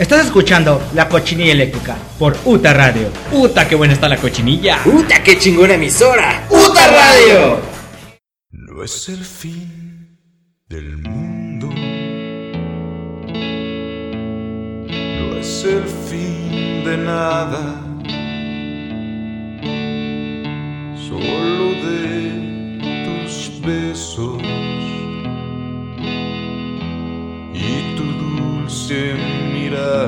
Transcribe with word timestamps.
Estás 0.00 0.24
escuchando 0.24 0.82
La 0.94 1.10
Cochinilla 1.10 1.52
Eléctrica 1.52 1.94
por 2.18 2.34
UTA 2.46 2.72
Radio. 2.72 3.10
¡Uta, 3.32 3.68
qué 3.68 3.74
buena 3.74 3.92
está 3.92 4.08
la 4.08 4.16
cochinilla! 4.16 4.78
¡Uta, 4.86 5.22
qué 5.22 5.38
chingona 5.38 5.74
emisora! 5.74 6.46
¡Uta 6.48 6.86
Radio! 6.90 7.60
No 8.50 8.82
es 8.82 9.10
el 9.10 9.22
fin 9.22 10.18
del 10.70 10.96
mundo. 10.96 11.66
No 15.18 15.36
es 15.36 15.64
el 15.64 15.84
fin 15.84 16.82
de 16.82 16.96
nada. 16.96 17.84
Solo 20.96 21.74
de 21.84 23.22
tus 23.26 23.60
besos 23.60 24.42
y 27.52 27.96
tu 27.96 28.04
dulce 28.04 29.29
Oh, 30.02 30.06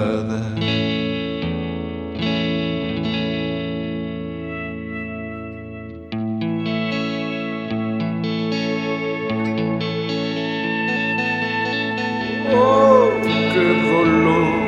qué 13.53 13.67
dolor. 13.91 14.63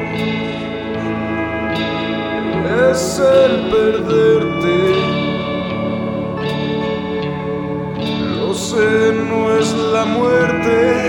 Es 2.90 3.18
el 3.18 3.52
perderte. 3.70 4.76
Lo 8.36 8.52
sé, 8.52 9.12
no 9.30 9.58
es 9.58 9.72
la 9.72 10.04
muerte, 10.04 11.03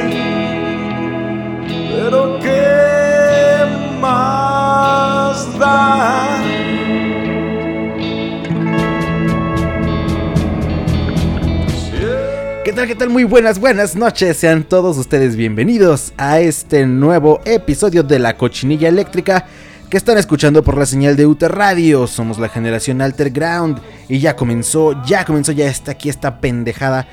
¿Qué 12.88 12.94
tal? 12.94 13.10
Muy 13.10 13.24
buenas, 13.24 13.60
buenas 13.60 13.96
noches. 13.96 14.38
Sean 14.38 14.64
todos 14.64 15.00
ustedes 15.00 15.36
bienvenidos 15.36 16.14
a 16.18 16.40
este 16.40 16.86
nuevo 16.86 17.42
episodio 17.44 18.04
de 18.04 18.20
La 18.20 18.38
Cochinilla 18.38 18.88
Eléctrica 18.88 19.48
que 19.90 19.98
están 19.98 20.20
escuchando 20.20 20.64
por 20.64 20.78
la 20.78 20.86
señal 20.86 21.16
de 21.16 21.26
UT 21.26 21.42
Radio. 21.44 22.06
Somos 22.06 22.38
la 22.38 22.48
generación 22.48 23.02
Alterground 23.02 23.82
y 24.08 24.20
ya 24.20 24.36
comenzó, 24.36 25.04
ya 25.04 25.26
comenzó, 25.26 25.52
ya 25.52 25.66
está 25.66 25.94
aquí 25.94 26.10
esta 26.10 26.40
pendejada 26.40 27.08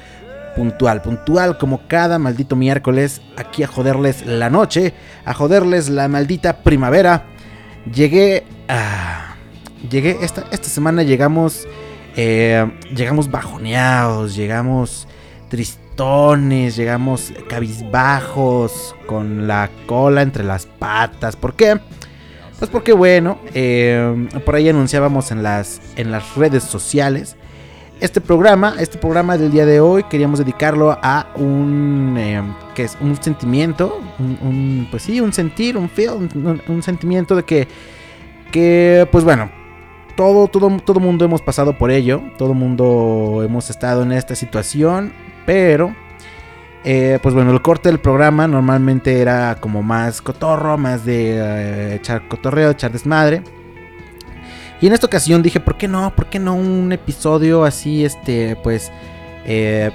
puntual, 0.55 1.01
puntual 1.01 1.57
como 1.57 1.89
cada 1.89 2.19
maldito 2.19 2.55
miércoles 2.55 3.23
aquí 3.39 3.63
a 3.63 3.67
joderles 3.67 4.27
la 4.27 4.51
noche, 4.51 4.93
a 5.25 5.33
joderles 5.33 5.89
la 5.89 6.07
maldita 6.07 6.59
primavera. 6.59 7.25
Llegué. 7.91 8.45
Llegué 9.91 10.19
esta, 10.21 10.45
esta 10.51 10.69
semana 10.69 11.03
llegamos... 11.03 11.67
eh, 12.15 12.71
llegamos 12.95 13.31
bajoneados, 13.31 14.37
llegamos 14.37 15.09
tristones, 15.53 16.77
llegamos 16.77 17.31
cabizbajos, 17.47 18.97
con 19.07 19.47
la 19.47 19.69
cola 19.87 20.23
entre 20.23 20.45
las 20.45 20.65
patas. 20.65 21.37
¿Por 21.37 21.53
qué? 21.53 21.79
Pues 22.59 22.71
porque 22.71 22.95
bueno, 22.95 23.39
eh, 23.53 24.29
por 24.47 24.55
ahí 24.55 24.71
anunciábamos 24.71 25.31
en 25.31 25.43
las, 25.43 25.83
en 25.97 26.11
las 26.11 26.37
redes 26.37 26.63
sociales. 26.65 27.37
Este 28.01 28.23
programa, 28.23 28.77
este 28.79 28.97
programa 28.97 29.37
del 29.37 29.53
día 29.53 29.67
de 29.67 29.81
hoy, 29.81 30.05
queríamos 30.05 30.39
dedicarlo 30.39 30.99
a 31.03 31.29
un, 31.37 32.17
eh, 32.19 32.43
es 32.77 32.97
un 33.03 33.23
sentimiento, 33.23 34.01
un, 34.19 34.39
un- 34.41 34.89
pues 34.91 35.03
sí, 35.03 35.21
un 35.21 35.35
sentir, 35.35 35.77
un 35.77 35.91
feel, 35.91 36.13
un, 36.13 36.63
un 36.67 36.83
sentimiento 36.83 37.37
de 37.37 37.43
que, 37.45 37.69
que, 38.51 39.07
pues 39.13 39.23
bueno, 39.23 39.51
todo, 40.17 40.49
todo, 40.49 40.71
todo 40.83 40.99
mundo 40.99 41.27
hemos 41.27 41.43
pasado 41.43 41.77
por 41.77 41.91
ello, 41.91 42.23
todo 42.39 42.55
mundo 42.55 43.43
hemos 43.45 43.69
estado 43.71 44.03
en 44.03 44.13
esta 44.13 44.35
situación, 44.35 45.13
pero, 45.47 45.95
eh, 46.85 47.19
pues 47.23 47.35
bueno, 47.35 47.53
el 47.53 47.63
corte 47.63 47.89
del 47.89 48.01
programa 48.01 48.49
normalmente 48.49 49.21
era 49.21 49.57
como 49.61 49.83
más 49.83 50.23
cotorro, 50.23 50.79
más 50.79 51.05
de 51.05 51.37
eh, 51.37 51.95
echar 51.97 52.29
cotorreo, 52.29 52.71
echar 52.71 52.93
desmadre. 52.93 53.43
Y 54.81 54.89
en 54.89 54.93
esta 54.93 55.07
ocasión 55.07 55.43
dije, 55.43 55.61
¿por 55.61 55.77
qué 55.77 55.87
no? 55.87 56.15
¿Por 56.15 56.27
qué 56.27 56.39
no 56.39 56.55
un 56.55 56.91
episodio 56.93 57.65
así, 57.65 58.05
este, 58.05 58.57
pues, 58.63 58.91
eh, 59.45 59.91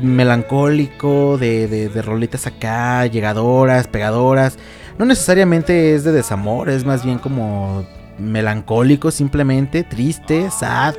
melancólico, 0.00 1.36
de, 1.36 1.66
de, 1.66 1.88
de 1.88 2.02
rolitas 2.02 2.46
acá, 2.46 3.06
llegadoras, 3.06 3.88
pegadoras? 3.88 4.56
No 4.98 5.04
necesariamente 5.04 5.94
es 5.94 6.04
de 6.04 6.12
desamor, 6.12 6.68
es 6.68 6.84
más 6.84 7.04
bien 7.04 7.18
como 7.18 7.84
melancólico, 8.18 9.10
simplemente, 9.10 9.82
triste, 9.82 10.50
sad, 10.50 10.94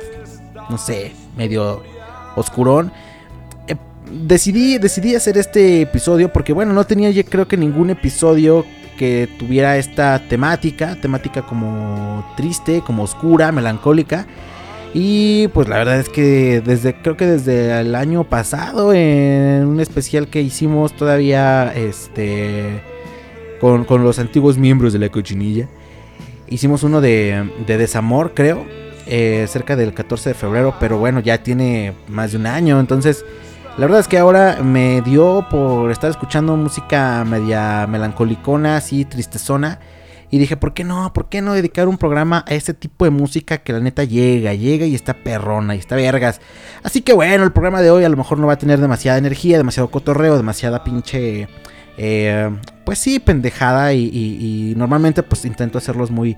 no 0.68 0.76
sé, 0.76 1.12
medio 1.36 1.82
oscurón. 2.36 2.92
Decidí, 4.12 4.78
decidí 4.78 5.14
hacer 5.14 5.38
este 5.38 5.82
episodio 5.82 6.32
porque, 6.32 6.52
bueno, 6.52 6.72
no 6.72 6.84
tenía 6.84 7.10
yo 7.10 7.24
creo 7.24 7.48
que 7.48 7.56
ningún 7.56 7.90
episodio 7.90 8.66
que 8.98 9.28
tuviera 9.38 9.78
esta 9.78 10.28
temática, 10.28 10.96
temática 11.00 11.42
como 11.42 12.24
triste, 12.36 12.82
como 12.86 13.04
oscura, 13.04 13.50
melancólica. 13.50 14.26
Y 14.94 15.48
pues 15.48 15.68
la 15.68 15.78
verdad 15.78 15.98
es 15.98 16.10
que 16.10 16.60
desde 16.60 16.94
creo 17.00 17.16
que 17.16 17.26
desde 17.26 17.80
el 17.80 17.94
año 17.94 18.24
pasado 18.24 18.92
en 18.92 19.64
un 19.66 19.80
especial 19.80 20.28
que 20.28 20.42
hicimos 20.42 20.94
todavía 20.94 21.72
este 21.74 22.82
con, 23.58 23.84
con 23.84 24.04
los 24.04 24.18
antiguos 24.18 24.58
miembros 24.58 24.92
de 24.92 24.98
la 24.98 25.08
cochinilla 25.08 25.66
hicimos 26.46 26.82
uno 26.82 27.00
de, 27.00 27.50
de 27.66 27.78
desamor 27.78 28.32
creo 28.34 28.66
eh, 29.06 29.46
cerca 29.48 29.76
del 29.76 29.94
14 29.94 30.30
de 30.30 30.34
febrero 30.34 30.74
pero 30.78 30.98
bueno 30.98 31.20
ya 31.20 31.42
tiene 31.42 31.94
más 32.08 32.32
de 32.32 32.38
un 32.38 32.46
año 32.46 32.78
entonces 32.78 33.24
la 33.78 33.86
verdad 33.86 34.00
es 34.00 34.08
que 34.08 34.18
ahora 34.18 34.58
me 34.62 35.00
dio 35.00 35.46
por 35.50 35.90
estar 35.90 36.10
escuchando 36.10 36.56
música 36.56 37.24
media 37.24 37.86
melancolicona 37.86 38.76
así 38.76 39.04
tristezona 39.04 39.80
y 40.30 40.38
dije, 40.38 40.56
¿por 40.56 40.72
qué 40.72 40.82
no? 40.82 41.12
¿Por 41.12 41.28
qué 41.28 41.42
no 41.42 41.52
dedicar 41.52 41.88
un 41.88 41.98
programa 41.98 42.44
a 42.48 42.54
este 42.54 42.72
tipo 42.72 43.04
de 43.04 43.10
música 43.10 43.58
que 43.58 43.74
la 43.74 43.80
neta 43.80 44.04
llega, 44.04 44.54
llega 44.54 44.86
y 44.86 44.94
está 44.94 45.12
perrona 45.14 45.74
y 45.74 45.78
está 45.78 45.94
vergas? 45.94 46.40
Así 46.82 47.02
que 47.02 47.12
bueno, 47.12 47.44
el 47.44 47.52
programa 47.52 47.82
de 47.82 47.90
hoy 47.90 48.04
a 48.04 48.08
lo 48.08 48.16
mejor 48.16 48.38
no 48.38 48.46
va 48.46 48.54
a 48.54 48.58
tener 48.58 48.80
demasiada 48.80 49.18
energía, 49.18 49.58
demasiado 49.58 49.90
cotorreo, 49.90 50.36
demasiada 50.36 50.84
pinche... 50.84 51.48
eh, 51.98 52.50
pues 52.84 52.98
sí, 52.98 53.18
pendejada 53.18 53.92
y 53.92 54.72
normalmente 54.76 55.22
pues 55.22 55.44
intento 55.44 55.78
hacerlos 55.78 56.10
muy... 56.10 56.36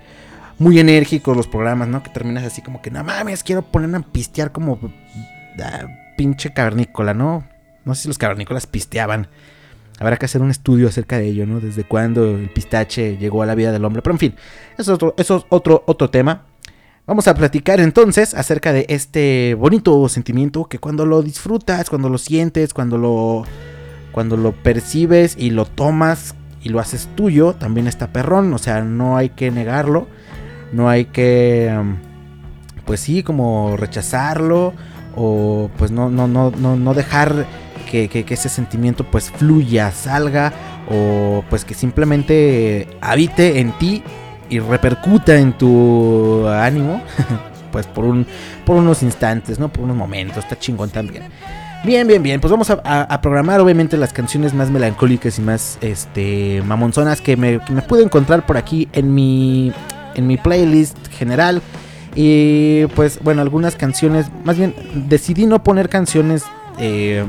Muy 0.57 0.79
enérgicos 0.79 1.37
los 1.37 1.49
programas, 1.49 1.89
¿no? 1.89 2.01
Que 2.05 2.11
terminas 2.11 2.45
así 2.45 2.63
como 2.63 2.81
que, 2.81 2.89
no 2.89 3.03
mames, 3.03 3.43
quiero 3.43 3.63
ponerme 3.63 3.99
a 3.99 4.03
pistear 4.03 4.53
como 4.53 4.79
ah, 5.61 5.89
pinche 6.17 6.53
cavernícola, 6.53 7.15
¿no? 7.15 7.45
No 7.85 7.95
sé 7.95 8.03
si 8.03 8.09
los 8.09 8.19
cavernícolas 8.19 8.67
pisteaban. 8.67 9.29
Habrá 10.01 10.17
que 10.17 10.25
hacer 10.25 10.43
un 10.43 10.51
estudio 10.51 10.89
acerca 10.89 11.19
de 11.19 11.27
ello, 11.27 11.47
¿no? 11.47 11.61
Desde 11.61 11.85
cuándo 11.85 12.37
el 12.37 12.49
pistache 12.49 13.17
llegó 13.17 13.43
a 13.43 13.47
la 13.47 13.55
vida 13.55 13.71
del 13.71 13.85
hombre. 13.85 14.03
Pero 14.03 14.15
en 14.15 14.19
fin, 14.19 14.35
eso 14.73 14.83
es 14.83 14.89
otro, 14.89 15.15
eso 15.17 15.37
es 15.37 15.45
otro, 15.51 15.85
otro 15.87 16.11
tema. 16.11 16.47
Vamos 17.07 17.29
a 17.29 17.35
platicar 17.35 17.81
entonces 17.81 18.33
acerca 18.35 18.73
de 18.73 18.87
este 18.89 19.55
bonito 19.55 20.09
sentimiento 20.09 20.65
que 20.65 20.79
cuando 20.79 21.05
lo 21.05 21.23
disfrutas, 21.23 21.91
cuando 21.91 22.09
lo 22.09 22.17
sientes, 22.17 22.73
cuando 22.73 22.97
lo, 22.97 23.45
cuando 24.11 24.37
lo 24.39 24.53
percibes 24.53 25.37
y 25.39 25.51
lo 25.51 25.67
tomas 25.67 26.35
y 26.63 26.71
lo 26.71 26.81
haces 26.81 27.09
tuyo, 27.15 27.53
también 27.55 27.87
está 27.87 28.09
perrón. 28.09 28.53
O 28.55 28.59
sea, 28.59 28.83
no 28.83 29.17
hay 29.17 29.29
que 29.29 29.51
negarlo. 29.51 30.09
No 30.73 30.89
hay 30.89 31.05
que, 31.05 31.73
um, 31.79 31.99
pues 32.85 33.01
sí, 33.01 33.23
como 33.23 33.77
rechazarlo. 33.77 34.73
O 35.17 35.71
pues 35.77 35.91
no, 35.91 36.11
no, 36.11 36.27
no, 36.27 36.51
no, 36.51 36.77
no 36.77 36.95
dejar 36.95 37.47
que, 37.91 38.25
ese 38.29 38.49
sentimiento 38.49 39.05
pues 39.05 39.31
fluya, 39.31 39.91
salga. 39.93 40.53
O 40.91 41.45
pues 41.49 41.65
que 41.65 41.75
simplemente 41.75 42.89
habite 43.01 43.61
en 43.61 43.73
ti 43.79 44.03
y 44.51 44.59
repercuta 44.59 45.37
en 45.37 45.53
tu 45.53 46.47
ánimo. 46.49 47.03
pues 47.73 47.87
por, 47.87 48.05
un, 48.05 48.27
por 48.65 48.77
unos 48.77 49.03
instantes, 49.03 49.59
¿no? 49.59 49.73
Por 49.73 49.85
unos 49.85 49.97
momentos. 49.97 50.39
Está 50.39 50.59
chingón 50.59 50.91
también. 50.91 51.25
Bien, 51.85 52.07
bien, 52.07 52.23
bien. 52.23 52.41
Pues 52.41 52.51
vamos 52.51 52.71
a 52.71 53.21
programar 53.21 53.61
obviamente 53.61 53.97
las 53.99 54.13
canciones 54.13 54.55
más 54.55 54.71
melancólicas 54.71 55.39
y 55.39 55.43
más 55.43 55.77
este 55.83 56.63
mamonzonas 56.63 57.21
que 57.21 57.37
me, 57.37 57.61
que 57.61 57.73
me 57.73 57.83
pude 57.83 58.03
encontrar 58.03 58.47
por 58.47 58.57
aquí 58.57 58.89
en 58.93 59.15
mi, 59.15 59.71
en 60.15 60.27
mi 60.27 60.39
playlist 60.39 60.97
general. 61.09 61.61
Y 62.15 62.87
pues 62.95 63.19
bueno, 63.23 63.43
algunas 63.43 63.77
canciones, 63.77 64.27
más 64.45 64.57
bien 64.57 64.75
decidí 64.95 65.47
no 65.47 65.63
poner 65.65 65.89
canciones, 65.89 66.45
eh, 66.79 67.25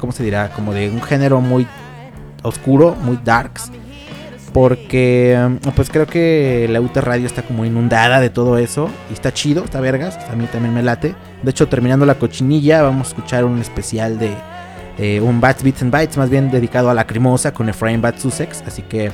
¿cómo 0.00 0.12
se 0.12 0.22
dirá? 0.22 0.50
Como 0.52 0.72
de 0.72 0.88
un 0.90 1.02
género 1.02 1.40
muy 1.40 1.66
oscuro, 2.42 2.96
muy 3.02 3.18
darks. 3.22 3.70
Porque 4.52 5.58
pues 5.74 5.88
creo 5.88 6.06
que 6.06 6.68
la 6.70 6.80
UT 6.82 6.94
Radio 6.98 7.26
está 7.26 7.42
como 7.42 7.64
inundada 7.64 8.20
de 8.20 8.28
todo 8.28 8.58
eso. 8.58 8.90
Y 9.08 9.14
está 9.14 9.32
chido, 9.32 9.64
está 9.64 9.80
vergas. 9.80 10.18
A 10.30 10.36
mí 10.36 10.46
también 10.52 10.74
me 10.74 10.82
late. 10.82 11.14
De 11.42 11.50
hecho, 11.50 11.68
terminando 11.68 12.04
la 12.04 12.16
cochinilla, 12.16 12.82
vamos 12.82 13.06
a 13.06 13.10
escuchar 13.10 13.46
un 13.46 13.58
especial 13.60 14.18
de 14.18 14.34
un 15.22 15.40
Bats 15.40 15.62
Beats 15.62 15.82
and 15.82 15.90
Bites, 15.90 16.18
más 16.18 16.28
bien 16.28 16.50
dedicado 16.50 16.90
a 16.90 16.94
la 16.94 17.06
crimosa 17.06 17.54
con 17.54 17.70
Efraín 17.70 18.02
Bats 18.02 18.20
Sussex. 18.20 18.62
Así 18.66 18.82
que 18.82 19.10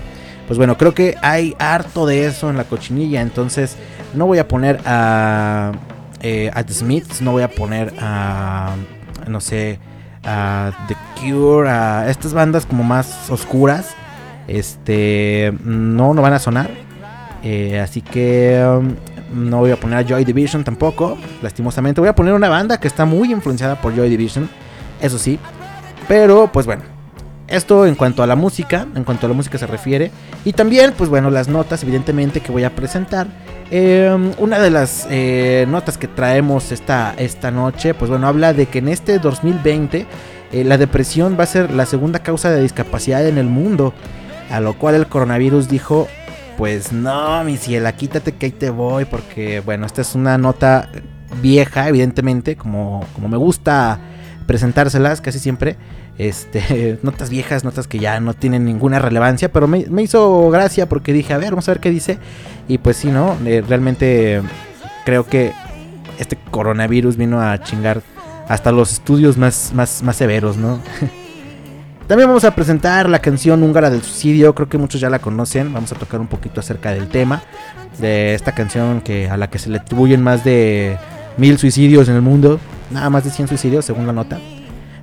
Pues 0.49 0.57
bueno, 0.57 0.79
creo 0.79 0.95
que 0.95 1.15
hay 1.23 1.55
harto 1.59 2.07
de 2.07 2.27
eso 2.27 2.49
en 2.49 2.57
la 2.57 2.65
cochinilla. 2.65 3.21
Entonces 3.21 3.77
no 4.15 4.27
voy 4.27 4.39
a 4.39 4.49
poner 4.49 4.81
a, 4.85 5.73
eh, 6.21 6.51
a 6.55 6.63
The 6.65 6.73
Smiths, 6.73 7.23
no 7.23 7.33
voy 7.33 7.43
a 7.43 7.51
poner 7.51 7.95
a, 8.01 8.75
no 9.27 9.41
sé, 9.41 9.79
a 10.25 10.73
The 10.89 10.97
Cure, 11.21 11.69
a 11.69 12.09
estas 12.11 12.33
bandas 12.33 12.67
como 12.67 12.85
más 12.85 13.31
oscuras. 13.31 13.95
Este, 14.47 15.53
no, 15.63 16.15
no 16.15 16.23
van 16.23 16.33
a 16.33 16.39
sonar. 16.39 16.71
Eh, 17.43 17.79
así 17.79 18.01
que 18.01 18.65
um, 18.67 18.95
no 19.33 19.59
voy 19.59 19.71
a 19.71 19.77
poner 19.77 19.99
a 19.99 20.03
Joy 20.03 20.25
Division 20.25 20.65
tampoco, 20.65 21.17
lastimosamente. 21.43 22.01
Voy 22.01 22.09
a 22.09 22.15
poner 22.15 22.35
una 22.35 22.49
banda 22.49 22.81
que 22.81 22.89
está 22.89 23.05
muy 23.05 23.33
influenciada 23.33 23.81
por 23.81 23.95
Joy 23.95 24.09
Division, 24.09 24.49
eso 25.01 25.19
sí. 25.19 25.39
Pero 26.09 26.51
pues 26.53 26.67
bueno, 26.67 26.83
esto 27.49 27.87
en 27.87 27.95
cuanto 27.95 28.23
a 28.23 28.27
la 28.27 28.37
música, 28.37 28.87
en 28.95 29.05
cuanto 29.05 29.27
a 29.27 29.29
la 29.29 29.35
música 29.35 29.59
se 29.59 29.67
refiere. 29.67 30.11
Y 30.45 30.53
también, 30.53 30.93
pues 30.97 31.09
bueno, 31.11 31.31
las 31.31 31.49
notas, 31.49 31.83
evidentemente, 31.83 32.41
que 32.41 32.53
voy 32.53 32.65
a 32.65 32.75
presentar. 32.75 33.27
Em, 33.71 34.33
una 34.39 34.59
de 34.59 34.71
las 34.71 35.07
eh, 35.11 35.67
notas 35.69 35.99
que 35.99 36.09
traemos 36.09 36.73
esta, 36.73 37.15
esta 37.17 37.51
noche, 37.51 37.95
pues 37.95 38.11
bueno, 38.11 38.27
habla 38.27 38.53
de 38.53 38.67
que 38.67 38.79
en 38.79 38.89
este 38.89 39.19
2020 39.19 40.07
eh, 40.53 40.65
la 40.65 40.79
depresión 40.79 41.37
va 41.39 41.45
a 41.45 41.47
ser 41.47 41.73
la 41.73 41.87
segunda 41.87 42.21
causa 42.21 42.51
de 42.51 42.63
discapacidad 42.63 43.27
en 43.27 43.39
el 43.39 43.47
mundo. 43.47 43.95
A 44.51 44.61
lo 44.61 44.79
cual 44.79 44.95
el 44.95 45.07
coronavirus 45.07 45.69
dijo, 45.69 46.09
pues 46.57 46.93
no, 46.93 47.45
mi 47.45 47.57
ciela, 47.57 47.93
quítate 47.93 48.33
que 48.33 48.47
ahí 48.47 48.53
te 48.53 48.71
voy. 48.71 49.07
Porque 49.07 49.61
bueno, 49.61 49.87
esta 49.87 50.03
es 50.03 50.15
una 50.15 50.37
nota 50.37 50.89
vieja, 51.41 51.89
evidentemente, 51.89 52.57
como, 52.57 53.05
como 53.15 53.29
me 53.29 53.37
gusta 53.37 54.01
presentárselas 54.47 55.21
casi 55.21 55.39
siempre. 55.39 55.77
Este, 56.19 56.99
notas 57.03 57.31
viejas, 57.31 57.65
notas 57.65 57.87
que 57.87 57.99
ya 57.99 58.21
no 58.21 58.35
tienen 58.35 58.65
ninguna 58.65 58.99
relevancia, 58.99 59.51
pero 59.53 59.69
me, 59.69 59.87
hizo 60.03 60.51
gracia 60.51 60.89
porque 60.89 61.13
dije, 61.13 61.33
a 61.33 61.39
ver, 61.39 61.51
vamos 61.51 61.69
a 61.69 61.73
ver 61.73 61.81
qué 61.81 61.91
dice. 61.91 62.19
Y 62.67 62.79
pues 62.79 62.97
sí, 62.99 63.11
¿no? 63.11 63.37
Eh, 63.47 63.65
realmente 63.67 64.43
creo 65.05 65.27
que 65.27 65.53
este 66.19 66.37
coronavirus 66.51 67.17
vino 67.17 67.41
a 67.41 67.63
chingar 67.63 68.03
hasta 68.49 68.73
los 68.73 68.93
estudios 68.93 69.37
más, 69.37 69.73
más, 69.75 70.17
severos, 70.17 70.57
¿no? 70.57 70.81
También 72.09 72.29
vamos 72.29 72.45
a 72.45 72.55
presentar 72.55 73.09
la 73.09 73.19
canción 73.19 73.63
húngara 73.63 73.91
del 73.91 74.03
suicidio, 74.03 74.55
creo 74.55 74.69
que 74.69 74.79
muchos 74.79 74.99
ya 74.99 75.11
la 75.11 75.19
conocen, 75.19 75.73
vamos 75.75 75.93
a 75.93 75.95
tocar 75.95 76.21
un 76.21 76.27
poquito 76.27 76.61
acerca 76.61 76.91
del 76.93 77.09
tema, 77.09 77.43
de 77.99 78.35
esta 78.35 78.53
canción 78.53 79.03
que, 79.03 79.29
a 79.29 79.37
la 79.37 79.51
que 79.51 79.59
se 79.59 79.69
le 79.69 79.77
atribuyen 79.77 80.23
más 80.23 80.43
de 80.43 80.97
mil 81.37 81.59
suicidios 81.59 82.09
en 82.09 82.15
el 82.15 82.23
mundo, 82.23 82.61
nada 82.91 83.11
más 83.11 83.25
de 83.25 83.31
100 83.31 83.49
suicidios 83.49 83.85
según 83.85 84.07
la 84.07 84.15
nota. 84.15 84.39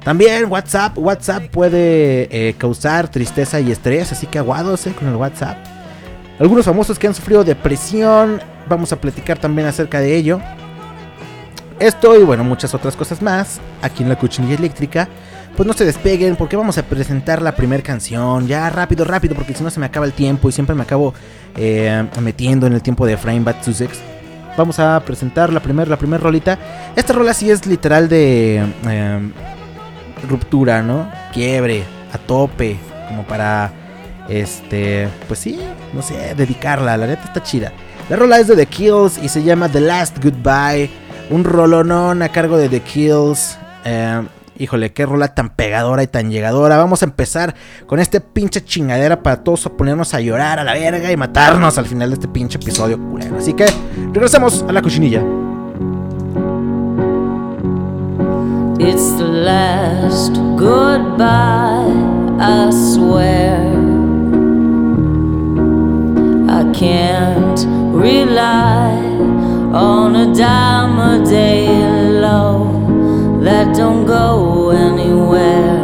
También 0.06 0.46
WhatsApp, 0.52 0.96
WhatsApp 1.00 1.48
puede 1.50 2.28
eh, 2.30 2.54
causar 2.60 3.10
tristeza 3.10 3.60
y 3.60 3.72
estrés, 3.72 4.12
así 4.12 4.28
que 4.28 4.38
aguados 4.38 4.86
eh, 4.86 4.94
con 4.94 5.08
el 5.08 5.16
WhatsApp. 5.16 5.58
Algunos 6.38 6.64
famosos 6.64 7.00
que 7.00 7.08
han 7.08 7.16
sufrido 7.16 7.44
depresión, 7.44 8.40
vamos 8.70 8.94
a 8.94 9.02
platicar 9.02 9.40
también 9.40 9.68
acerca 9.68 10.00
de 10.00 10.16
ello. 10.16 10.40
Esto 11.80 12.16
y 12.20 12.24
bueno, 12.24 12.44
muchas 12.44 12.76
otras 12.76 12.96
cosas 12.96 13.20
más 13.24 13.60
aquí 13.82 14.04
en 14.04 14.10
la 14.10 14.16
cochinilla 14.16 14.54
eléctrica. 14.54 15.10
Pues 15.58 15.66
no 15.66 15.74
se 15.74 15.86
despeguen 15.86 16.36
porque 16.36 16.56
vamos 16.56 16.78
a 16.78 16.84
presentar 16.84 17.42
la 17.42 17.56
primera 17.56 17.82
canción. 17.82 18.46
Ya 18.46 18.70
rápido, 18.70 19.06
rápido, 19.06 19.34
porque 19.34 19.56
si 19.56 19.64
no 19.64 19.72
se 19.72 19.80
me 19.80 19.88
acaba 19.88 20.06
el 20.06 20.14
tiempo 20.14 20.50
y 20.50 20.52
siempre 20.52 20.76
me 20.76 20.84
acabo 20.84 21.16
eh, 21.58 22.06
metiendo 22.22 22.68
en 22.68 22.74
el 22.74 22.84
tiempo 22.84 23.08
de 23.08 23.18
Frame 23.18 23.40
Bat 23.40 23.64
Sussex. 23.64 24.00
Vamos 24.56 24.78
a 24.78 25.00
presentar 25.00 25.52
la 25.52 25.62
primera 25.62 25.90
la 25.90 25.98
primer 25.98 26.22
rolita. 26.22 26.60
Esta 26.96 27.12
rola 27.12 27.34
sí 27.34 27.50
es 27.50 27.66
literal 27.66 28.08
de 28.08 28.62
ruptura, 30.26 30.82
¿no? 30.82 31.10
Quiebre, 31.34 31.84
a 32.14 32.18
tope, 32.18 32.78
como 33.08 33.24
para, 33.24 33.72
este, 34.30 35.08
pues 35.28 35.40
sí, 35.40 35.60
no 35.94 36.02
sé, 36.02 36.36
dedicarla, 36.36 36.98
la 36.98 37.08
neta 37.08 37.24
está 37.24 37.44
chida. 37.44 37.72
La 38.10 38.16
rola 38.16 38.40
es 38.40 38.48
de 38.48 38.56
The 38.56 38.68
Kills 38.68 39.18
y 39.18 39.30
se 39.30 39.44
llama 39.44 39.70
The 39.70 39.82
Last 39.82 40.24
Goodbye, 40.24 40.90
un 41.30 41.44
rolonón 41.44 42.22
a 42.22 42.30
cargo 42.30 42.58
de 42.58 42.70
The 42.70 42.82
Kills. 42.82 43.58
Eh, 43.84 44.22
híjole, 44.58 44.94
qué 44.94 45.06
rola 45.06 45.34
tan 45.34 45.50
pegadora 45.50 46.04
y 46.04 46.08
tan 46.08 46.30
llegadora. 46.30 46.78
Vamos 46.78 47.02
a 47.02 47.06
empezar 47.06 47.56
con 47.88 48.00
este 48.00 48.22
pinche 48.22 48.64
chingadera 48.64 49.24
para 49.24 49.44
todos 49.44 49.70
ponernos 49.76 50.14
a 50.14 50.22
llorar 50.22 50.60
a 50.60 50.64
la 50.64 50.74
verga 50.74 51.12
y 51.12 51.18
matarnos 51.18 51.78
al 51.78 51.86
final 51.86 52.10
de 52.10 52.16
este 52.16 52.28
pinche 52.28 52.58
episodio. 52.58 53.00
Así 53.38 53.54
que 53.54 53.66
regresamos 54.14 54.64
a 54.68 54.72
la 54.72 54.82
cochinilla. 54.82 55.24
It's 58.78 59.12
the 59.14 59.28
last 59.28 60.34
goodbye, 60.58 61.94
I 62.40 62.70
swear. 62.72 63.56
I 66.50 66.70
can't 66.74 67.66
rely 67.96 68.98
on 69.74 70.16
a 70.18 70.34
dime 70.36 71.00
a 71.00 71.26
day 71.26 71.68
love 72.20 73.44
that 73.46 73.74
don't 73.76 74.06
go 74.06 74.72
anywhere. 74.72 75.75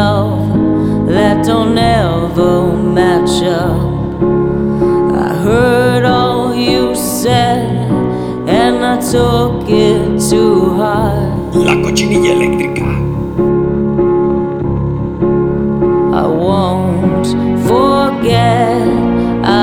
Love 0.00 1.08
that 1.14 1.44
don't 1.44 1.76
ever 1.76 2.72
match 2.98 3.36
up. 3.42 3.80
I 5.26 5.30
heard 5.46 6.04
all 6.04 6.54
you 6.54 6.94
said 6.94 7.68
and 8.60 8.76
I 8.92 8.96
took 9.14 9.68
it 9.68 10.02
too 10.30 10.56
hard. 10.80 11.54
La 11.66 11.74
cochinilla 11.82 12.30
eléctrica. 12.36 12.90
I 16.22 16.26
won't 16.44 17.26
forget, 17.70 18.88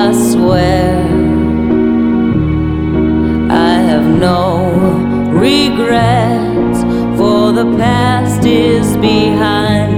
I 0.02 0.04
swear. 0.30 0.88
I 3.70 3.74
have 3.90 4.08
no 4.30 4.42
regrets, 5.48 6.80
for 7.20 7.42
the 7.60 7.68
past 7.82 8.42
is 8.46 8.88
behind. 8.98 9.97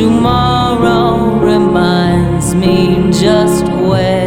Tomorrow 0.00 1.40
reminds 1.44 2.54
me 2.54 3.10
just 3.12 3.66
where. 3.66 4.19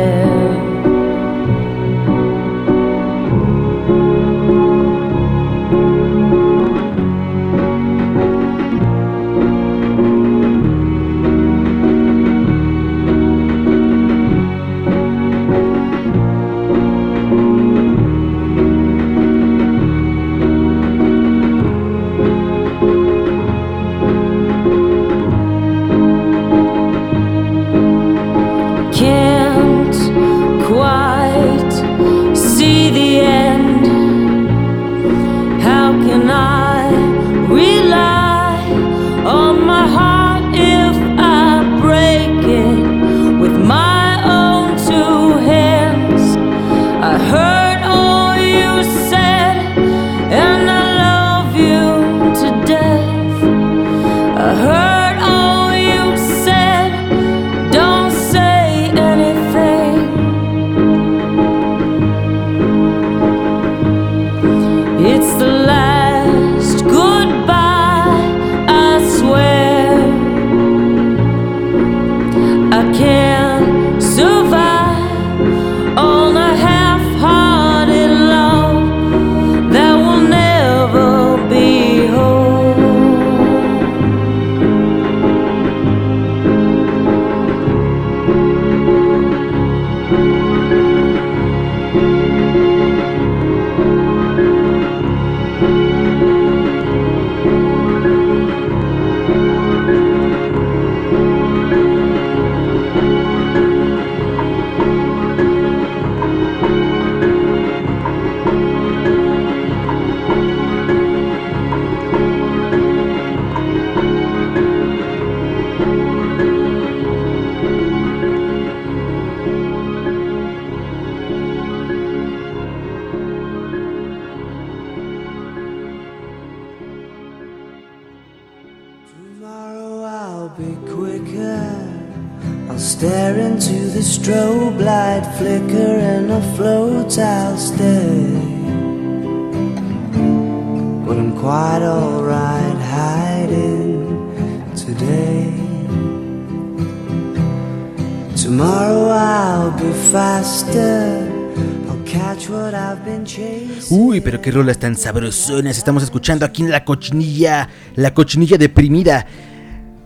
Rolas 154.53 154.77
tan 154.77 154.95
sabrosonas 154.95 155.77
estamos 155.77 156.03
escuchando 156.03 156.45
aquí 156.45 156.61
en 156.61 156.71
la 156.71 156.85
cochinilla, 156.85 157.67
la 157.95 158.13
cochinilla 158.13 158.57
deprimida. 158.57 159.25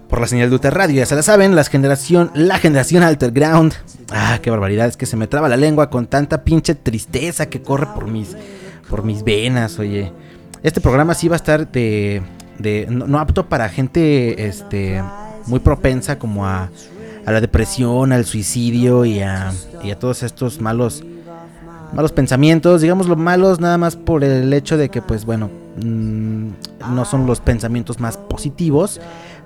Por 0.10 0.22
la 0.22 0.28
señal 0.28 0.50
de 0.50 0.56
Uter 0.56 0.74
Radio, 0.74 0.96
ya 0.96 1.06
se 1.06 1.16
la 1.16 1.22
saben, 1.22 1.54
la 1.54 1.66
generación, 1.66 2.32
la 2.34 2.58
generación 2.60 3.04
Alterground. 3.04 3.74
Ah, 4.10 4.40
qué 4.42 4.50
barbaridad, 4.50 4.88
es 4.88 4.96
que 4.96 5.06
se 5.06 5.18
me 5.18 5.28
traba 5.28 5.50
la 5.50 5.58
lengua 5.58 5.90
con 5.90 6.08
tanta 6.08 6.46
pinche 6.46 6.76
tristeza 6.76 7.48
que 7.48 7.62
corre 7.62 7.88
por 7.94 8.08
mis, 8.08 8.38
por 8.90 9.04
mis 9.04 9.24
venas, 9.24 9.80
oye. 9.80 10.14
Este 10.64 10.80
programa 10.80 11.14
sí 11.14 11.28
va 11.28 11.36
a 11.36 11.38
estar 11.38 11.70
de, 11.70 12.22
de 12.58 12.88
no, 12.90 13.06
no 13.06 13.20
apto 13.20 13.50
para 13.50 13.68
gente, 13.68 14.48
este, 14.48 15.04
muy 15.46 15.60
propensa 15.60 16.18
como 16.18 16.46
a, 16.46 16.70
a 17.26 17.32
la 17.32 17.42
depresión, 17.42 18.14
al 18.14 18.24
suicidio 18.24 19.04
y 19.04 19.20
a, 19.20 19.52
y 19.84 19.92
a 19.92 20.00
todos 20.00 20.24
estos 20.24 20.62
malos 20.62 21.04
malos 21.94 22.12
pensamientos, 22.12 22.82
digámoslo 22.82 23.16
malos 23.16 23.60
nada 23.60 23.78
más 23.78 23.96
por 23.96 24.24
el 24.24 24.52
hecho 24.54 24.78
de 24.78 24.90
que 24.90 25.02
pues 25.02 25.26
bueno, 25.26 25.50
mm, 25.82 26.50
no 26.94 27.06
son 27.06 27.26
los 27.26 27.40
pensamientos 27.40 28.00
más 28.00 28.18
positivos, 28.18 29.00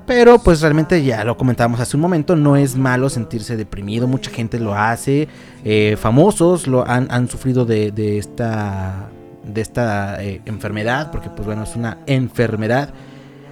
pero 0.06 0.40
pues 0.40 0.62
realmente 0.62 1.04
ya 1.04 1.24
lo 1.24 1.38
comentábamos 1.38 1.80
hace 1.80 1.98
un 1.98 2.02
momento, 2.02 2.36
no 2.36 2.56
es 2.56 2.76
malo 2.76 3.10
sentirse 3.10 3.56
deprimido, 3.58 4.08
mucha 4.08 4.32
gente 4.32 4.60
lo 4.60 4.76
hace, 4.76 5.28
eh, 5.64 5.96
famosos 6.00 6.68
lo 6.68 6.88
han, 6.88 7.08
han 7.12 7.28
sufrido 7.28 7.66
de, 7.66 7.92
de 7.92 8.18
esta 8.18 9.10
de 9.44 9.62
esta 9.62 10.24
eh, 10.24 10.42
enfermedad, 10.46 11.12
porque 11.12 11.30
pues 11.30 11.46
bueno, 11.46 11.64
es 11.64 11.76
una 11.76 11.98
enfermedad. 12.06 12.90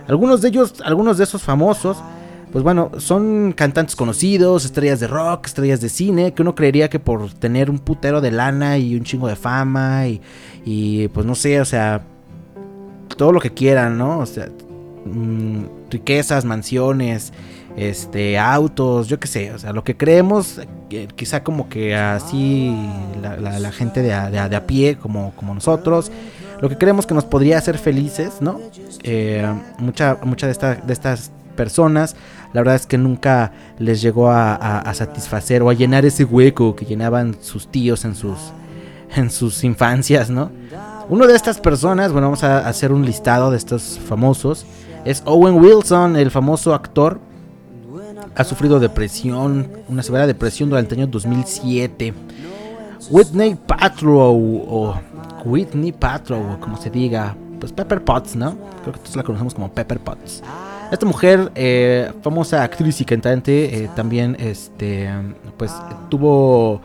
Algunos 0.07 0.41
de 0.41 0.49
ellos, 0.49 0.75
algunos 0.83 1.17
de 1.17 1.23
esos 1.23 1.41
famosos, 1.41 1.97
pues 2.51 2.63
bueno, 2.63 2.91
son 2.97 3.53
cantantes 3.55 3.95
conocidos, 3.95 4.65
estrellas 4.65 4.99
de 4.99 5.07
rock, 5.07 5.45
estrellas 5.47 5.81
de 5.81 5.89
cine, 5.89 6.33
que 6.33 6.41
uno 6.41 6.55
creería 6.55 6.89
que 6.89 6.99
por 6.99 7.31
tener 7.33 7.69
un 7.69 7.79
putero 7.79 8.21
de 8.21 8.31
lana 8.31 8.77
y 8.77 8.95
un 8.95 9.03
chingo 9.03 9.27
de 9.27 9.35
fama 9.35 10.07
y, 10.07 10.21
y 10.65 11.07
pues 11.09 11.25
no 11.25 11.35
sé, 11.35 11.61
o 11.61 11.65
sea, 11.65 12.01
todo 13.17 13.31
lo 13.31 13.39
que 13.39 13.51
quieran, 13.53 13.97
¿no? 13.97 14.19
O 14.19 14.25
sea, 14.25 14.47
mm, 15.05 15.63
riquezas, 15.91 16.45
mansiones, 16.45 17.33
este, 17.77 18.37
autos, 18.39 19.07
yo 19.07 19.19
qué 19.19 19.27
sé, 19.27 19.53
o 19.53 19.59
sea, 19.59 19.71
lo 19.73 19.83
que 19.83 19.95
creemos, 19.95 20.59
eh, 20.89 21.07
quizá 21.15 21.43
como 21.43 21.69
que 21.69 21.95
así 21.95 22.75
la, 23.21 23.37
la- 23.37 23.59
la 23.59 23.71
gente 23.71 24.01
de 24.01 24.13
a, 24.13 24.29
de 24.29 24.55
a- 24.55 24.65
pie, 24.67 24.97
como, 24.97 25.33
como 25.35 25.53
nosotros, 25.53 26.11
lo 26.61 26.67
que 26.67 26.77
creemos 26.77 27.05
que 27.05 27.13
nos 27.13 27.25
podría 27.25 27.57
hacer 27.57 27.77
felices, 27.77 28.41
¿no? 28.41 28.59
Eh, 29.03 29.47
mucha 29.77 30.17
mucha 30.23 30.45
de, 30.47 30.51
esta- 30.51 30.75
de 30.75 30.91
estas 30.93 31.31
personas, 31.59 32.15
la 32.53 32.61
verdad 32.61 32.75
es 32.75 32.85
que 32.85 32.97
nunca 32.97 33.51
les 33.79 34.01
llegó 34.01 34.31
a, 34.31 34.89
satisfacer 34.93 35.61
o 35.61 35.69
a 35.69 35.73
llenar 35.73 36.05
ese 36.05 36.23
hueco 36.23 36.73
que 36.73 36.85
llenaban 36.85 37.35
sus 37.41 37.67
tíos 37.67 38.05
en 38.05 38.15
sus, 38.15 38.37
en 39.13 39.29
sus 39.29 39.65
infancias, 39.65 40.29
¿no? 40.29 40.51
Uno 41.09 41.27
de 41.27 41.35
estas 41.35 41.59
personas, 41.59 42.13
bueno, 42.13 42.27
vamos 42.27 42.45
a 42.45 42.65
hacer 42.65 42.93
un 42.93 43.05
listado 43.05 43.51
de 43.51 43.57
estos 43.57 43.99
famosos, 44.07 44.65
es 45.03 45.21
Owen 45.25 45.55
Wilson, 45.55 46.15
el 46.15 46.31
famoso 46.31 46.73
actor. 46.73 47.19
Ha 48.35 48.43
sufrido 48.45 48.79
depresión, 48.79 49.67
una 49.89 50.01
severa 50.01 50.27
depresión 50.27 50.69
durante 50.69 50.95
el 50.95 51.01
año 51.01 51.11
2007. 51.11 52.13
Whitney 53.09 53.55
Patrow, 53.55 54.63
o 54.69 54.95
Whitney 55.43 55.91
Patrow, 55.91 56.57
como 56.61 56.77
se 56.77 56.89
diga, 56.89 57.35
pues 57.59 57.73
Pepper 57.73 58.01
Potts, 58.01 58.37
¿no? 58.37 58.55
Creo 58.81 58.93
que 58.93 58.99
todos 58.99 59.17
la 59.17 59.23
conocemos 59.23 59.53
como 59.53 59.69
Pepper 59.69 59.99
Potts. 59.99 60.41
Esta 60.91 61.05
mujer, 61.05 61.51
eh, 61.53 62.11
famosa 62.23 62.63
actriz 62.63 62.99
y 62.99 63.05
cantante, 63.05 63.83
eh, 63.83 63.89
también, 63.95 64.35
este, 64.39 65.09
pues 65.57 65.71
tuvo 66.09 66.81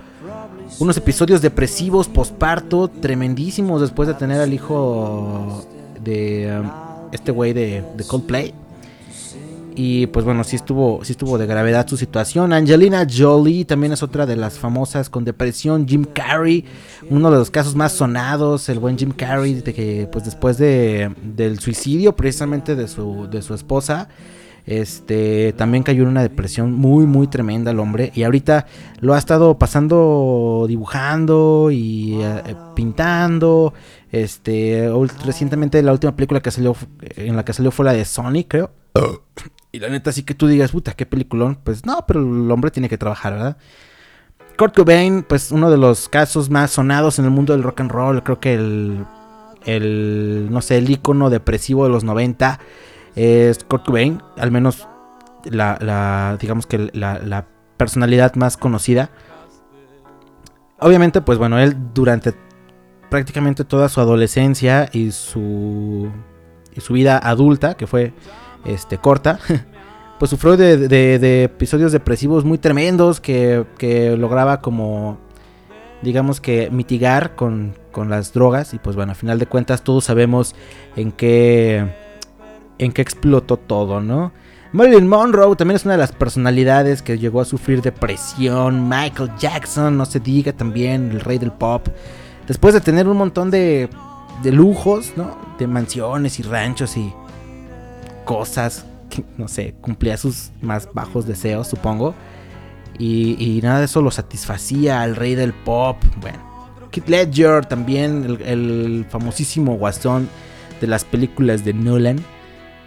unos 0.78 0.96
episodios 0.96 1.40
depresivos 1.40 2.08
posparto 2.08 2.88
tremendísimos 2.88 3.80
después 3.80 4.08
de 4.08 4.14
tener 4.14 4.40
al 4.40 4.52
hijo 4.52 5.64
de 6.02 6.60
um, 6.60 6.70
este 7.12 7.32
güey 7.32 7.52
de, 7.52 7.82
de 7.96 8.04
Coldplay. 8.04 8.54
Y 9.76 10.06
pues 10.06 10.24
bueno, 10.24 10.44
sí 10.44 10.54
estuvo, 10.54 11.04
sí 11.04 11.12
estuvo 11.12 11.36
de 11.36 11.46
gravedad 11.46 11.86
su 11.88 11.96
situación. 11.96 12.52
Angelina 12.52 13.06
Jolie 13.10 13.64
también 13.64 13.92
es 13.92 14.02
otra 14.04 14.24
de 14.24 14.36
las 14.36 14.58
famosas 14.58 15.10
con 15.10 15.24
depresión. 15.24 15.88
Jim 15.88 16.04
Carrey, 16.04 16.64
uno 17.10 17.30
de 17.30 17.38
los 17.38 17.50
casos 17.50 17.74
más 17.74 17.92
sonados, 17.92 18.68
el 18.68 18.78
buen 18.78 18.96
Jim 18.96 19.10
Carrey, 19.10 19.54
de 19.54 19.74
que 19.74 20.08
pues 20.12 20.24
después 20.24 20.58
de, 20.58 21.12
del 21.22 21.58
suicidio 21.58 22.14
precisamente 22.14 22.76
de 22.76 22.86
su, 22.86 23.28
de 23.28 23.42
su 23.42 23.52
esposa, 23.54 24.08
este 24.64 25.52
también 25.52 25.82
cayó 25.82 26.04
en 26.04 26.08
una 26.08 26.22
depresión 26.22 26.72
muy 26.72 27.04
muy 27.04 27.26
tremenda 27.26 27.72
el 27.72 27.80
hombre. 27.80 28.12
Y 28.14 28.22
ahorita 28.22 28.66
lo 29.00 29.14
ha 29.14 29.18
estado 29.18 29.58
pasando 29.58 30.66
dibujando 30.68 31.70
y 31.72 32.22
eh, 32.22 32.42
eh, 32.46 32.54
pintando. 32.76 33.74
Este, 34.12 34.88
recientemente 35.24 35.82
la 35.82 35.90
última 35.90 36.14
película 36.14 36.40
que 36.40 36.52
salió, 36.52 36.76
en 37.16 37.34
la 37.34 37.44
que 37.44 37.52
salió 37.52 37.72
fue 37.72 37.84
la 37.84 37.92
de 37.92 38.04
Sonic, 38.04 38.46
creo. 38.46 38.70
Y 39.74 39.80
la 39.80 39.88
neta, 39.88 40.12
sí 40.12 40.22
que 40.22 40.34
tú 40.34 40.46
digas, 40.46 40.70
puta, 40.70 40.92
qué 40.92 41.04
peliculón. 41.04 41.58
Pues 41.64 41.84
no, 41.84 42.06
pero 42.06 42.20
el 42.20 42.48
hombre 42.48 42.70
tiene 42.70 42.88
que 42.88 42.96
trabajar, 42.96 43.32
¿verdad? 43.32 43.56
Kurt 44.56 44.76
Cobain, 44.76 45.24
pues 45.24 45.50
uno 45.50 45.68
de 45.68 45.76
los 45.76 46.08
casos 46.08 46.48
más 46.48 46.70
sonados 46.70 47.18
en 47.18 47.24
el 47.24 47.32
mundo 47.32 47.54
del 47.54 47.64
rock 47.64 47.80
and 47.80 47.90
roll. 47.90 48.22
Creo 48.22 48.38
que 48.38 48.54
el, 48.54 49.04
el 49.64 50.46
no 50.48 50.62
sé, 50.62 50.78
el 50.78 50.88
icono 50.88 51.28
depresivo 51.28 51.82
de 51.82 51.90
los 51.90 52.04
90 52.04 52.60
es 53.16 53.64
Kurt 53.64 53.84
Cobain. 53.84 54.22
Al 54.36 54.52
menos 54.52 54.86
la, 55.42 55.76
la 55.80 56.38
digamos 56.40 56.68
que 56.68 56.92
la, 56.92 57.18
la 57.18 57.48
personalidad 57.76 58.36
más 58.36 58.56
conocida. 58.56 59.10
Obviamente, 60.78 61.20
pues 61.20 61.36
bueno, 61.36 61.58
él 61.58 61.76
durante 61.92 62.32
prácticamente 63.10 63.64
toda 63.64 63.88
su 63.88 64.00
adolescencia 64.00 64.88
y 64.92 65.10
su, 65.10 66.12
y 66.76 66.80
su 66.80 66.92
vida 66.92 67.18
adulta, 67.18 67.74
que 67.76 67.88
fue 67.88 68.12
este, 68.64 68.98
corta, 68.98 69.38
pues 70.18 70.30
sufrió 70.30 70.56
de, 70.56 70.88
de- 70.88 71.44
episodios 71.44 71.92
depresivos 71.92 72.44
muy 72.44 72.58
tremendos 72.58 73.20
que, 73.20 73.64
que 73.78 74.16
lograba 74.16 74.60
como, 74.60 75.18
digamos 76.02 76.40
que 76.40 76.70
mitigar 76.70 77.34
con, 77.34 77.74
con 77.92 78.10
las 78.10 78.32
drogas 78.32 78.74
y 78.74 78.78
pues 78.78 78.96
bueno, 78.96 79.12
a 79.12 79.14
final 79.14 79.38
de 79.38 79.46
cuentas 79.46 79.82
todos 79.82 80.04
sabemos 80.04 80.54
en 80.96 81.12
qué, 81.12 81.92
en 82.78 82.92
qué 82.92 83.02
explotó 83.02 83.56
todo, 83.56 84.00
¿no? 84.00 84.32
Marilyn 84.72 85.06
Monroe 85.06 85.54
también 85.54 85.76
es 85.76 85.84
una 85.84 85.92
de 85.94 85.98
las 85.98 86.10
personalidades 86.10 87.00
que 87.00 87.16
llegó 87.16 87.40
a 87.40 87.44
sufrir 87.44 87.80
depresión. 87.80 88.88
Michael 88.88 89.30
Jackson, 89.38 89.96
no 89.96 90.04
se 90.04 90.18
diga 90.18 90.52
también, 90.52 91.12
el 91.12 91.20
rey 91.20 91.38
del 91.38 91.52
pop. 91.52 91.86
Después 92.48 92.74
de 92.74 92.80
tener 92.80 93.06
un 93.06 93.16
montón 93.16 93.52
de, 93.52 93.88
de 94.42 94.50
lujos, 94.50 95.12
¿no? 95.16 95.38
De 95.60 95.68
mansiones 95.68 96.40
y 96.40 96.42
ranchos 96.42 96.96
y 96.96 97.14
cosas 98.24 98.84
que, 99.10 99.24
no 99.38 99.48
sé, 99.48 99.74
cumplía 99.80 100.16
sus 100.16 100.50
más 100.60 100.88
bajos 100.92 101.26
deseos, 101.26 101.68
supongo. 101.68 102.14
Y, 102.98 103.60
nada 103.62 103.80
de 103.80 103.86
eso 103.86 104.02
lo 104.02 104.10
satisfacía 104.10 105.02
al 105.02 105.16
rey 105.16 105.34
del 105.34 105.52
pop. 105.52 105.96
Bueno, 106.20 106.38
Kid 106.90 107.04
Ledger 107.06 107.66
también, 107.66 108.38
el, 108.44 109.04
famosísimo 109.08 109.76
guasón 109.76 110.28
de 110.80 110.86
las 110.86 111.04
películas 111.04 111.64
de 111.64 111.72
Nolan. 111.74 112.20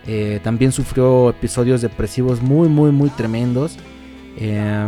eh, 0.06 0.40
también 0.44 0.72
sufrió 0.72 1.30
episodios 1.30 1.82
depresivos 1.82 2.42
muy, 2.42 2.70
muy, 2.70 2.92
muy 2.92 3.10
tremendos. 3.10 3.78
Eh, 4.38 4.88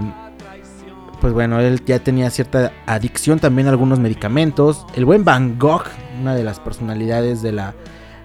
pues 1.19 1.33
bueno, 1.33 1.59
él 1.59 1.83
ya 1.85 1.99
tenía 1.99 2.29
cierta 2.29 2.71
adicción 2.85 3.39
también 3.39 3.67
a 3.67 3.71
algunos 3.71 3.99
medicamentos. 3.99 4.85
El 4.95 5.03
buen 5.03 5.25
Van 5.25 5.59
Gogh, 5.59 5.83
una 6.21 6.33
de 6.33 6.45
las 6.45 6.61
personalidades 6.61 7.41
de 7.41 7.51
la, 7.51 7.73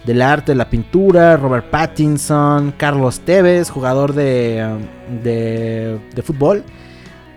del 0.04 0.22
arte, 0.22 0.54
la 0.54 0.68
pintura. 0.68 1.36
Robert 1.36 1.70
Pattinson, 1.70 2.72
Carlos 2.76 3.20
Tevez, 3.20 3.70
jugador 3.70 4.12
de, 4.12 4.66
um, 4.66 5.22
de, 5.22 5.98
de 6.14 6.22
fútbol. 6.22 6.64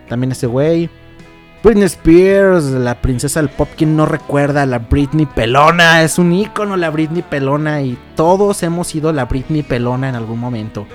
También 0.08 0.32
ese 0.32 0.46
güey. 0.46 0.90
Britney 1.62 1.84
Spears, 1.84 2.64
la 2.66 3.00
princesa 3.02 3.40
del 3.40 3.48
pop, 3.48 3.68
quien 3.76 3.96
no 3.96 4.06
recuerda 4.06 4.62
a 4.62 4.66
la 4.66 4.78
Britney 4.78 5.26
Pelona. 5.26 6.02
Es 6.02 6.18
un 6.18 6.32
ícono 6.32 6.76
la 6.76 6.88
Britney 6.90 7.22
Pelona 7.22 7.82
y 7.82 7.98
todos 8.14 8.62
hemos 8.62 8.86
sido 8.86 9.12
la 9.12 9.24
Britney 9.24 9.62
Pelona 9.64 10.08
en 10.08 10.14
algún 10.14 10.38
momento. 10.38 10.86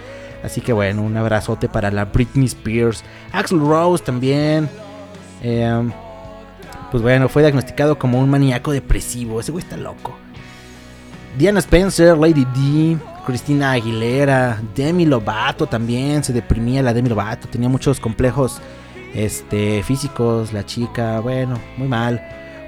Así 0.42 0.62
que 0.62 0.72
bueno, 0.72 1.04
un 1.04 1.16
abrazote 1.18 1.68
para 1.68 1.92
la 1.92 2.06
Britney 2.06 2.46
Spears. 2.46 3.04
Axel 3.34 3.60
Rose 3.60 4.04
también. 4.04 4.70
Eh, 5.42 5.90
pues 6.92 7.04
bueno, 7.04 7.28
fue 7.28 7.42
diagnosticado 7.42 8.00
como 8.00 8.20
un 8.20 8.30
maníaco 8.30 8.72
depresivo. 8.72 9.42
Ese 9.42 9.52
güey 9.52 9.64
está 9.64 9.76
loco. 9.76 10.16
Diana 11.38 11.60
Spencer, 11.60 12.16
Lady 12.16 12.46
D, 12.46 12.98
Cristina 13.26 13.72
Aguilera, 13.72 14.62
Demi 14.76 15.06
Lovato 15.06 15.66
también, 15.66 16.24
se 16.24 16.32
deprimía 16.32 16.84
la 16.84 16.94
Demi 16.94 17.10
Lovato, 17.10 17.48
tenía 17.48 17.70
muchos 17.70 18.00
complejos 18.00 18.62
este, 19.16 19.82
físicos, 19.84 20.54
la 20.54 20.66
chica, 20.66 21.20
bueno, 21.22 21.60
muy 21.78 21.88
mal. 21.88 22.22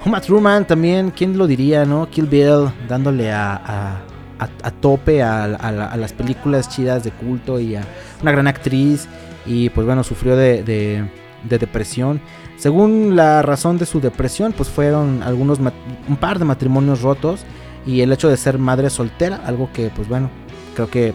Uma 0.04 0.20
Truman 0.20 0.66
también, 0.66 1.10
¿quién 1.10 1.36
lo 1.36 1.46
diría, 1.46 1.84
no? 1.84 2.08
Kill 2.08 2.26
Bill 2.26 2.70
dándole 2.88 3.32
a, 3.32 4.00
a, 4.38 4.70
tope 4.80 5.22
a, 5.22 5.44
a, 5.44 5.96
las 5.96 6.12
películas 6.12 6.68
chidas 6.68 7.04
de 7.04 7.10
culto 7.10 7.58
y 7.58 7.76
a 7.76 7.82
una 8.22 8.32
gran 8.32 8.46
actriz 8.46 9.08
y 9.46 9.70
pues 9.70 9.86
bueno, 9.86 10.04
sufrió 10.04 10.36
de, 10.36 10.62
de, 10.62 11.08
de 11.48 11.58
depresión. 11.58 12.20
Según 12.56 13.16
la 13.16 13.42
razón 13.42 13.78
de 13.78 13.86
su 13.86 14.00
depresión, 14.00 14.52
pues 14.52 14.68
fueron 14.68 15.22
algunos 15.22 15.58
un 15.58 16.16
par 16.16 16.38
de 16.38 16.44
matrimonios 16.44 17.02
rotos 17.02 17.44
y 17.86 18.00
el 18.00 18.12
hecho 18.12 18.28
de 18.28 18.36
ser 18.36 18.58
madre 18.58 18.90
soltera, 18.90 19.40
algo 19.46 19.70
que 19.72 19.90
pues 19.94 20.08
bueno, 20.08 20.28
creo 20.74 20.90
que 20.90 21.14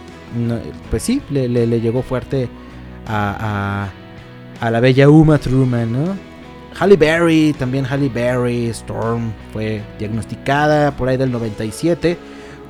pues 0.89 1.03
sí, 1.03 1.21
le, 1.29 1.47
le, 1.47 1.81
llegó 1.81 2.01
fuerte 2.01 2.49
a, 3.05 3.89
a, 4.61 4.65
a, 4.65 4.71
la 4.71 4.79
bella 4.79 5.09
Uma 5.09 5.37
Truman, 5.37 5.91
¿no? 5.91 6.15
Halle 6.79 6.95
Berry, 6.95 7.53
también 7.57 7.85
Halle 7.85 8.07
Berry, 8.07 8.67
Storm, 8.67 9.33
fue 9.51 9.81
diagnosticada 9.99 10.91
por 10.91 11.09
ahí 11.09 11.17
del 11.17 11.31
97 11.31 12.17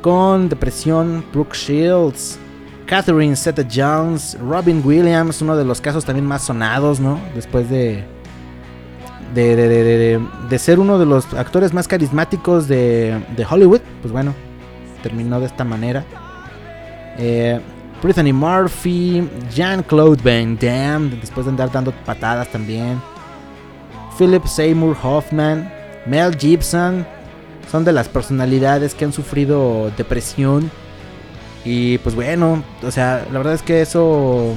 con 0.01 0.49
depresión. 0.49 1.23
Brooke 1.31 1.55
Shields, 1.55 2.39
Catherine 2.87 3.35
Zeta 3.35 3.63
Jones, 3.71 4.37
Robin 4.41 4.81
Williams, 4.83 5.41
uno 5.41 5.55
de 5.55 5.63
los 5.63 5.79
casos 5.79 6.03
también 6.03 6.25
más 6.25 6.43
sonados, 6.43 6.99
¿no? 6.99 7.19
Después 7.35 7.69
de 7.69 8.03
de, 9.33 9.55
de, 9.55 10.19
de, 10.49 10.59
ser 10.59 10.79
uno 10.79 10.99
de 10.99 11.05
los 11.05 11.33
actores 11.33 11.73
más 11.73 11.87
carismáticos 11.87 12.67
de, 12.67 13.21
Hollywood, 13.49 13.81
pues 14.01 14.11
bueno, 14.11 14.33
terminó 15.03 15.39
de 15.39 15.45
esta 15.45 15.63
manera. 15.63 16.03
Eh, 17.17 17.59
Brittany 18.01 18.33
Murphy, 18.33 19.29
Jean-Claude 19.53 20.21
Van 20.23 20.57
Damme, 20.57 21.17
después 21.21 21.45
de 21.45 21.51
andar 21.51 21.71
dando 21.71 21.91
patadas 21.91 22.47
también. 22.49 23.01
Philip 24.17 24.45
Seymour 24.45 24.97
Hoffman, 25.01 25.71
Mel 26.05 26.35
Gibson, 26.35 27.05
son 27.71 27.85
de 27.85 27.91
las 27.91 28.09
personalidades 28.09 28.95
que 28.95 29.05
han 29.05 29.13
sufrido 29.13 29.91
depresión. 29.97 30.71
Y 31.63 31.99
pues 31.99 32.15
bueno, 32.15 32.63
o 32.81 32.91
sea, 32.91 33.25
la 33.31 33.37
verdad 33.37 33.53
es 33.53 33.61
que 33.61 33.81
eso 33.81 34.55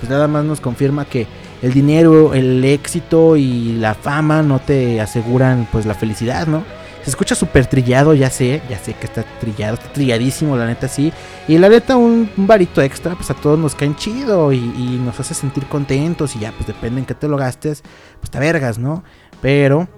pues 0.00 0.10
nada 0.10 0.28
más 0.28 0.44
nos 0.44 0.60
confirma 0.60 1.04
que 1.04 1.26
el 1.62 1.72
dinero, 1.72 2.34
el 2.34 2.64
éxito 2.64 3.36
y 3.36 3.72
la 3.74 3.94
fama 3.94 4.42
no 4.42 4.58
te 4.58 5.00
aseguran 5.00 5.66
pues 5.70 5.86
la 5.86 5.94
felicidad, 5.94 6.46
¿no? 6.46 6.64
Se 7.02 7.10
escucha 7.10 7.34
súper 7.34 7.66
trillado, 7.66 8.12
ya 8.12 8.28
sé, 8.28 8.60
ya 8.68 8.78
sé 8.78 8.92
que 8.92 9.06
está 9.06 9.24
trillado, 9.40 9.74
está 9.74 9.92
trilladísimo, 9.92 10.56
la 10.56 10.66
neta 10.66 10.88
sí. 10.88 11.12
Y 11.46 11.56
la 11.56 11.68
neta 11.68 11.96
un, 11.96 12.30
varito 12.36 12.82
extra, 12.82 13.14
pues 13.14 13.30
a 13.30 13.34
todos 13.34 13.58
nos 13.58 13.74
caen 13.74 13.96
chido 13.96 14.52
y, 14.52 14.60
nos 15.02 15.18
hace 15.18 15.32
sentir 15.32 15.66
contentos 15.66 16.36
y 16.36 16.40
ya, 16.40 16.52
pues 16.52 16.66
depende 16.66 17.00
en 17.00 17.06
qué 17.06 17.14
te 17.14 17.28
lo 17.28 17.36
gastes, 17.36 17.82
pues 18.20 18.30
te 18.30 18.38
vergas, 18.38 18.78
¿no? 18.78 19.04
Pero, 19.40 19.88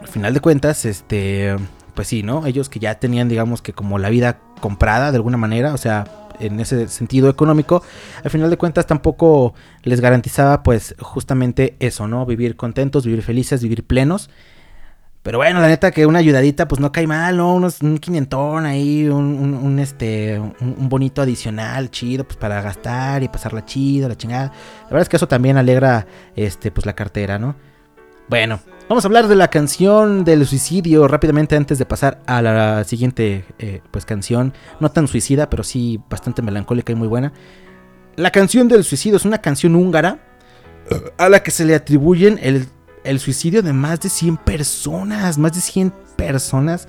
al 0.00 0.08
final 0.08 0.34
de 0.34 0.40
cuentas, 0.40 0.84
este, 0.86 1.54
pues 1.94 2.08
sí, 2.08 2.22
¿no? 2.22 2.46
Ellos 2.46 2.68
que 2.68 2.80
ya 2.80 2.98
tenían, 2.98 3.28
digamos 3.28 3.62
que 3.62 3.72
como 3.72 3.98
la 3.98 4.08
vida 4.08 4.40
comprada 4.60 5.12
de 5.12 5.16
alguna 5.16 5.36
manera, 5.36 5.72
o 5.72 5.78
sea, 5.78 6.23
en 6.40 6.60
ese 6.60 6.88
sentido 6.88 7.28
económico, 7.28 7.82
al 8.22 8.30
final 8.30 8.50
de 8.50 8.56
cuentas 8.56 8.86
tampoco 8.86 9.54
les 9.82 10.00
garantizaba 10.00 10.62
pues 10.62 10.94
justamente 11.00 11.76
eso, 11.80 12.08
¿no? 12.08 12.26
Vivir 12.26 12.56
contentos, 12.56 13.06
vivir 13.06 13.22
felices, 13.22 13.62
vivir 13.62 13.84
plenos. 13.84 14.30
Pero 15.24 15.38
bueno, 15.38 15.58
la 15.60 15.68
neta 15.68 15.90
que 15.90 16.04
una 16.04 16.18
ayudadita 16.18 16.68
pues 16.68 16.82
no 16.82 16.92
cae 16.92 17.06
mal, 17.06 17.38
¿no? 17.38 17.54
Unos, 17.54 17.80
un 17.80 17.96
quinientón 17.96 18.66
ahí, 18.66 19.08
un, 19.08 19.78
este, 19.78 20.38
un, 20.38 20.88
bonito 20.90 21.22
adicional, 21.22 21.90
chido, 21.90 22.24
pues 22.24 22.36
para 22.36 22.60
gastar 22.60 23.22
y 23.22 23.28
pasarla 23.28 23.64
chido, 23.64 24.06
la 24.06 24.18
chingada. 24.18 24.52
La 24.82 24.88
verdad 24.88 25.00
es 25.00 25.08
que 25.08 25.16
eso 25.16 25.26
también 25.26 25.56
alegra, 25.56 26.06
este, 26.36 26.70
pues 26.70 26.84
la 26.84 26.94
cartera, 26.94 27.38
¿no? 27.38 27.56
Bueno, 28.28 28.60
Vamos 28.86 29.02
a 29.02 29.08
hablar 29.08 29.28
de 29.28 29.34
la 29.34 29.48
canción 29.48 30.24
del 30.24 30.46
suicidio 30.46 31.08
rápidamente 31.08 31.56
antes 31.56 31.78
de 31.78 31.86
pasar 31.86 32.20
a 32.26 32.42
la 32.42 32.84
siguiente 32.84 33.46
eh, 33.58 33.80
pues 33.90 34.04
canción. 34.04 34.52
No 34.78 34.90
tan 34.90 35.08
suicida, 35.08 35.48
pero 35.48 35.64
sí 35.64 36.02
bastante 36.10 36.42
melancólica 36.42 36.92
y 36.92 36.94
muy 36.94 37.08
buena. 37.08 37.32
La 38.16 38.30
canción 38.30 38.68
del 38.68 38.84
suicidio 38.84 39.16
es 39.16 39.24
una 39.24 39.38
canción 39.38 39.74
húngara 39.74 40.18
a 41.16 41.30
la 41.30 41.42
que 41.42 41.50
se 41.50 41.64
le 41.64 41.74
atribuyen 41.74 42.38
el, 42.42 42.66
el 43.04 43.20
suicidio 43.20 43.62
de 43.62 43.72
más 43.72 44.00
de 44.00 44.10
100 44.10 44.36
personas. 44.36 45.38
Más 45.38 45.54
de 45.54 45.62
100 45.62 45.90
personas 46.16 46.86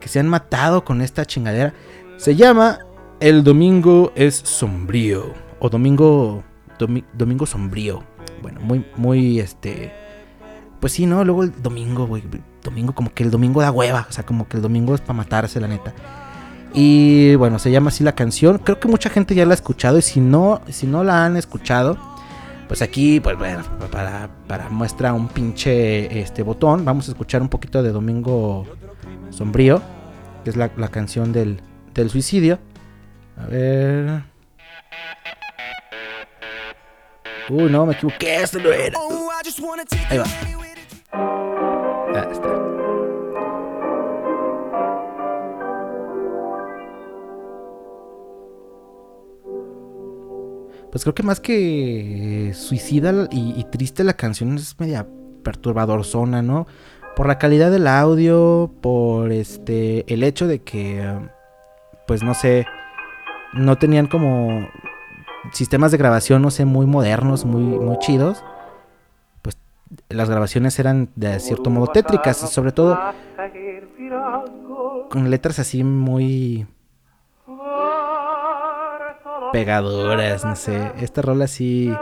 que 0.00 0.08
se 0.08 0.20
han 0.20 0.28
matado 0.28 0.84
con 0.84 1.00
esta 1.00 1.24
chingadera. 1.24 1.72
Se 2.18 2.36
llama 2.36 2.80
El 3.20 3.42
Domingo 3.42 4.12
es 4.16 4.34
Sombrío. 4.34 5.32
O 5.60 5.70
Domingo... 5.70 6.44
domingo 7.14 7.46
Sombrío. 7.46 8.04
Bueno, 8.42 8.60
muy, 8.60 8.84
muy 8.96 9.40
este 9.40 10.07
pues 10.80 10.92
sí, 10.92 11.06
¿no? 11.06 11.24
Luego 11.24 11.42
el 11.42 11.62
domingo, 11.62 12.06
güey. 12.06 12.22
Domingo, 12.62 12.94
como 12.94 13.12
que 13.12 13.22
el 13.22 13.30
domingo 13.30 13.60
da 13.60 13.70
hueva. 13.70 14.06
O 14.08 14.12
sea, 14.12 14.24
como 14.24 14.48
que 14.48 14.56
el 14.56 14.62
domingo 14.62 14.94
es 14.94 15.00
para 15.00 15.14
matarse, 15.14 15.60
la 15.60 15.68
neta. 15.68 15.94
Y 16.74 17.34
bueno, 17.36 17.58
se 17.58 17.70
llama 17.70 17.88
así 17.88 18.04
la 18.04 18.14
canción. 18.14 18.58
Creo 18.58 18.78
que 18.78 18.88
mucha 18.88 19.10
gente 19.10 19.34
ya 19.34 19.44
la 19.46 19.52
ha 19.52 19.54
escuchado. 19.54 19.98
Y 19.98 20.02
si 20.02 20.20
no, 20.20 20.60
si 20.68 20.86
no 20.86 21.02
la 21.04 21.24
han 21.24 21.36
escuchado, 21.36 21.98
pues 22.68 22.82
aquí, 22.82 23.20
pues 23.20 23.36
bueno, 23.38 23.62
para, 23.90 24.28
para 24.46 24.68
muestra 24.68 25.12
un 25.12 25.28
pinche 25.28 26.20
este 26.20 26.42
botón. 26.42 26.84
Vamos 26.84 27.08
a 27.08 27.12
escuchar 27.12 27.42
un 27.42 27.48
poquito 27.48 27.82
de 27.82 27.90
Domingo 27.90 28.66
Sombrío. 29.30 29.82
Que 30.44 30.50
es 30.50 30.56
la, 30.56 30.70
la 30.76 30.88
canción 30.88 31.32
del, 31.32 31.60
del 31.94 32.10
suicidio. 32.10 32.58
A 33.36 33.46
ver. 33.46 34.22
Uy, 37.50 37.70
no, 37.70 37.86
me 37.86 37.94
equivoqué, 37.94 38.42
esto 38.42 38.58
no 38.58 38.70
era. 38.70 38.98
Ahí 40.10 40.18
va. 40.18 40.24
Ah, 42.14 42.26
está. 42.30 42.48
Pues 50.90 51.04
creo 51.04 51.14
que 51.14 51.22
más 51.22 51.38
que 51.38 52.52
suicida 52.54 53.28
y, 53.30 53.62
triste 53.64 54.04
la 54.04 54.14
canción 54.14 54.56
es 54.56 54.78
media 54.80 55.06
perturbador 55.44 56.04
zona, 56.04 56.40
¿no? 56.40 56.66
Por 57.14 57.26
la 57.26 57.38
calidad 57.38 57.70
del 57.70 57.86
audio, 57.86 58.72
por 58.80 59.30
este 59.30 60.10
el 60.12 60.22
hecho 60.22 60.46
de 60.46 60.60
que 60.60 61.06
pues 62.06 62.22
no 62.22 62.32
sé, 62.32 62.66
no 63.52 63.76
tenían 63.76 64.06
como 64.06 64.66
sistemas 65.52 65.92
de 65.92 65.98
grabación, 65.98 66.40
no 66.40 66.50
sé, 66.50 66.64
muy 66.64 66.86
modernos, 66.86 67.44
muy 67.44 67.62
muy 67.62 67.98
chidos 67.98 68.42
las 70.08 70.30
grabaciones 70.30 70.78
eran 70.78 71.10
de 71.16 71.38
cierto 71.40 71.70
modo 71.70 71.88
tétricas, 71.88 72.36
sobre 72.36 72.72
todo 72.72 72.98
con 75.10 75.30
letras 75.30 75.58
así 75.58 75.84
muy 75.84 76.66
pegadoras, 79.52 80.44
no 80.44 80.56
sé. 80.56 80.92
Esta 81.00 81.22
rola 81.22 81.44
así 81.44 81.92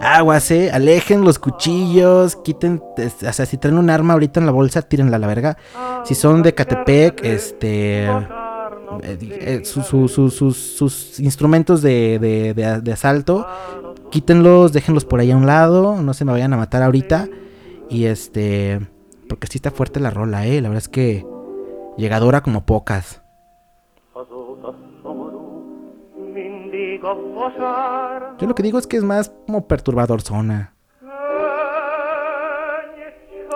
aguas, 0.00 0.50
eh, 0.50 0.70
alejen 0.72 1.24
los 1.24 1.38
cuchillos, 1.38 2.36
quiten, 2.36 2.82
o 2.96 3.32
sea, 3.32 3.46
si 3.46 3.56
traen 3.56 3.78
un 3.78 3.90
arma 3.90 4.14
ahorita 4.14 4.40
en 4.40 4.46
la 4.46 4.52
bolsa, 4.52 4.82
tírenla 4.82 5.16
a 5.16 5.20
la 5.20 5.26
verga. 5.26 5.56
Si 6.04 6.14
son 6.14 6.42
de 6.42 6.54
Catepec, 6.54 7.24
este, 7.24 8.04
eh, 8.04 9.18
eh, 9.20 9.64
sus 9.64 11.20
instrumentos 11.20 11.82
de, 11.82 12.18
de, 12.54 12.92
asalto, 12.92 13.46
quítenlos, 14.14 14.72
déjenlos 14.72 15.04
por 15.04 15.18
ahí 15.18 15.32
a 15.32 15.36
un 15.36 15.44
lado, 15.44 16.00
no 16.00 16.14
se 16.14 16.24
me 16.24 16.30
vayan 16.30 16.52
a 16.52 16.56
matar 16.56 16.84
ahorita. 16.84 17.28
Y 17.90 18.04
este, 18.04 18.78
porque 19.28 19.48
sí 19.48 19.58
está 19.58 19.72
fuerte 19.72 19.98
la 19.98 20.10
rola, 20.10 20.46
eh, 20.46 20.60
la 20.60 20.68
verdad 20.68 20.84
es 20.84 20.88
que 20.88 21.26
llegadora 21.96 22.40
como 22.40 22.64
pocas. 22.64 23.22
Yo 28.38 28.46
lo 28.46 28.54
que 28.54 28.62
digo 28.62 28.78
es 28.78 28.86
que 28.86 28.98
es 28.98 29.02
más 29.02 29.32
como 29.46 29.66
perturbador 29.66 30.22
zona. 30.22 30.73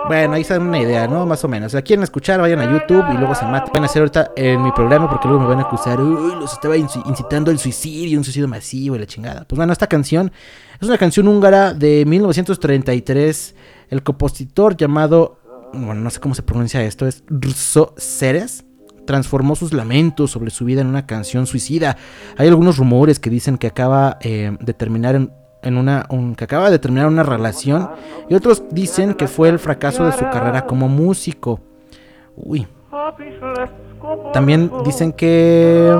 Bueno, 0.07 0.33
ahí 0.33 0.43
se 0.43 0.53
dan 0.53 0.63
una 0.63 0.79
idea, 0.79 1.07
¿no? 1.07 1.25
Más 1.25 1.43
o 1.43 1.47
menos. 1.47 1.71
Si 1.71 1.81
quieren 1.83 2.03
escuchar, 2.03 2.41
vayan 2.41 2.59
a 2.59 2.71
YouTube 2.71 3.05
y 3.13 3.17
luego 3.17 3.35
se 3.35 3.45
matan. 3.45 3.69
Van 3.73 3.83
a 3.83 3.85
hacer 3.85 4.01
ahorita 4.01 4.31
en 4.35 4.63
mi 4.63 4.71
programa 4.71 5.09
porque 5.09 5.27
luego 5.27 5.43
me 5.43 5.49
van 5.49 5.59
a 5.59 5.63
acusar. 5.63 5.99
Uy, 6.01 6.35
los 6.39 6.53
estaba 6.53 6.77
incitando 6.77 7.51
al 7.51 7.59
suicidio, 7.59 8.17
un 8.17 8.23
suicidio 8.23 8.47
masivo 8.47 8.95
y 8.95 8.99
la 8.99 9.05
chingada. 9.05 9.45
Pues 9.47 9.57
bueno, 9.57 9.71
esta 9.73 9.87
canción 9.87 10.31
es 10.81 10.87
una 10.87 10.97
canción 10.97 11.27
húngara 11.27 11.73
de 11.73 12.05
1933. 12.05 13.55
El 13.89 14.03
compositor 14.03 14.75
llamado, 14.75 15.39
bueno, 15.73 15.95
no 15.95 16.09
sé 16.09 16.19
cómo 16.19 16.33
se 16.33 16.43
pronuncia 16.43 16.81
esto, 16.83 17.07
es 17.07 17.23
Rso 17.27 17.93
Ceres 17.97 18.65
transformó 19.09 19.55
sus 19.55 19.73
lamentos 19.73 20.29
sobre 20.29 20.51
su 20.51 20.65
vida 20.65 20.81
en 20.81 20.87
una 20.87 21.07
canción 21.07 21.47
suicida. 21.47 21.97
Hay 22.37 22.47
algunos 22.47 22.77
rumores 22.77 23.17
que 23.17 23.31
dicen 23.31 23.57
que 23.57 23.65
acaba 23.65 24.19
eh, 24.21 24.55
de 24.59 24.73
terminar 24.75 25.15
en, 25.15 25.31
en 25.61 25.77
una 25.77 26.07
que 26.37 26.43
acaba 26.43 26.69
de 26.69 26.79
terminar 26.79 27.07
una 27.07 27.23
relación 27.23 27.89
y 28.29 28.35
otros 28.35 28.63
dicen 28.71 29.13
que 29.13 29.27
fue 29.27 29.49
el 29.49 29.59
fracaso 29.59 30.05
de 30.05 30.11
su 30.11 30.23
carrera 30.29 30.65
como 30.65 30.87
músico. 30.87 31.59
Uy. 32.35 32.67
También 34.33 34.71
dicen 34.85 35.11
que 35.11 35.93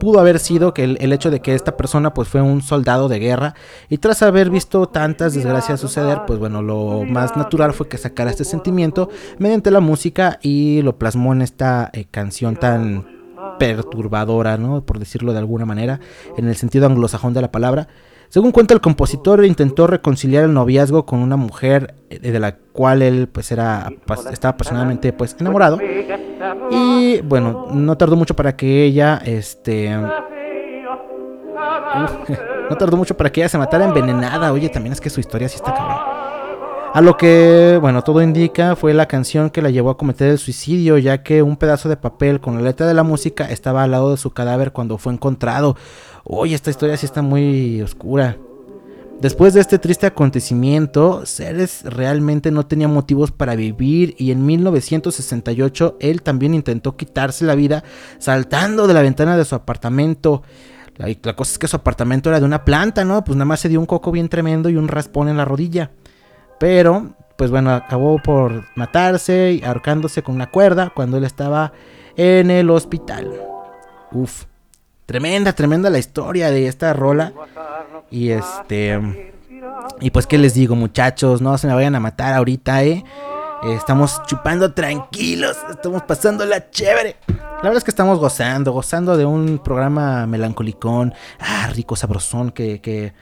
pudo 0.00 0.18
haber 0.18 0.40
sido 0.40 0.74
que 0.74 0.82
el, 0.82 0.98
el 1.00 1.12
hecho 1.12 1.30
de 1.30 1.40
que 1.40 1.54
esta 1.54 1.76
persona 1.76 2.12
pues 2.12 2.26
fue 2.26 2.42
un 2.42 2.60
soldado 2.60 3.08
de 3.08 3.20
guerra 3.20 3.54
y 3.88 3.98
tras 3.98 4.22
haber 4.22 4.50
visto 4.50 4.88
tantas 4.88 5.34
desgracias 5.34 5.78
suceder, 5.78 6.22
pues 6.26 6.40
bueno, 6.40 6.60
lo 6.60 7.04
más 7.04 7.36
natural 7.36 7.72
fue 7.72 7.88
que 7.88 7.98
sacara 7.98 8.30
este 8.30 8.44
sentimiento 8.44 9.08
mediante 9.38 9.70
la 9.70 9.78
música 9.78 10.40
y 10.42 10.82
lo 10.82 10.98
plasmó 10.98 11.32
en 11.32 11.42
esta 11.42 11.88
eh, 11.92 12.06
canción 12.10 12.56
tan 12.56 13.06
perturbadora, 13.60 14.56
¿no? 14.56 14.84
Por 14.84 14.98
decirlo 14.98 15.32
de 15.32 15.38
alguna 15.38 15.66
manera, 15.66 16.00
en 16.36 16.48
el 16.48 16.56
sentido 16.56 16.86
anglosajón 16.86 17.32
de 17.32 17.42
la 17.42 17.52
palabra. 17.52 17.86
Según 18.32 18.50
cuenta 18.50 18.72
el 18.72 18.80
compositor, 18.80 19.44
intentó 19.44 19.86
reconciliar 19.86 20.44
el 20.44 20.54
noviazgo 20.54 21.04
con 21.04 21.18
una 21.18 21.36
mujer 21.36 21.96
eh, 22.08 22.18
de 22.18 22.40
la 22.40 22.56
cual 22.56 23.02
él 23.02 23.28
pues 23.28 23.52
era 23.52 23.92
estaba 24.32 24.52
apasionadamente 24.52 25.12
pues 25.12 25.36
enamorado 25.38 25.78
y 26.70 27.20
bueno, 27.20 27.66
no 27.70 27.98
tardó 27.98 28.16
mucho 28.16 28.34
para 28.34 28.56
que 28.56 28.84
ella 28.84 29.20
este 29.26 29.90
no 32.70 32.76
tardó 32.78 32.96
mucho 32.96 33.14
para 33.18 33.30
que 33.30 33.42
ella 33.42 33.50
se 33.50 33.58
matara 33.58 33.84
envenenada. 33.84 34.50
Oye, 34.50 34.70
también 34.70 34.94
es 34.94 35.00
que 35.02 35.10
su 35.10 35.20
historia 35.20 35.46
sí 35.50 35.56
está 35.56 35.74
cabrón. 35.74 35.98
A 36.94 37.00
lo 37.00 37.16
que, 37.16 37.78
bueno, 37.80 38.02
todo 38.02 38.20
indica 38.20 38.76
fue 38.76 38.92
la 38.92 39.08
canción 39.08 39.48
que 39.48 39.62
la 39.62 39.70
llevó 39.70 39.88
a 39.88 39.96
cometer 39.96 40.28
el 40.28 40.36
suicidio, 40.36 40.98
ya 40.98 41.22
que 41.22 41.42
un 41.42 41.56
pedazo 41.56 41.88
de 41.88 41.96
papel 41.96 42.38
con 42.38 42.56
la 42.56 42.60
letra 42.60 42.86
de 42.86 42.92
la 42.92 43.02
música 43.02 43.50
estaba 43.50 43.82
al 43.82 43.92
lado 43.92 44.10
de 44.10 44.18
su 44.18 44.32
cadáver 44.32 44.72
cuando 44.72 44.98
fue 44.98 45.14
encontrado. 45.14 45.74
Oye, 46.22 46.54
esta 46.54 46.68
historia 46.68 46.98
sí 46.98 47.06
está 47.06 47.22
muy 47.22 47.80
oscura. 47.80 48.36
Después 49.22 49.54
de 49.54 49.62
este 49.62 49.78
triste 49.78 50.04
acontecimiento, 50.04 51.24
Ceres 51.24 51.82
realmente 51.84 52.50
no 52.50 52.66
tenía 52.66 52.88
motivos 52.88 53.30
para 53.30 53.54
vivir 53.54 54.14
y 54.18 54.30
en 54.30 54.44
1968 54.44 55.96
él 55.98 56.20
también 56.20 56.52
intentó 56.52 56.94
quitarse 56.94 57.46
la 57.46 57.54
vida 57.54 57.84
saltando 58.18 58.86
de 58.86 58.92
la 58.92 59.00
ventana 59.00 59.38
de 59.38 59.46
su 59.46 59.54
apartamento. 59.54 60.42
La, 60.98 61.06
la 61.22 61.36
cosa 61.36 61.52
es 61.52 61.58
que 61.58 61.68
su 61.68 61.76
apartamento 61.76 62.28
era 62.28 62.38
de 62.38 62.44
una 62.44 62.66
planta, 62.66 63.02
¿no? 63.02 63.24
Pues 63.24 63.36
nada 63.36 63.46
más 63.46 63.60
se 63.60 63.70
dio 63.70 63.80
un 63.80 63.86
coco 63.86 64.12
bien 64.12 64.28
tremendo 64.28 64.68
y 64.68 64.76
un 64.76 64.88
raspón 64.88 65.30
en 65.30 65.38
la 65.38 65.46
rodilla. 65.46 65.90
Pero, 66.62 67.08
pues 67.34 67.50
bueno, 67.50 67.72
acabó 67.74 68.20
por 68.22 68.66
matarse 68.76 69.54
y 69.54 69.64
ahorcándose 69.64 70.22
con 70.22 70.36
una 70.36 70.48
cuerda 70.48 70.92
cuando 70.94 71.16
él 71.16 71.24
estaba 71.24 71.72
en 72.16 72.52
el 72.52 72.70
hospital. 72.70 73.32
Uf, 74.12 74.44
tremenda, 75.04 75.52
tremenda 75.54 75.90
la 75.90 75.98
historia 75.98 76.52
de 76.52 76.68
esta 76.68 76.92
rola. 76.92 77.32
Y 78.12 78.30
este. 78.30 79.32
Y 80.00 80.12
pues, 80.12 80.28
¿qué 80.28 80.38
les 80.38 80.54
digo, 80.54 80.76
muchachos? 80.76 81.42
No 81.42 81.58
se 81.58 81.66
me 81.66 81.74
vayan 81.74 81.96
a 81.96 82.00
matar 82.00 82.32
ahorita, 82.32 82.84
¿eh? 82.84 83.04
Eh, 83.64 83.74
Estamos 83.74 84.22
chupando 84.28 84.72
tranquilos, 84.72 85.56
estamos 85.68 86.02
pasando 86.02 86.46
la 86.46 86.70
chévere. 86.70 87.16
La 87.26 87.62
verdad 87.62 87.78
es 87.78 87.84
que 87.84 87.90
estamos 87.90 88.20
gozando, 88.20 88.70
gozando 88.70 89.16
de 89.16 89.24
un 89.24 89.58
programa 89.58 90.28
melancolicón, 90.28 91.12
ah, 91.40 91.68
rico, 91.72 91.96
sabrosón, 91.96 92.52
que, 92.52 92.80
que, 92.80 93.14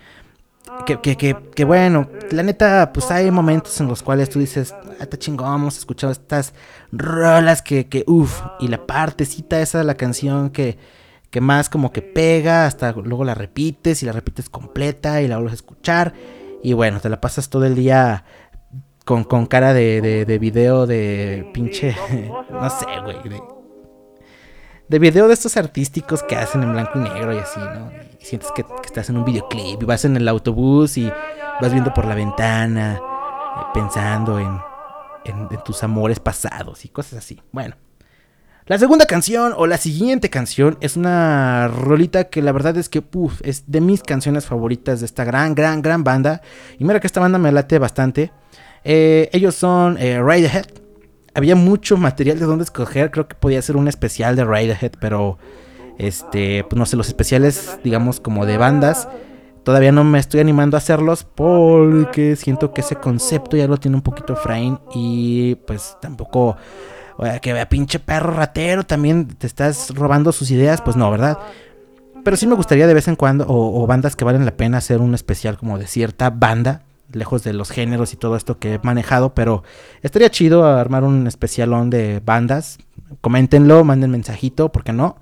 que, 0.87 1.17
que, 1.17 1.37
que, 1.55 1.65
bueno, 1.65 2.09
la 2.31 2.43
neta, 2.43 2.93
pues 2.93 3.11
hay 3.11 3.31
momentos 3.31 3.81
en 3.81 3.89
los 3.89 4.03
cuales 4.03 4.31
tú 4.31 4.39
dices, 4.39 4.73
ah, 4.73 4.95
está 5.01 5.19
chingón, 5.19 5.55
hemos 5.55 5.79
escuchado 5.79 6.13
estas 6.13 6.55
rolas 6.93 7.63
que, 7.63 7.89
que 7.89 8.05
uff, 8.07 8.43
y 8.59 8.69
la 8.69 8.87
partecita 8.87 9.61
esa 9.61 9.79
de 9.79 9.85
la 9.85 9.95
canción 9.95 10.51
que, 10.51 10.79
que 11.31 11.41
más 11.41 11.69
como 11.69 11.93
que 11.93 12.03
pega, 12.03 12.67
hasta 12.67 12.93
luego 12.93 13.25
la 13.25 13.35
repites 13.35 14.03
y 14.03 14.07
la 14.07 14.13
repites 14.13 14.49
completa 14.49 15.23
y 15.23 15.29
la 15.29 15.37
vuelves 15.37 15.53
a 15.53 15.57
escuchar, 15.57 16.15
y 16.63 16.73
bueno, 16.73 17.01
te 17.01 17.09
la 17.09 17.21
pasas 17.21 17.49
todo 17.51 17.65
el 17.65 17.75
día 17.75 18.25
con, 19.05 19.25
con 19.25 19.47
cara 19.47 19.73
de, 19.75 20.01
de, 20.01 20.25
de 20.25 20.39
video 20.39 20.87
de 20.87 21.49
pinche, 21.53 21.97
no 22.51 22.71
sé, 22.71 22.87
güey, 23.05 23.60
de 24.91 24.99
video 24.99 25.29
de 25.29 25.35
estos 25.35 25.57
artísticos 25.57 26.25
que 26.25 26.35
hacen 26.35 26.65
en 26.65 26.73
blanco 26.73 26.99
y 26.99 27.03
negro 27.03 27.33
y 27.33 27.39
así, 27.39 27.61
¿no? 27.61 27.93
Y 28.21 28.25
sientes 28.25 28.51
que, 28.57 28.65
estás 28.85 29.09
en 29.09 29.19
un 29.19 29.25
videoclip 29.25 29.81
y 29.81 29.87
vas 29.87 30.05
en 30.05 30.17
el 30.17 30.27
autobús 30.27 30.99
y 30.99 31.09
vas 31.61 31.73
viendo 31.73 31.95
por 31.95 32.07
la 32.07 32.17
ventana, 32.17 32.97
eh, 32.97 33.65
pensando 33.73 34.41
en, 34.41 34.59
en, 35.25 35.49
tus 35.65 35.85
amores 35.85 36.19
pasados 36.19 36.85
y 36.85 36.89
cosas 36.89 37.21
así. 37.21 37.41
Bueno. 37.53 37.77
La 38.67 38.79
segunda 38.79 39.07
canción 39.07 39.53
o 39.57 39.67
la 39.67 39.79
siguiente 39.79 40.29
canción 40.29 40.77
es 40.81 40.97
una 40.97 41.69
rolita 41.69 42.25
que 42.25 42.43
la 42.43 42.53
verdad 42.53 42.77
es 42.77 42.89
que 42.89 43.03
puf, 43.03 43.41
es 43.43 43.65
de 43.67 43.81
mis 43.81 44.03
canciones 44.03 44.47
favoritas 44.47 45.01
de 45.01 45.07
esta 45.07 45.25
gran, 45.25 45.55
gran, 45.55 45.83
gran 45.83 46.03
banda. 46.03 46.43
Y 46.79 46.85
mira 46.85 47.01
que 47.01 47.07
esta 47.07 47.21
banda 47.21 47.39
me 47.39 47.53
late 47.53 47.79
bastante. 47.79 48.33
Eh, 48.83 49.29
ellos 49.33 49.55
son 49.55 49.99
eh, 49.99 50.21
Radiohead. 50.21 50.80
Había 51.35 51.57
mucho 51.57 51.97
material 51.97 52.39
de 52.39 52.47
donde 52.47 52.65
escoger. 52.65 53.11
Creo 53.11 53.29
que 53.29 53.35
podía 53.35 53.63
ser 53.63 53.77
un 53.77 53.89
especial 53.89 54.37
de 54.37 54.45
Radiohead, 54.45 54.93
pero 55.01 55.39
este, 55.99 56.65
pues 56.65 56.79
no 56.79 56.87
sé, 56.87 56.97
los 56.97 57.09
especiales, 57.09 57.79
digamos, 57.85 58.21
como 58.21 58.47
de 58.47 58.57
bandas. 58.57 59.09
Todavía 59.65 59.93
no 59.93 60.05
me 60.05 60.19
estoy 60.19 60.41
animando 60.41 60.77
a 60.77 60.79
hacerlos 60.79 61.25
porque 61.25 62.35
siento 62.37 62.73
que 62.73 62.81
ese 62.81 62.97
concepto 62.97 63.57
ya 63.57 63.67
lo 63.67 63.77
tiene 63.77 63.97
un 63.97 64.03
poquito 64.03 64.35
Frain 64.35 64.79
y 64.95 65.57
pues 65.67 65.99
tampoco 66.01 66.57
Oye, 67.21 67.39
que 67.41 67.53
vea 67.53 67.69
pinche 67.69 67.99
perro 67.99 68.33
ratero, 68.33 68.85
también 68.85 69.29
te 69.29 69.47
estás 69.47 69.91
robando 69.95 70.33
sus 70.33 70.51
ideas, 70.51 70.81
pues 70.81 70.97
no, 70.97 71.11
¿verdad? 71.11 71.39
Pero 72.25 72.35
sí 72.39 72.47
me 72.47 72.55
gustaría 72.55 72.87
de 72.87 72.95
vez 72.95 73.09
en 73.09 73.17
cuando, 73.17 73.45
o, 73.47 73.87
bandas 73.87 74.17
que 74.17 74.25
valen 74.25 74.47
la 74.47 74.57
pena 74.57 74.79
hacer 74.79 75.03
un 75.03 75.15
especial 75.15 75.59
como 75.59 75.79
de 75.79 75.87
cierta 75.87 76.31
banda, 76.31 76.85
lejos 77.13 77.43
de 77.43 77.53
los 77.53 77.71
géneros 77.71 78.13
y 78.13 78.17
todo 78.17 78.37
esto 78.37 78.59
que 78.59 78.75
he 78.75 78.81
manejado, 78.83 79.35
pero 79.35 79.63
estaría 80.03 80.31
chido 80.31 80.65
armar 80.65 81.05
un 81.05 81.27
especialón 81.27 81.91
de 81.91 82.21
bandas. 82.25 82.79
Coméntenlo, 83.21 83.85
manden 83.85 84.11
mensajito, 84.11 84.71
¿por 84.71 84.85
qué 84.85 84.93
no? 84.93 85.17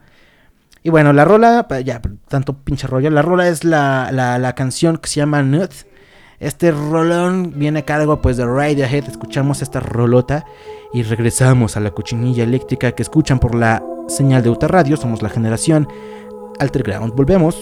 Y 0.83 0.91
bueno, 0.91 1.13
la 1.13 1.25
rola, 1.25 1.67
ya, 1.85 2.01
tanto 2.29 2.55
pinche 2.55 2.87
rollo, 2.87 3.11
la 3.11 3.23
rola 3.23 3.49
es 3.49 3.65
la, 3.65 4.11
la, 4.13 4.39
la 4.39 4.55
canción 4.55 4.99
que 4.99 5.09
se 5.09 5.21
llama 5.21 5.43
Nude. 5.43 5.69
Este 6.41 6.71
rolón 6.71 7.55
viene 7.57 7.81
a 7.81 7.85
cargo 7.85 8.23
pues 8.23 8.37
de 8.37 8.47
Radiohead, 8.47 9.09
escuchamos 9.09 9.61
esta 9.61 9.81
rolota 9.81 10.45
y 10.93 11.03
regresamos 11.03 11.77
a 11.77 11.81
la 11.81 11.91
cochinilla 11.91 12.45
eléctrica 12.45 12.93
que 12.93 13.03
escuchan 13.03 13.41
por 13.41 13.57
la 13.57 13.83
señal 14.07 14.43
de 14.43 14.51
Uta 14.51 14.69
Radio, 14.69 14.97
somos 14.97 15.21
la 15.21 15.31
generación 15.31 15.89
Alterground. 16.61 17.15
Volvemos. 17.15 17.57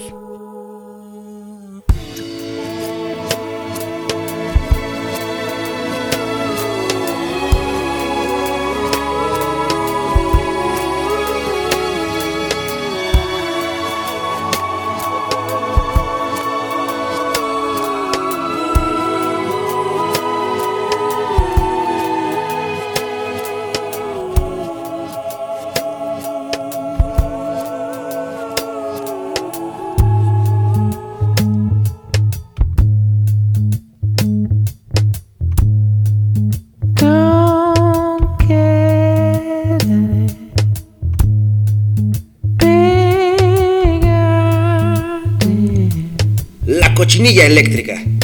Eléctrica. 47.28 48.15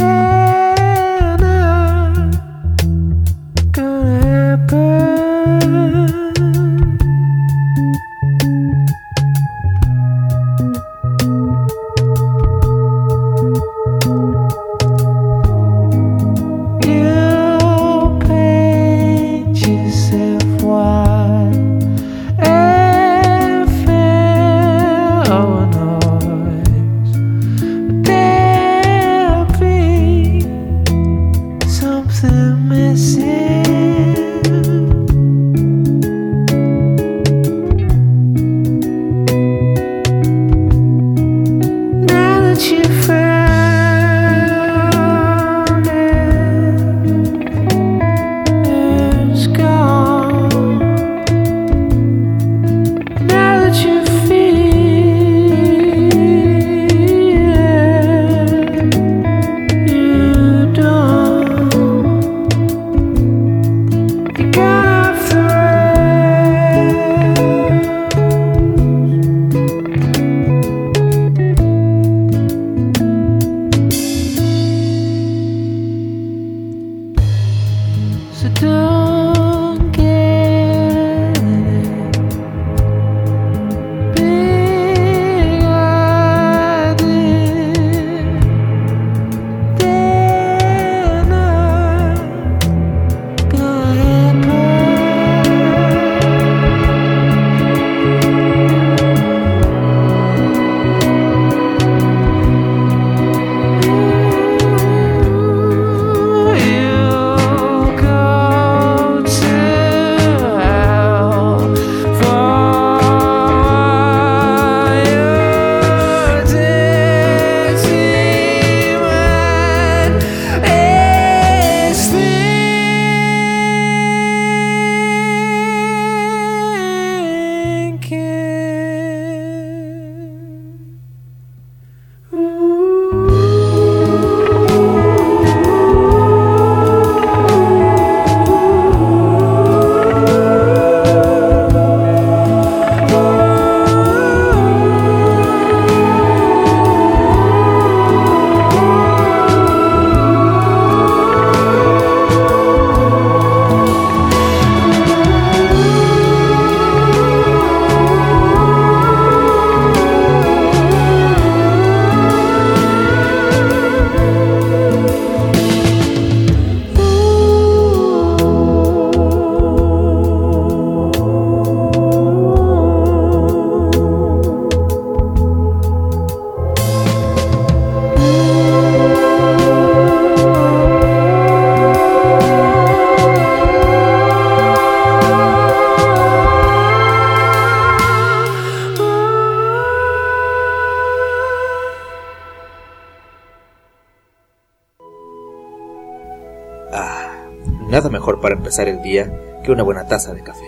Empezar 198.73 198.89
el 198.89 199.03
día 199.03 199.31
que 199.63 199.71
una 199.71 199.83
buena 199.83 200.07
taza 200.07 200.33
de 200.33 200.43
café. 200.43 200.65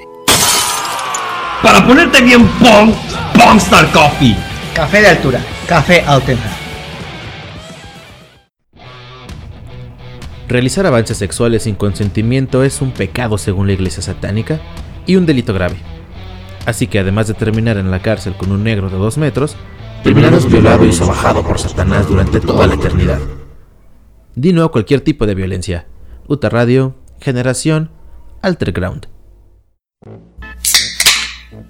Para 1.62 1.86
ponerte 1.86 2.20
bien 2.20 2.46
Pong, 2.58 2.92
Pongstar 3.34 3.90
Coffee. 3.92 4.36
Café 4.74 5.00
de 5.00 5.08
altura, 5.08 5.40
café 5.66 6.02
Altenheim. 6.02 6.52
Realizar 10.48 10.84
avances 10.84 11.16
sexuales 11.16 11.62
sin 11.62 11.76
consentimiento 11.76 12.62
es 12.62 12.82
un 12.82 12.90
pecado 12.90 13.38
según 13.38 13.68
la 13.68 13.72
iglesia 13.72 14.02
satánica 14.02 14.60
y 15.06 15.16
un 15.16 15.24
delito 15.24 15.54
grave. 15.54 15.76
Así 16.66 16.88
que 16.88 16.98
además 16.98 17.26
de 17.26 17.32
terminar 17.32 17.78
en 17.78 17.90
la 17.90 18.02
cárcel 18.02 18.34
con 18.36 18.52
un 18.52 18.64
negro 18.64 18.90
de 18.90 18.98
2 18.98 19.16
metros, 19.16 19.56
terminarás 20.02 20.46
violado 20.46 20.84
y 20.84 20.92
sobajado 20.92 21.42
por 21.42 21.58
Satanás 21.58 22.06
durante 22.06 22.40
toda 22.40 22.66
la 22.66 22.74
eternidad. 22.74 23.20
Di 24.34 24.52
no 24.52 24.62
a 24.62 24.70
cualquier 24.70 25.00
tipo 25.00 25.24
de 25.24 25.34
violencia. 25.34 25.86
Uta 26.26 26.50
Radio, 26.50 26.94
Generación, 27.24 27.90
Alterground. 28.42 29.06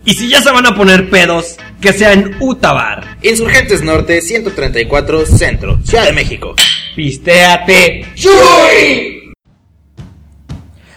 Y 0.04 0.14
si 0.14 0.28
ya 0.28 0.42
se 0.42 0.50
van 0.50 0.66
a 0.66 0.74
poner 0.74 1.08
pedos, 1.08 1.58
que 1.80 1.92
sea 1.92 2.12
en 2.12 2.34
Utabar. 2.40 3.18
Insurgentes 3.22 3.80
Norte 3.80 4.20
134 4.20 5.24
Centro, 5.26 5.80
Ciudad 5.84 6.06
de 6.06 6.12
México. 6.12 6.56
Pistéate. 6.96 8.04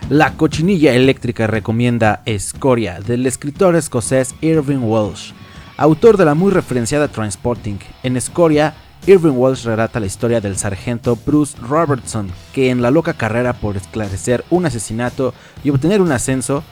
La 0.10 0.34
cochinilla 0.34 0.96
eléctrica 0.96 1.46
recomienda 1.46 2.24
Escoria 2.26 3.00
del 3.00 3.28
escritor 3.28 3.76
escocés 3.76 4.34
Irving 4.42 4.82
Welsh, 4.82 5.34
autor 5.78 6.18
de 6.18 6.26
la 6.26 6.34
muy 6.34 6.52
referenciada 6.52 7.10
Transporting. 7.10 7.78
En 8.02 8.18
Escoria, 8.18 8.74
Irving 9.06 9.38
Welsh 9.38 9.64
relata 9.64 10.00
la 10.00 10.06
historia 10.06 10.42
del 10.42 10.58
sargento 10.58 11.18
Bruce 11.26 11.58
Robertson, 11.62 12.30
que 12.54 12.70
en 12.70 12.82
la 12.82 12.92
loca 12.92 13.14
carrera 13.14 13.54
por 13.54 13.78
esclarecer 13.78 14.44
un 14.50 14.66
asesinato 14.66 15.34
y 15.64 15.70
obtener 15.70 16.02
un 16.02 16.12
ascenso, 16.12 16.64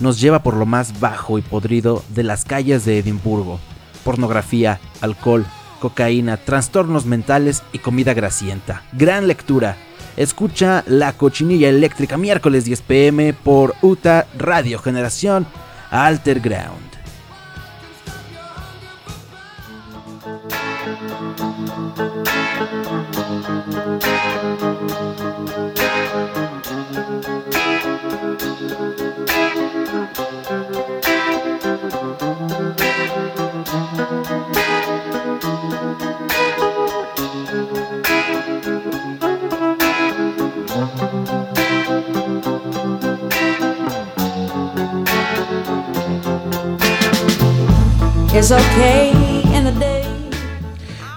nos 0.00 0.20
lleva 0.20 0.42
por 0.42 0.54
lo 0.54 0.66
más 0.66 0.98
bajo 0.98 1.38
y 1.38 1.42
podrido 1.42 2.02
de 2.08 2.24
las 2.24 2.44
calles 2.44 2.84
de 2.84 2.98
Edimburgo. 2.98 3.60
Pornografía, 4.02 4.80
alcohol, 5.00 5.46
cocaína, 5.80 6.36
trastornos 6.36 7.06
mentales 7.06 7.62
y 7.72 7.78
comida 7.78 8.14
grasienta. 8.14 8.82
Gran 8.92 9.26
lectura. 9.26 9.76
Escucha 10.16 10.84
La 10.86 11.12
Cochinilla 11.12 11.68
Eléctrica 11.68 12.16
miércoles 12.16 12.64
10 12.64 12.82
pm 12.82 13.32
por 13.32 13.74
UTA 13.82 14.26
Radio 14.38 14.78
Generación 14.78 15.46
Alterground. 15.90 16.93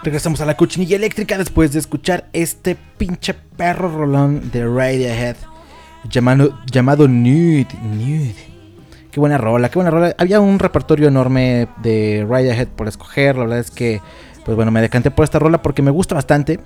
Regresamos 0.03 0.39
a 0.39 0.45
la 0.45 0.55
cochinilla 0.55 0.97
eléctrica 0.97 1.35
después 1.39 1.73
de 1.73 1.79
escuchar 1.79 2.29
este 2.31 2.77
pinche 2.99 3.33
perro 3.33 3.89
rolón 3.89 4.51
de 4.51 4.63
Radiohead 4.67 5.35
llamado, 6.07 6.59
llamado 6.71 7.07
Nude. 7.07 7.65
Nude. 7.81 8.35
Qué 9.09 9.19
buena 9.19 9.39
rola, 9.39 9.69
qué 9.69 9.79
buena 9.79 9.89
rola. 9.89 10.15
Había 10.19 10.39
un 10.39 10.59
repertorio 10.59 11.07
enorme 11.07 11.67
de 11.81 12.23
Radiohead 12.29 12.67
por 12.67 12.87
escoger. 12.87 13.35
La 13.35 13.45
verdad 13.45 13.59
es 13.59 13.71
que, 13.71 13.99
pues 14.45 14.55
bueno, 14.55 14.69
me 14.69 14.81
decanté 14.81 15.09
por 15.09 15.23
esta 15.23 15.39
rola 15.39 15.63
porque 15.63 15.81
me 15.81 15.89
gusta 15.89 16.13
bastante. 16.13 16.59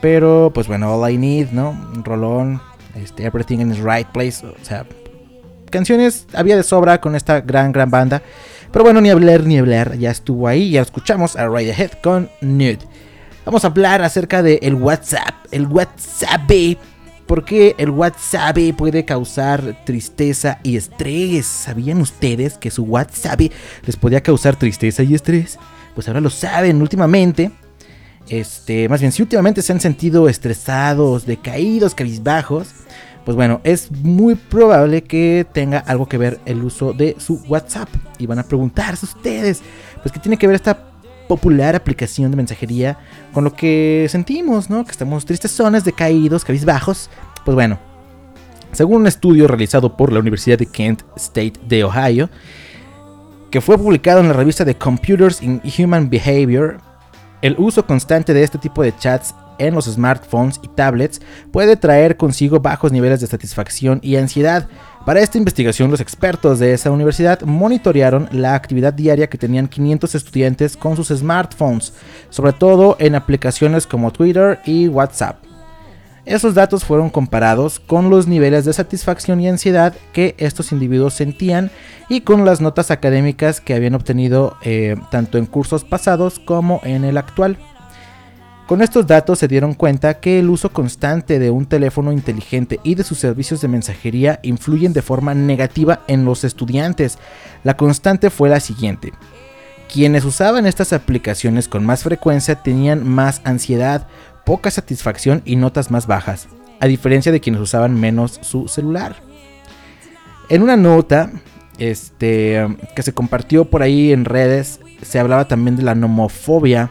Pero, 0.00 0.50
pues 0.52 0.66
bueno, 0.66 0.92
All 0.92 1.08
I 1.08 1.18
Need, 1.18 1.52
¿no? 1.52 1.78
Rolón. 2.02 2.60
Este, 2.96 3.24
Everything 3.24 3.58
in 3.58 3.70
its 3.70 3.78
Right 3.78 4.08
Place. 4.08 4.44
O 4.44 4.64
sea, 4.64 4.86
canciones 5.70 6.26
había 6.34 6.56
de 6.56 6.64
sobra 6.64 7.00
con 7.00 7.14
esta 7.14 7.42
gran, 7.42 7.70
gran 7.70 7.90
banda. 7.92 8.22
Pero 8.72 8.84
bueno, 8.84 9.00
ni 9.00 9.10
hablar 9.10 9.44
ni 9.44 9.58
hablar, 9.58 9.96
ya 9.96 10.10
estuvo 10.10 10.46
ahí, 10.46 10.70
ya 10.70 10.82
escuchamos 10.82 11.36
a 11.36 11.48
Radiohead 11.48 11.92
con 12.02 12.30
Nude. 12.40 12.78
Vamos 13.44 13.64
a 13.64 13.68
hablar 13.68 14.02
acerca 14.02 14.42
del 14.42 14.58
el 14.60 14.74
WhatsApp, 14.74 15.34
el 15.50 15.66
WhatsApp, 15.66 16.50
porque 17.26 17.74
el 17.78 17.90
WhatsApp 17.90 18.58
puede 18.76 19.06
causar 19.06 19.84
tristeza 19.86 20.58
y 20.62 20.76
estrés. 20.76 21.46
¿Sabían 21.46 22.02
ustedes 22.02 22.58
que 22.58 22.70
su 22.70 22.84
WhatsApp 22.84 23.40
les 23.86 23.96
podía 23.96 24.22
causar 24.22 24.56
tristeza 24.56 25.02
y 25.02 25.14
estrés? 25.14 25.58
Pues 25.94 26.06
ahora 26.08 26.20
lo 26.20 26.30
saben 26.30 26.82
últimamente. 26.82 27.50
Este, 28.28 28.88
más 28.90 29.00
bien, 29.00 29.12
si 29.12 29.22
últimamente 29.22 29.62
se 29.62 29.72
han 29.72 29.80
sentido 29.80 30.28
estresados, 30.28 31.24
decaídos, 31.24 31.94
cabizbajos, 31.94 32.68
pues 33.28 33.36
bueno, 33.36 33.60
es 33.62 33.92
muy 33.92 34.36
probable 34.36 35.02
que 35.02 35.46
tenga 35.52 35.80
algo 35.80 36.08
que 36.08 36.16
ver 36.16 36.40
el 36.46 36.64
uso 36.64 36.94
de 36.94 37.14
su 37.18 37.42
WhatsApp. 37.46 37.90
Y 38.18 38.24
van 38.24 38.38
a 38.38 38.42
preguntarse 38.42 39.04
ustedes, 39.04 39.60
pues 40.02 40.12
qué 40.12 40.18
tiene 40.18 40.38
que 40.38 40.46
ver 40.46 40.56
esta 40.56 40.78
popular 41.28 41.76
aplicación 41.76 42.30
de 42.30 42.38
mensajería 42.38 42.98
con 43.34 43.44
lo 43.44 43.52
que 43.52 44.06
sentimos, 44.08 44.70
¿no? 44.70 44.82
Que 44.82 44.92
estamos 44.92 45.26
tristezones, 45.26 45.84
decaídos, 45.84 46.42
cabizbajos. 46.42 47.10
Pues 47.44 47.54
bueno, 47.54 47.78
según 48.72 49.02
un 49.02 49.06
estudio 49.06 49.46
realizado 49.46 49.94
por 49.94 50.10
la 50.10 50.20
Universidad 50.20 50.56
de 50.56 50.64
Kent 50.64 51.02
State 51.16 51.60
de 51.68 51.84
Ohio, 51.84 52.30
que 53.50 53.60
fue 53.60 53.76
publicado 53.76 54.20
en 54.20 54.28
la 54.28 54.32
revista 54.32 54.64
de 54.64 54.74
Computers 54.74 55.42
in 55.42 55.60
Human 55.78 56.08
Behavior, 56.08 56.78
el 57.42 57.56
uso 57.58 57.84
constante 57.84 58.32
de 58.32 58.42
este 58.42 58.56
tipo 58.56 58.82
de 58.82 58.96
chats 58.96 59.34
en 59.58 59.74
los 59.74 59.86
smartphones 59.86 60.60
y 60.62 60.68
tablets 60.68 61.20
puede 61.52 61.76
traer 61.76 62.16
consigo 62.16 62.60
bajos 62.60 62.92
niveles 62.92 63.20
de 63.20 63.26
satisfacción 63.26 64.00
y 64.02 64.16
ansiedad. 64.16 64.68
Para 65.04 65.20
esta 65.20 65.38
investigación, 65.38 65.90
los 65.90 66.00
expertos 66.00 66.58
de 66.58 66.74
esa 66.74 66.90
universidad 66.90 67.40
monitorearon 67.42 68.28
la 68.30 68.54
actividad 68.54 68.92
diaria 68.92 69.28
que 69.28 69.38
tenían 69.38 69.68
500 69.68 70.14
estudiantes 70.14 70.76
con 70.76 70.96
sus 70.96 71.08
smartphones, 71.08 71.94
sobre 72.30 72.52
todo 72.52 72.96
en 72.98 73.14
aplicaciones 73.14 73.86
como 73.86 74.12
Twitter 74.12 74.60
y 74.66 74.88
WhatsApp. 74.88 75.48
Esos 76.28 76.52
datos 76.52 76.84
fueron 76.84 77.08
comparados 77.08 77.80
con 77.80 78.10
los 78.10 78.26
niveles 78.26 78.66
de 78.66 78.74
satisfacción 78.74 79.40
y 79.40 79.48
ansiedad 79.48 79.94
que 80.12 80.34
estos 80.36 80.72
individuos 80.72 81.14
sentían 81.14 81.70
y 82.10 82.20
con 82.20 82.44
las 82.44 82.60
notas 82.60 82.90
académicas 82.90 83.62
que 83.62 83.72
habían 83.72 83.94
obtenido 83.94 84.58
eh, 84.60 84.96
tanto 85.10 85.38
en 85.38 85.46
cursos 85.46 85.84
pasados 85.84 86.38
como 86.38 86.82
en 86.84 87.04
el 87.04 87.16
actual. 87.16 87.56
Con 88.68 88.82
estos 88.82 89.06
datos 89.06 89.38
se 89.38 89.48
dieron 89.48 89.72
cuenta 89.72 90.20
que 90.20 90.38
el 90.38 90.50
uso 90.50 90.70
constante 90.70 91.38
de 91.38 91.48
un 91.48 91.64
teléfono 91.64 92.12
inteligente 92.12 92.80
y 92.82 92.96
de 92.96 93.02
sus 93.02 93.16
servicios 93.16 93.62
de 93.62 93.68
mensajería 93.68 94.40
influyen 94.42 94.92
de 94.92 95.00
forma 95.00 95.32
negativa 95.32 96.02
en 96.06 96.26
los 96.26 96.44
estudiantes. 96.44 97.16
La 97.64 97.78
constante 97.78 98.28
fue 98.28 98.50
la 98.50 98.60
siguiente. 98.60 99.14
Quienes 99.90 100.26
usaban 100.26 100.66
estas 100.66 100.92
aplicaciones 100.92 101.66
con 101.66 101.86
más 101.86 102.02
frecuencia 102.02 102.56
tenían 102.56 103.08
más 103.08 103.40
ansiedad, 103.44 104.06
poca 104.44 104.70
satisfacción 104.70 105.40
y 105.46 105.56
notas 105.56 105.90
más 105.90 106.06
bajas, 106.06 106.46
a 106.78 106.86
diferencia 106.88 107.32
de 107.32 107.40
quienes 107.40 107.62
usaban 107.62 107.98
menos 107.98 108.38
su 108.42 108.68
celular. 108.68 109.16
En 110.50 110.60
una 110.60 110.76
nota 110.76 111.30
este, 111.78 112.66
que 112.94 113.02
se 113.02 113.14
compartió 113.14 113.64
por 113.64 113.80
ahí 113.80 114.12
en 114.12 114.26
redes, 114.26 114.80
se 115.00 115.18
hablaba 115.18 115.48
también 115.48 115.76
de 115.76 115.84
la 115.84 115.94
nomofobia, 115.94 116.90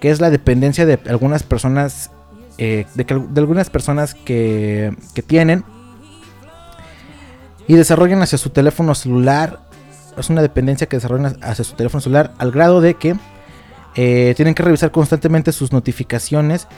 que 0.00 0.10
es 0.10 0.20
la 0.20 0.30
dependencia 0.30 0.86
de 0.86 0.98
algunas 1.08 1.42
personas, 1.42 2.10
eh, 2.58 2.86
de, 2.94 3.04
que- 3.06 3.14
de 3.14 3.40
algunas 3.40 3.70
personas 3.70 4.14
que, 4.14 4.94
que 5.14 5.22
tienen 5.22 5.64
y 7.66 7.74
desarrollan 7.74 8.22
hacia 8.22 8.38
su 8.38 8.50
teléfono 8.50 8.94
celular. 8.94 9.60
Es 10.16 10.30
una 10.30 10.42
dependencia 10.42 10.86
que 10.86 10.96
desarrollan 10.96 11.36
hacia 11.42 11.64
su 11.64 11.74
teléfono 11.74 12.00
celular 12.00 12.32
al 12.38 12.50
grado 12.50 12.80
de 12.80 12.94
que 12.94 13.16
eh, 13.96 14.32
tienen 14.36 14.54
que 14.54 14.62
revisar 14.62 14.90
constantemente 14.90 15.52
sus 15.52 15.72
notificaciones. 15.72 16.68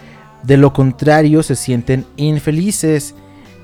De 0.43 0.57
lo 0.57 0.73
contrario, 0.73 1.43
se 1.43 1.57
sienten 1.57 2.07
infelices. 2.17 3.15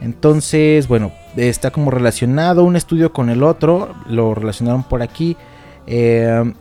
Entonces, 0.00 0.86
bueno, 0.88 1.12
está 1.36 1.70
como 1.70 1.90
relacionado 1.90 2.64
un 2.64 2.76
estudio 2.76 3.12
con 3.12 3.30
el 3.30 3.42
otro. 3.42 3.94
Lo 4.06 4.34
relacionaron 4.34 4.82
por 4.84 5.02
aquí. 5.02 5.36
Eh, 5.86 6.52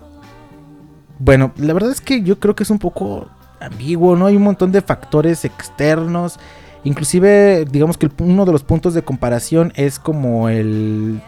bueno, 1.19 1.54
la 1.58 1.73
verdad 1.73 1.91
es 1.91 2.02
que 2.02 2.21
yo 2.21 2.39
creo 2.39 2.56
que 2.56 2.63
es 2.63 2.69
un 2.69 2.80
poco 2.80 3.28
ambiguo, 3.60 4.15
¿no? 4.15 4.26
Hay 4.28 4.36
un 4.36 4.43
montón 4.43 4.71
de 4.71 4.82
factores 4.82 5.45
externos. 5.45 6.39
Inclusive, 6.84 7.65
digamos 7.65 7.97
que 7.97 8.10
uno 8.19 8.45
de 8.45 8.52
los 8.52 8.63
puntos 8.63 8.93
de 8.93 9.04
comparación 9.04 9.71
es 9.76 9.99
como 9.99 10.49
el 10.49 11.21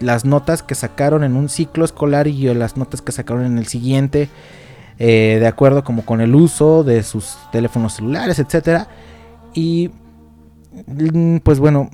las 0.00 0.24
notas 0.24 0.62
que 0.62 0.74
sacaron 0.74 1.24
en 1.24 1.36
un 1.36 1.48
ciclo 1.48 1.84
escolar 1.84 2.26
y 2.26 2.52
las 2.54 2.76
notas 2.76 3.00
que 3.02 3.12
sacaron 3.12 3.44
en 3.44 3.58
el 3.58 3.66
siguiente, 3.66 4.28
eh, 4.98 5.38
de 5.40 5.46
acuerdo 5.46 5.84
como 5.84 6.04
con 6.04 6.20
el 6.20 6.34
uso 6.34 6.84
de 6.84 7.02
sus 7.02 7.36
teléfonos 7.52 7.94
celulares, 7.94 8.38
etcétera. 8.38 8.88
Y 9.54 9.90
mm, 10.86 11.38
pues 11.38 11.58
bueno, 11.58 11.90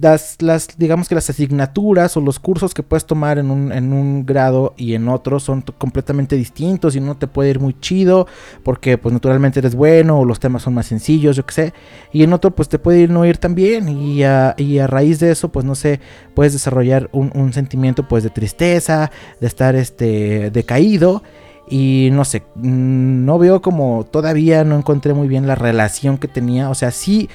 las, 0.00 0.40
las, 0.42 0.68
digamos 0.76 1.08
que 1.08 1.14
las 1.14 1.30
asignaturas 1.30 2.16
o 2.16 2.20
los 2.20 2.38
cursos 2.38 2.74
que 2.74 2.82
puedes 2.82 3.06
tomar 3.06 3.38
en 3.38 3.50
un, 3.50 3.72
en 3.72 3.92
un 3.92 4.26
grado 4.26 4.74
y 4.76 4.94
en 4.94 5.08
otro 5.08 5.40
son 5.40 5.62
completamente 5.62 6.36
distintos 6.36 6.94
y 6.94 6.98
uno 6.98 7.16
te 7.16 7.26
puede 7.26 7.50
ir 7.50 7.60
muy 7.60 7.74
chido 7.80 8.26
porque 8.62 8.98
pues 8.98 9.12
naturalmente 9.12 9.60
eres 9.60 9.74
bueno 9.74 10.18
o 10.18 10.24
los 10.24 10.38
temas 10.38 10.62
son 10.62 10.74
más 10.74 10.86
sencillos, 10.86 11.36
yo 11.36 11.46
qué 11.46 11.54
sé, 11.54 11.74
y 12.12 12.22
en 12.22 12.32
otro 12.32 12.50
pues 12.50 12.68
te 12.68 12.78
puede 12.78 13.00
ir 13.00 13.10
no 13.10 13.24
ir 13.24 13.38
tan 13.38 13.54
bien 13.54 13.88
y 13.88 14.22
a, 14.22 14.54
y 14.58 14.78
a 14.78 14.86
raíz 14.86 15.18
de 15.20 15.30
eso 15.30 15.48
pues 15.48 15.64
no 15.64 15.74
sé, 15.74 16.00
puedes 16.34 16.52
desarrollar 16.52 17.08
un, 17.12 17.30
un 17.34 17.52
sentimiento 17.52 18.06
pues 18.06 18.22
de 18.22 18.30
tristeza, 18.30 19.10
de 19.40 19.46
estar 19.46 19.76
este 19.76 20.50
decaído 20.50 21.22
y 21.70 22.10
no 22.12 22.24
sé, 22.24 22.42
mm, 22.56 23.24
no 23.24 23.38
veo 23.38 23.62
como 23.62 24.04
todavía 24.04 24.64
no 24.64 24.76
encontré 24.76 25.14
muy 25.14 25.28
bien 25.28 25.46
la 25.46 25.54
relación 25.54 26.18
que 26.18 26.28
tenía, 26.28 26.68
o 26.68 26.74
sea, 26.74 26.90
sí 26.90 27.30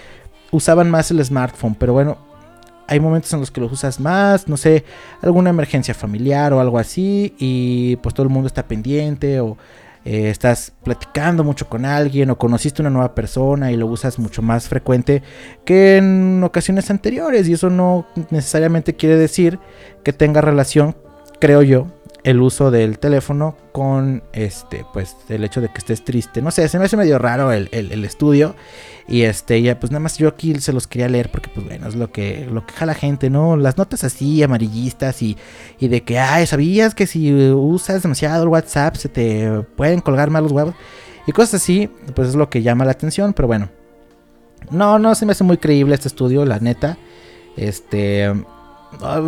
usaban 0.52 0.92
más 0.92 1.10
el 1.12 1.24
smartphone, 1.24 1.76
pero 1.76 1.94
bueno, 1.94 2.18
hay 2.88 3.00
momentos 3.00 3.34
en 3.34 3.40
los 3.40 3.52
que 3.52 3.62
los 3.62 3.72
usas 3.72 4.00
más, 4.00 4.48
no 4.48 4.58
sé, 4.58 4.84
alguna 5.22 5.50
emergencia 5.50 5.94
familiar 5.94 6.54
o 6.54 6.60
algo 6.60 6.78
así, 6.78 7.36
y 7.40 7.96
pues 7.98 8.14
todo 8.14 8.24
el 8.24 8.32
mundo 8.32 8.48
está 8.48 8.68
pendiente 8.68 9.40
o 9.40 9.58
eh, 10.06 10.30
estás 10.30 10.72
platicando 10.84 11.44
mucho 11.44 11.68
con 11.68 11.84
alguien 11.84 12.30
o 12.30 12.38
conociste 12.38 12.84
una 12.84 12.92
nueva 12.92 13.16
persona 13.16 13.72
y 13.72 13.76
lo 13.76 13.88
usas 13.88 14.20
mucho 14.20 14.44
más 14.44 14.70
frecuente 14.70 15.24
que 15.66 15.98
en 15.98 16.44
ocasiones 16.44 16.92
anteriores 16.92 17.48
y 17.48 17.54
eso 17.54 17.72
no 17.72 18.06
necesariamente 18.30 18.96
quiere 18.96 19.18
decir 19.18 19.58
que 20.04 20.14
tenga 20.14 20.42
relación, 20.42 20.96
creo 21.40 21.64
yo, 21.64 21.88
el 22.26 22.42
uso 22.42 22.72
del 22.72 22.98
teléfono 22.98 23.56
con 23.72 24.24
este, 24.34 24.84
pues 24.92 25.16
el 25.30 25.44
hecho 25.44 25.62
de 25.62 25.68
que 25.70 25.78
estés 25.78 26.04
triste. 26.04 26.42
No 26.42 26.50
sé, 26.50 26.68
se 26.68 26.80
me 26.80 26.86
hace 26.86 26.98
medio 26.98 27.20
raro 27.20 27.52
el, 27.52 27.70
el- 27.72 28.04
estudio. 28.04 28.56
Y 29.08 29.22
este, 29.22 29.62
ya, 29.62 29.80
pues 29.80 29.92
nada 29.92 30.00
más 30.00 30.18
yo 30.18 30.28
aquí 30.28 30.56
se 30.56 30.74
los 30.74 30.88
quería 30.88 31.08
leer 31.08 31.30
porque, 31.30 31.52
pues 31.54 31.68
bueno, 31.68 31.88
es 31.88 31.94
lo 31.96 32.12
que, 32.12 32.48
lo 32.52 32.66
que 32.66 32.74
jala 32.74 32.96
gente, 32.96 33.30
¿no? 33.30 33.56
Las 33.58 33.78
notas 33.78 34.04
así, 34.04 34.42
amarillistas 34.42 35.22
y, 35.22 35.38
y 35.80 35.88
de 35.88 36.02
que, 36.02 36.18
ay, 36.18 36.48
¿sabías 36.48 36.96
que 36.96 37.06
si 37.06 37.32
usas 37.52 38.02
demasiado 38.02 38.42
el 38.42 38.50
WhatsApp 38.50 38.96
se 38.96 39.08
te 39.08 39.62
pueden 39.76 40.02
colgar 40.02 40.32
mal 40.32 40.42
los 40.42 40.52
huevos? 40.52 40.74
Y 41.28 41.32
cosas 41.32 41.62
así, 41.62 41.90
pues 42.16 42.30
es 42.30 42.36
lo 42.36 42.50
que 42.50 42.64
llama 42.64 42.86
la 42.86 42.92
atención, 42.92 43.34
pero 43.34 43.48
bueno. 43.48 43.70
No, 44.72 44.98
no 44.98 45.14
se 45.14 45.28
me 45.28 45.34
hace 45.34 45.44
muy 45.44 45.58
creíble 45.58 45.94
este 45.94 46.08
estudio, 46.08 46.44
la 46.44 46.60
neta. 46.60 46.98
Este, 47.56 48.34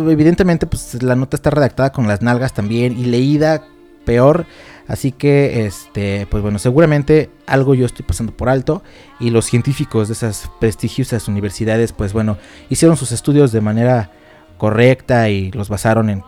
evidentemente, 0.08 0.66
pues 0.66 1.02
la 1.02 1.16
nota 1.16 1.36
está 1.36 1.50
redactada 1.50 1.92
con 1.92 2.08
las 2.08 2.22
nalgas 2.22 2.52
también 2.52 2.98
y 2.98 3.04
leída 3.04 3.64
peor. 4.04 4.46
Así 4.86 5.12
que, 5.12 5.66
este, 5.66 6.26
pues 6.30 6.42
bueno, 6.42 6.58
seguramente 6.58 7.30
algo 7.46 7.74
yo 7.74 7.84
estoy 7.84 8.06
pasando 8.06 8.32
por 8.32 8.48
alto. 8.48 8.82
Y 9.20 9.30
los 9.30 9.44
científicos 9.44 10.08
de 10.08 10.14
esas 10.14 10.50
prestigiosas 10.60 11.28
universidades, 11.28 11.92
pues 11.92 12.14
bueno, 12.14 12.38
hicieron 12.70 12.96
sus 12.96 13.12
estudios 13.12 13.52
de 13.52 13.60
manera 13.60 14.10
correcta 14.56 15.28
y 15.28 15.50
los 15.52 15.68
basaron 15.68 16.08
en 16.08 16.22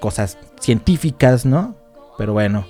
cosas 0.00 0.38
científicas, 0.60 1.46
¿no? 1.46 1.76
Pero 2.18 2.32
bueno. 2.32 2.66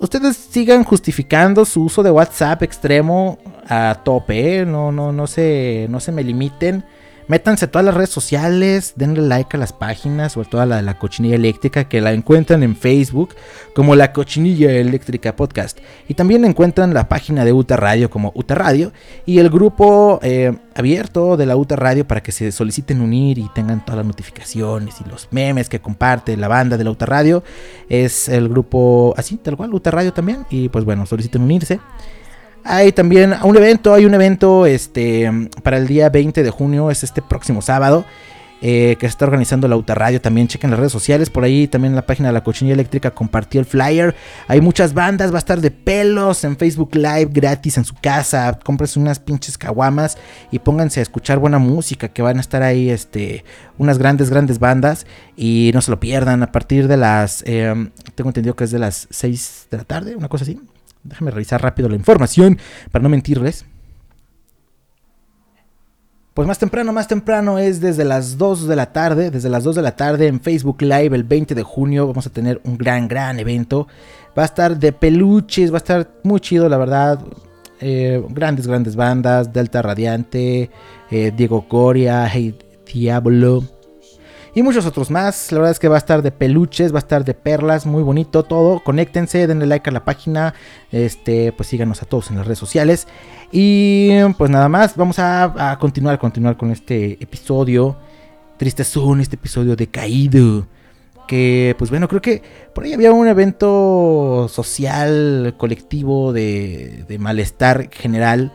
Ustedes 0.00 0.36
sigan 0.36 0.84
justificando 0.84 1.64
su 1.64 1.84
uso 1.84 2.02
de 2.02 2.10
WhatsApp 2.10 2.62
extremo 2.62 3.38
a 3.68 4.02
tope, 4.04 4.58
¿eh? 4.58 4.66
no, 4.66 4.92
no, 4.92 5.12
no 5.12 5.26
se, 5.26 5.86
no 5.88 5.98
se 5.98 6.12
me 6.12 6.22
limiten. 6.22 6.84
Métanse 7.26 7.64
a 7.64 7.70
todas 7.70 7.86
las 7.86 7.94
redes 7.94 8.10
sociales, 8.10 8.92
denle 8.96 9.22
like 9.22 9.56
a 9.56 9.58
las 9.58 9.72
páginas, 9.72 10.32
sobre 10.32 10.48
todo 10.50 10.60
a 10.60 10.66
la 10.66 10.76
de 10.76 10.82
la 10.82 10.98
cochinilla 10.98 11.36
eléctrica, 11.36 11.88
que 11.88 12.02
la 12.02 12.12
encuentran 12.12 12.62
en 12.62 12.76
Facebook 12.76 13.34
como 13.74 13.96
la 13.96 14.12
cochinilla 14.12 14.70
eléctrica 14.72 15.34
podcast. 15.34 15.78
Y 16.06 16.14
también 16.14 16.44
encuentran 16.44 16.92
la 16.92 17.08
página 17.08 17.46
de 17.46 17.54
UTA 17.54 17.76
Radio 17.76 18.10
como 18.10 18.30
UTA 18.34 18.54
Radio 18.54 18.92
y 19.24 19.38
el 19.38 19.48
grupo 19.48 20.20
eh, 20.22 20.54
abierto 20.74 21.38
de 21.38 21.46
la 21.46 21.56
UTA 21.56 21.76
Radio 21.76 22.06
para 22.06 22.22
que 22.22 22.30
se 22.30 22.52
soliciten 22.52 23.00
unir 23.00 23.38
y 23.38 23.48
tengan 23.54 23.82
todas 23.82 23.96
las 23.96 24.06
notificaciones 24.06 24.96
y 25.00 25.08
los 25.08 25.28
memes 25.30 25.70
que 25.70 25.80
comparte 25.80 26.36
la 26.36 26.48
banda 26.48 26.76
de 26.76 26.84
la 26.84 26.90
UTA 26.90 27.06
Radio. 27.06 27.42
Es 27.88 28.28
el 28.28 28.50
grupo 28.50 29.14
así, 29.16 29.38
tal 29.38 29.56
cual, 29.56 29.72
UTA 29.72 29.90
Radio 29.90 30.12
también. 30.12 30.44
Y 30.50 30.68
pues 30.68 30.84
bueno, 30.84 31.06
soliciten 31.06 31.40
unirse. 31.40 31.80
Hay 32.66 32.92
también 32.92 33.34
un 33.42 33.56
evento, 33.56 33.92
hay 33.92 34.06
un 34.06 34.14
evento 34.14 34.64
este, 34.64 35.30
para 35.62 35.76
el 35.76 35.86
día 35.86 36.08
20 36.08 36.42
de 36.42 36.50
junio, 36.50 36.90
es 36.90 37.04
este 37.04 37.20
próximo 37.20 37.60
sábado, 37.60 38.06
eh, 38.62 38.96
que 38.98 39.06
se 39.06 39.10
está 39.10 39.26
organizando 39.26 39.68
la 39.68 39.76
UTA 39.76 39.94
Radio. 39.94 40.18
También 40.18 40.48
chequen 40.48 40.70
las 40.70 40.78
redes 40.78 40.92
sociales, 40.92 41.28
por 41.28 41.44
ahí 41.44 41.68
también 41.68 41.92
en 41.92 41.96
la 41.96 42.06
página 42.06 42.28
de 42.28 42.32
la 42.32 42.42
Cochinilla 42.42 42.72
Eléctrica 42.72 43.10
compartí 43.10 43.58
el 43.58 43.66
flyer. 43.66 44.14
Hay 44.48 44.62
muchas 44.62 44.94
bandas, 44.94 45.30
va 45.30 45.36
a 45.36 45.38
estar 45.40 45.60
de 45.60 45.70
pelos 45.70 46.42
en 46.44 46.56
Facebook 46.56 46.94
Live 46.94 47.28
gratis 47.34 47.76
en 47.76 47.84
su 47.84 47.94
casa. 47.96 48.58
Cómprense 48.64 48.98
unas 48.98 49.18
pinches 49.18 49.58
caguamas 49.58 50.16
y 50.50 50.58
pónganse 50.58 51.00
a 51.00 51.02
escuchar 51.02 51.38
buena 51.38 51.58
música, 51.58 52.08
que 52.08 52.22
van 52.22 52.38
a 52.38 52.40
estar 52.40 52.62
ahí 52.62 52.88
este, 52.88 53.44
unas 53.76 53.98
grandes, 53.98 54.30
grandes 54.30 54.58
bandas. 54.58 55.06
Y 55.36 55.70
no 55.74 55.82
se 55.82 55.90
lo 55.90 56.00
pierdan 56.00 56.42
a 56.42 56.50
partir 56.50 56.88
de 56.88 56.96
las, 56.96 57.42
eh, 57.46 57.90
tengo 58.14 58.30
entendido 58.30 58.56
que 58.56 58.64
es 58.64 58.70
de 58.70 58.78
las 58.78 59.06
6 59.10 59.66
de 59.70 59.76
la 59.76 59.84
tarde, 59.84 60.16
una 60.16 60.28
cosa 60.28 60.44
así. 60.44 60.58
Déjame 61.04 61.30
revisar 61.30 61.62
rápido 61.62 61.88
la 61.88 61.96
información 61.96 62.58
para 62.90 63.02
no 63.02 63.08
mentirles. 63.08 63.66
Pues 66.34 66.48
más 66.48 66.58
temprano, 66.58 66.92
más 66.92 67.06
temprano 67.06 67.60
es 67.60 67.80
desde 67.80 68.04
las 68.04 68.36
2 68.38 68.66
de 68.66 68.74
la 68.74 68.92
tarde. 68.92 69.30
Desde 69.30 69.48
las 69.48 69.62
2 69.62 69.76
de 69.76 69.82
la 69.82 69.94
tarde 69.94 70.26
en 70.26 70.40
Facebook 70.40 70.82
Live 70.82 71.14
el 71.14 71.22
20 71.22 71.54
de 71.54 71.62
junio 71.62 72.08
vamos 72.08 72.26
a 72.26 72.30
tener 72.30 72.60
un 72.64 72.76
gran, 72.76 73.06
gran 73.06 73.38
evento. 73.38 73.86
Va 74.36 74.42
a 74.42 74.46
estar 74.46 74.76
de 74.76 74.92
peluches, 74.92 75.70
va 75.70 75.76
a 75.76 75.78
estar 75.78 76.10
muy 76.24 76.40
chido, 76.40 76.68
la 76.68 76.76
verdad. 76.76 77.20
Eh, 77.80 78.20
grandes, 78.30 78.66
grandes 78.66 78.96
bandas. 78.96 79.52
Delta 79.52 79.80
Radiante, 79.80 80.70
eh, 81.08 81.32
Diego 81.36 81.68
Coria, 81.68 82.26
Hey 82.26 82.58
Diablo. 82.92 83.73
Y 84.54 84.62
muchos 84.62 84.86
otros 84.86 85.10
más. 85.10 85.50
La 85.50 85.58
verdad 85.58 85.72
es 85.72 85.80
que 85.80 85.88
va 85.88 85.96
a 85.96 85.98
estar 85.98 86.22
de 86.22 86.30
peluches, 86.30 86.92
va 86.92 86.98
a 86.98 87.00
estar 87.00 87.24
de 87.24 87.34
perlas, 87.34 87.86
muy 87.86 88.04
bonito 88.04 88.44
todo. 88.44 88.80
Conéctense, 88.84 89.48
denle 89.48 89.66
like 89.66 89.90
a 89.90 89.92
la 89.92 90.04
página. 90.04 90.54
Este, 90.92 91.52
pues 91.52 91.68
síganos 91.68 92.02
a 92.02 92.06
todos 92.06 92.30
en 92.30 92.36
las 92.36 92.46
redes 92.46 92.60
sociales. 92.60 93.08
Y 93.50 94.10
pues 94.38 94.50
nada 94.50 94.68
más, 94.68 94.96
vamos 94.96 95.18
a, 95.18 95.76
continuar, 95.80 96.20
continuar 96.20 96.56
con 96.56 96.70
este 96.70 97.18
episodio. 97.20 97.96
Tristezón, 98.56 99.20
este 99.20 99.34
episodio 99.34 99.74
decaído. 99.74 100.68
Que 101.26 101.74
pues 101.76 101.90
bueno, 101.90 102.06
creo 102.06 102.22
que 102.22 102.42
por 102.74 102.84
ahí 102.84 102.92
había 102.92 103.12
un 103.12 103.26
evento 103.26 104.46
social, 104.48 105.54
colectivo 105.58 106.32
de, 106.32 107.04
de 107.08 107.18
malestar 107.18 107.90
general 107.90 108.52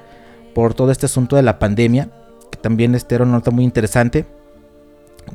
por 0.55 0.75
todo 0.75 0.91
este 0.91 1.07
asunto 1.07 1.35
de 1.35 1.41
la 1.41 1.59
pandemia. 1.59 2.09
Que 2.49 2.57
también 2.57 2.95
este 2.95 3.15
era 3.15 3.25
una 3.25 3.33
nota 3.33 3.51
muy 3.51 3.65
interesante 3.65 4.38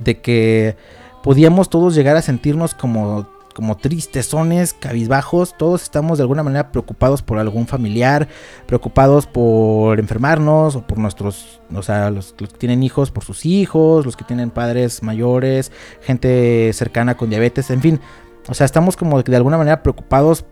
de 0.02 0.20
que 0.20 0.76
podíamos 1.22 1.70
todos 1.70 1.94
llegar 1.94 2.16
a 2.16 2.22
sentirnos 2.22 2.74
como, 2.74 3.26
como 3.54 3.76
tristezones, 3.76 4.74
cabizbajos, 4.74 5.56
todos 5.56 5.82
estamos 5.82 6.18
de 6.18 6.22
alguna 6.22 6.42
manera 6.42 6.70
preocupados 6.70 7.22
por 7.22 7.38
algún 7.38 7.66
familiar, 7.66 8.28
preocupados 8.66 9.26
por 9.26 9.98
enfermarnos 9.98 10.76
o 10.76 10.86
por 10.86 10.98
nuestros, 10.98 11.60
o 11.74 11.82
sea, 11.82 12.10
los, 12.10 12.34
que 12.34 12.46
tienen 12.46 12.82
hijos 12.82 13.10
por 13.10 13.24
sus 13.24 13.46
hijos, 13.46 14.04
los 14.04 14.16
que 14.16 14.24
tienen 14.24 14.50
padres 14.50 15.02
mayores, 15.02 15.72
gente 16.02 16.70
cercana 16.74 17.16
con 17.16 17.30
diabetes, 17.30 17.70
en 17.70 17.80
fin, 17.80 18.00
o 18.48 18.54
sea, 18.54 18.66
estamos 18.66 18.96
como 18.96 19.22
de 19.22 19.36
alguna 19.36 19.56
manera 19.56 19.82
preocupados 19.82 20.44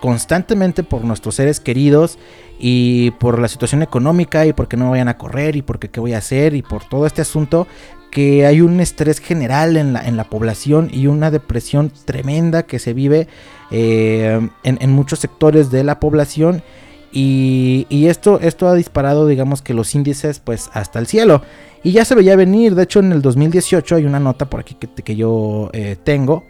constantemente 0.00 0.82
por 0.82 1.04
nuestros 1.04 1.36
seres 1.36 1.60
queridos 1.60 2.18
y 2.58 3.12
por 3.12 3.38
la 3.38 3.46
situación 3.46 3.82
económica 3.82 4.46
y 4.46 4.52
porque 4.52 4.76
no 4.76 4.90
vayan 4.90 5.08
a 5.08 5.16
correr 5.16 5.54
y 5.54 5.62
porque 5.62 5.90
qué 5.90 6.00
voy 6.00 6.14
a 6.14 6.18
hacer 6.18 6.54
y 6.54 6.62
por 6.62 6.82
todo 6.88 7.06
este 7.06 7.22
asunto 7.22 7.68
que 8.12 8.44
hay 8.44 8.60
un 8.60 8.78
estrés 8.80 9.20
general 9.20 9.78
en 9.78 9.94
la, 9.94 10.06
en 10.06 10.18
la 10.18 10.24
población 10.24 10.90
y 10.92 11.06
una 11.06 11.30
depresión 11.30 11.90
tremenda 12.04 12.64
que 12.64 12.78
se 12.78 12.92
vive 12.92 13.26
eh, 13.70 14.38
en, 14.64 14.78
en, 14.82 14.92
muchos 14.92 15.18
sectores 15.18 15.70
de 15.70 15.82
la 15.82 15.98
población. 15.98 16.62
Y, 17.10 17.86
y, 17.88 18.08
esto, 18.08 18.38
esto 18.40 18.68
ha 18.68 18.74
disparado 18.74 19.26
digamos 19.26 19.62
que 19.62 19.72
los 19.72 19.94
índices 19.94 20.40
pues 20.40 20.68
hasta 20.74 20.98
el 20.98 21.06
cielo. 21.06 21.40
Y 21.82 21.92
ya 21.92 22.04
se 22.04 22.14
veía 22.14 22.36
venir, 22.36 22.74
de 22.74 22.82
hecho 22.82 23.00
en 23.00 23.12
el 23.12 23.22
2018 23.22 23.96
hay 23.96 24.04
una 24.04 24.20
nota 24.20 24.44
por 24.44 24.60
aquí 24.60 24.74
que, 24.74 24.88
que 24.88 25.16
yo 25.16 25.70
eh, 25.72 25.96
tengo 26.04 26.44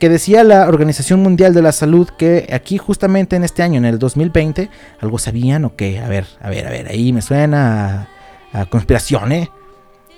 que 0.00 0.08
decía 0.08 0.42
la 0.42 0.66
Organización 0.66 1.22
Mundial 1.22 1.54
de 1.54 1.62
la 1.62 1.72
Salud 1.72 2.08
que 2.08 2.48
aquí 2.52 2.78
justamente 2.78 3.36
en 3.36 3.44
este 3.44 3.62
año, 3.62 3.76
en 3.76 3.84
el 3.84 3.98
2020, 3.98 4.70
algo 4.98 5.18
sabían 5.18 5.66
o 5.66 5.76
qué, 5.76 6.00
a 6.00 6.08
ver, 6.08 6.26
a 6.40 6.48
ver, 6.48 6.66
a 6.66 6.70
ver, 6.70 6.88
ahí 6.88 7.12
me 7.12 7.20
suena 7.20 8.08
a, 8.52 8.60
a 8.62 8.66
conspiración, 8.66 9.30
¿eh? 9.32 9.50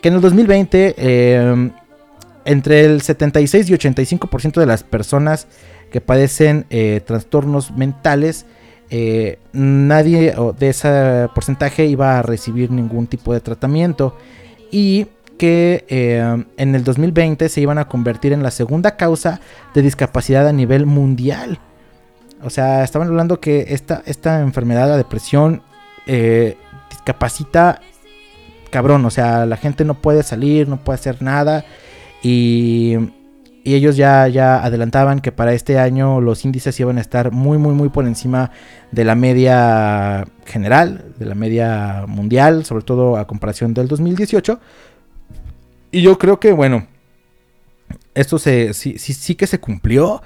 Que 0.02 0.08
en 0.08 0.14
el 0.14 0.20
2020, 0.20 0.94
eh, 0.98 1.70
entre 2.44 2.84
el 2.84 3.00
76 3.00 3.70
y 3.70 3.72
85% 3.74 4.60
de 4.60 4.66
las 4.66 4.82
personas 4.82 5.46
que 5.90 6.00
padecen 6.00 6.66
eh, 6.70 7.00
trastornos 7.06 7.70
mentales, 7.70 8.46
eh, 8.90 9.38
nadie 9.52 10.34
de 10.58 10.68
ese 10.68 11.28
porcentaje 11.34 11.86
iba 11.86 12.18
a 12.18 12.22
recibir 12.22 12.70
ningún 12.70 13.06
tipo 13.06 13.32
de 13.32 13.40
tratamiento. 13.40 14.16
Y 14.70 15.06
que 15.38 15.84
eh, 15.88 16.44
en 16.56 16.74
el 16.74 16.84
2020 16.84 17.48
se 17.48 17.60
iban 17.60 17.78
a 17.78 17.88
convertir 17.88 18.32
en 18.32 18.42
la 18.42 18.50
segunda 18.50 18.96
causa 18.96 19.40
de 19.74 19.82
discapacidad 19.82 20.48
a 20.48 20.52
nivel 20.52 20.86
mundial. 20.86 21.58
O 22.42 22.50
sea, 22.50 22.82
estaban 22.82 23.08
hablando 23.08 23.38
que 23.38 23.66
esta, 23.68 24.02
esta 24.06 24.40
enfermedad, 24.40 24.88
la 24.88 24.96
depresión, 24.96 25.62
discapacita 26.90 27.80
cabrón, 28.72 29.04
o 29.04 29.10
sea, 29.10 29.46
la 29.46 29.56
gente 29.56 29.84
no 29.84 29.94
puede 29.94 30.24
salir, 30.24 30.66
no 30.68 30.78
puede 30.78 30.98
hacer 30.98 31.22
nada 31.22 31.64
y, 32.22 32.96
y 33.64 33.74
ellos 33.74 33.96
ya, 33.96 34.26
ya 34.26 34.64
adelantaban 34.64 35.20
que 35.20 35.30
para 35.30 35.52
este 35.52 35.78
año 35.78 36.20
los 36.20 36.44
índices 36.44 36.78
iban 36.80 36.98
a 36.98 37.00
estar 37.00 37.30
muy, 37.30 37.58
muy, 37.58 37.74
muy 37.74 37.90
por 37.90 38.06
encima 38.06 38.50
de 38.90 39.04
la 39.04 39.14
media 39.14 40.26
general, 40.46 41.04
de 41.18 41.26
la 41.26 41.36
media 41.36 42.04
mundial, 42.08 42.64
sobre 42.64 42.84
todo 42.84 43.16
a 43.16 43.28
comparación 43.28 43.72
del 43.74 43.86
2018. 43.86 44.58
Y 45.92 46.02
yo 46.02 46.18
creo 46.18 46.40
que, 46.40 46.52
bueno, 46.52 46.88
esto 48.14 48.38
se, 48.38 48.74
sí, 48.74 48.98
sí, 48.98 49.12
sí 49.12 49.36
que 49.36 49.46
se 49.46 49.60
cumplió. 49.60 50.22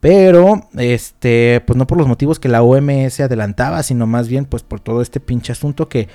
Pero, 0.00 0.68
este, 0.76 1.60
pues 1.66 1.76
no 1.76 1.88
por 1.88 1.98
los 1.98 2.06
motivos 2.06 2.38
que 2.38 2.48
la 2.48 2.62
OMS 2.62 3.18
adelantaba, 3.18 3.82
sino 3.82 4.06
más 4.06 4.28
bien 4.28 4.44
pues 4.44 4.62
por 4.62 4.78
todo 4.78 5.02
este 5.02 5.18
pinche 5.18 5.50
asunto 5.50 5.88
que 5.88 6.08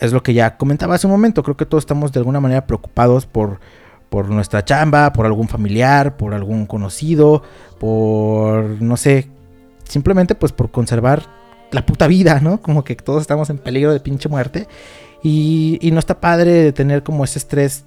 es 0.00 0.12
lo 0.12 0.22
que 0.22 0.34
ya 0.34 0.56
comentaba 0.56 0.94
hace 0.94 1.06
un 1.06 1.12
momento. 1.12 1.42
Creo 1.42 1.56
que 1.56 1.66
todos 1.66 1.82
estamos 1.82 2.12
de 2.12 2.20
alguna 2.20 2.40
manera 2.40 2.66
preocupados 2.66 3.26
por, 3.26 3.60
por 4.08 4.28
nuestra 4.28 4.64
chamba, 4.64 5.12
por 5.12 5.26
algún 5.26 5.48
familiar, 5.48 6.16
por 6.16 6.34
algún 6.34 6.66
conocido, 6.66 7.42
por, 7.78 8.64
no 8.82 8.96
sé, 8.96 9.28
simplemente 9.84 10.34
pues 10.34 10.52
por 10.52 10.70
conservar 10.70 11.22
la 11.70 11.86
puta 11.86 12.06
vida, 12.06 12.40
¿no? 12.40 12.60
Como 12.62 12.82
que 12.82 12.96
todos 12.96 13.20
estamos 13.20 13.50
en 13.50 13.58
peligro 13.58 13.92
de 13.92 14.00
pinche 14.00 14.28
muerte. 14.28 14.66
Y, 15.22 15.78
y 15.82 15.90
no 15.90 15.98
está 15.98 16.18
padre 16.18 16.72
tener 16.72 17.02
como 17.02 17.24
ese 17.24 17.38
estrés 17.38 17.84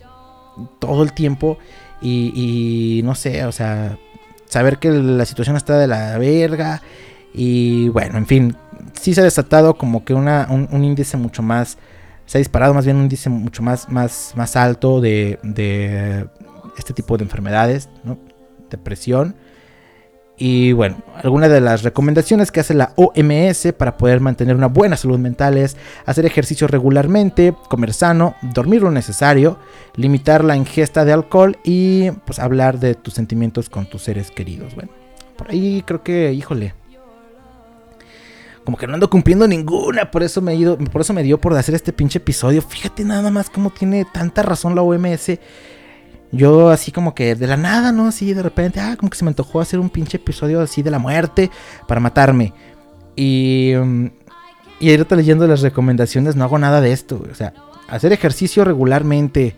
todo 0.79 1.01
el 1.01 1.13
tiempo. 1.13 1.57
Y, 1.99 2.31
y 2.99 3.01
no 3.03 3.15
sé, 3.15 3.43
o 3.45 3.51
sea, 3.51 3.97
saber 4.47 4.77
que 4.77 4.91
la 4.91 5.25
situación 5.25 5.55
está 5.55 5.79
de 5.79 5.87
la 5.87 6.17
verga. 6.19 6.83
Y 7.33 7.89
bueno, 7.89 8.19
en 8.19 8.27
fin, 8.27 8.55
sí 8.93 9.15
se 9.15 9.21
ha 9.21 9.23
desatado 9.23 9.75
como 9.75 10.05
que 10.05 10.13
una, 10.13 10.47
un, 10.49 10.67
un 10.71 10.83
índice 10.83 11.17
mucho 11.17 11.41
más, 11.41 11.79
se 12.25 12.37
ha 12.37 12.39
disparado 12.39 12.73
más 12.73 12.85
bien 12.85 12.97
un 12.97 13.03
índice 13.03 13.29
mucho 13.29 13.63
más, 13.63 13.89
más, 13.89 14.33
más 14.35 14.55
alto 14.55 15.01
de, 15.01 15.39
de 15.43 16.27
este 16.77 16.93
tipo 16.93 17.17
de 17.17 17.23
enfermedades. 17.23 17.89
Depresión. 18.69 19.35
Y 20.35 20.71
bueno, 20.73 20.97
algunas 21.21 21.51
de 21.51 21.61
las 21.61 21.83
recomendaciones 21.83 22.51
que 22.51 22.59
hace 22.59 22.73
la 22.73 22.93
OMS 22.95 23.71
para 23.77 23.97
poder 23.97 24.19
mantener 24.19 24.55
una 24.55 24.67
buena 24.67 24.97
salud 24.97 25.19
mental 25.19 25.57
es 25.57 25.77
hacer 26.05 26.25
ejercicio 26.25 26.67
regularmente, 26.67 27.53
comer 27.69 27.93
sano, 27.93 28.35
dormir 28.41 28.81
lo 28.81 28.89
necesario, 28.89 29.59
limitar 29.95 30.43
la 30.43 30.57
ingesta 30.57 31.05
de 31.05 31.13
alcohol 31.13 31.57
y 31.63 32.09
pues 32.25 32.39
hablar 32.39 32.79
de 32.79 32.95
tus 32.95 33.13
sentimientos 33.13 33.69
con 33.69 33.85
tus 33.85 34.01
seres 34.01 34.31
queridos. 34.31 34.73
Bueno, 34.73 34.91
por 35.37 35.51
ahí 35.51 35.83
creo 35.85 36.01
que, 36.01 36.33
híjole, 36.33 36.73
como 38.63 38.77
que 38.77 38.87
no 38.87 38.93
ando 38.93 39.09
cumpliendo 39.09 39.47
ninguna, 39.47 40.09
por 40.09 40.23
eso 40.23 40.41
me 40.41 40.53
he 40.53 40.55
ido, 40.55 40.77
por 40.77 41.01
eso 41.01 41.13
me 41.13 41.23
dio 41.23 41.39
por 41.39 41.55
hacer 41.55 41.75
este 41.75 41.93
pinche 41.93 42.17
episodio. 42.19 42.61
Fíjate 42.61 43.03
nada 43.03 43.29
más 43.29 43.49
cómo 43.49 43.69
tiene 43.69 44.05
tanta 44.05 44.41
razón 44.41 44.75
la 44.75 44.81
OMS. 44.81 45.39
Yo 46.31 46.69
así 46.69 46.91
como 46.91 47.13
que 47.13 47.35
de 47.35 47.45
la 47.45 47.57
nada, 47.57 47.91
¿no? 47.91 48.07
Así 48.07 48.33
de 48.33 48.41
repente, 48.41 48.79
ah, 48.79 48.95
como 48.97 49.09
que 49.09 49.17
se 49.17 49.23
me 49.23 49.29
antojó 49.29 49.61
hacer 49.61 49.79
un 49.79 49.89
pinche 49.89 50.17
episodio 50.17 50.61
así 50.61 50.81
de 50.81 50.91
la 50.91 50.97
muerte 50.97 51.51
para 51.87 51.99
matarme. 51.99 52.53
Y, 53.15 53.75
um, 53.75 54.09
y 54.79 54.89
ahorita 54.89 55.15
leyendo 55.15 55.45
las 55.45 55.61
recomendaciones 55.61 56.35
no 56.35 56.43
hago 56.43 56.57
nada 56.57 56.81
de 56.81 56.91
esto. 56.91 57.23
O 57.31 57.35
sea, 57.35 57.53
hacer 57.87 58.13
ejercicio 58.13 58.65
regularmente. 58.65 59.55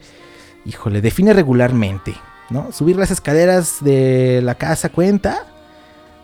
Híjole, 0.65 0.99
define 0.99 1.31
regularmente, 1.33 2.15
¿no? 2.49 2.71
Subir 2.71 2.97
las 2.97 3.11
escaleras 3.11 3.77
de 3.81 4.41
la 4.43 4.55
casa 4.55 4.89
cuenta, 4.89 5.45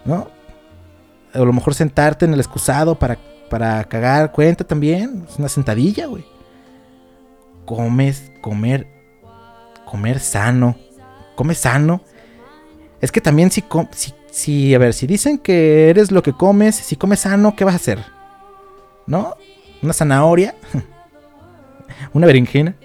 ¿no? 0.04 0.30
A 1.34 1.40
lo 1.40 1.54
mejor 1.54 1.74
sentarte 1.74 2.26
en 2.26 2.34
el 2.34 2.40
excusado 2.40 2.96
para, 2.96 3.18
para 3.50 3.84
cagar 3.86 4.32
cuenta 4.32 4.64
también. 4.64 5.26
Es 5.30 5.38
una 5.38 5.50
sentadilla, 5.50 6.08
güey. 6.08 6.26
Comes, 7.66 8.32
comer 8.42 9.02
comer 9.92 10.22
sano. 10.22 10.78
Come 11.36 11.54
sano. 11.54 12.02
Es 13.02 13.12
que 13.12 13.20
también 13.20 13.52
si, 13.52 13.64
si, 13.92 14.14
si, 14.32 14.74
a 14.74 14.78
ver, 14.78 14.94
si 14.94 15.06
dicen 15.06 15.38
que 15.38 15.90
eres 15.90 16.12
lo 16.12 16.24
que 16.24 16.32
comes, 16.32 16.76
si 16.76 16.96
comes 16.96 17.20
sano, 17.20 17.56
¿qué 17.56 17.66
vas 17.66 17.74
a 17.74 17.78
hacer? 17.78 18.00
¿No? 19.06 19.36
Una 19.82 19.92
zanahoria. 19.92 20.56
Una 22.14 22.26
berenjena. 22.26 22.76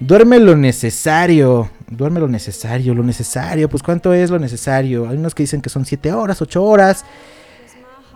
Duerme 0.00 0.38
lo 0.38 0.54
necesario. 0.54 1.70
Duerme 1.88 2.20
lo 2.20 2.28
necesario, 2.28 2.94
lo 2.94 3.02
necesario. 3.02 3.68
Pues 3.70 3.82
¿cuánto 3.82 4.12
es 4.12 4.30
lo 4.30 4.38
necesario? 4.38 5.08
Hay 5.08 5.16
unos 5.16 5.34
que 5.34 5.44
dicen 5.44 5.62
que 5.62 5.70
son 5.70 5.86
7 5.86 6.12
horas, 6.12 6.42
8 6.42 6.62
horas. 6.62 7.04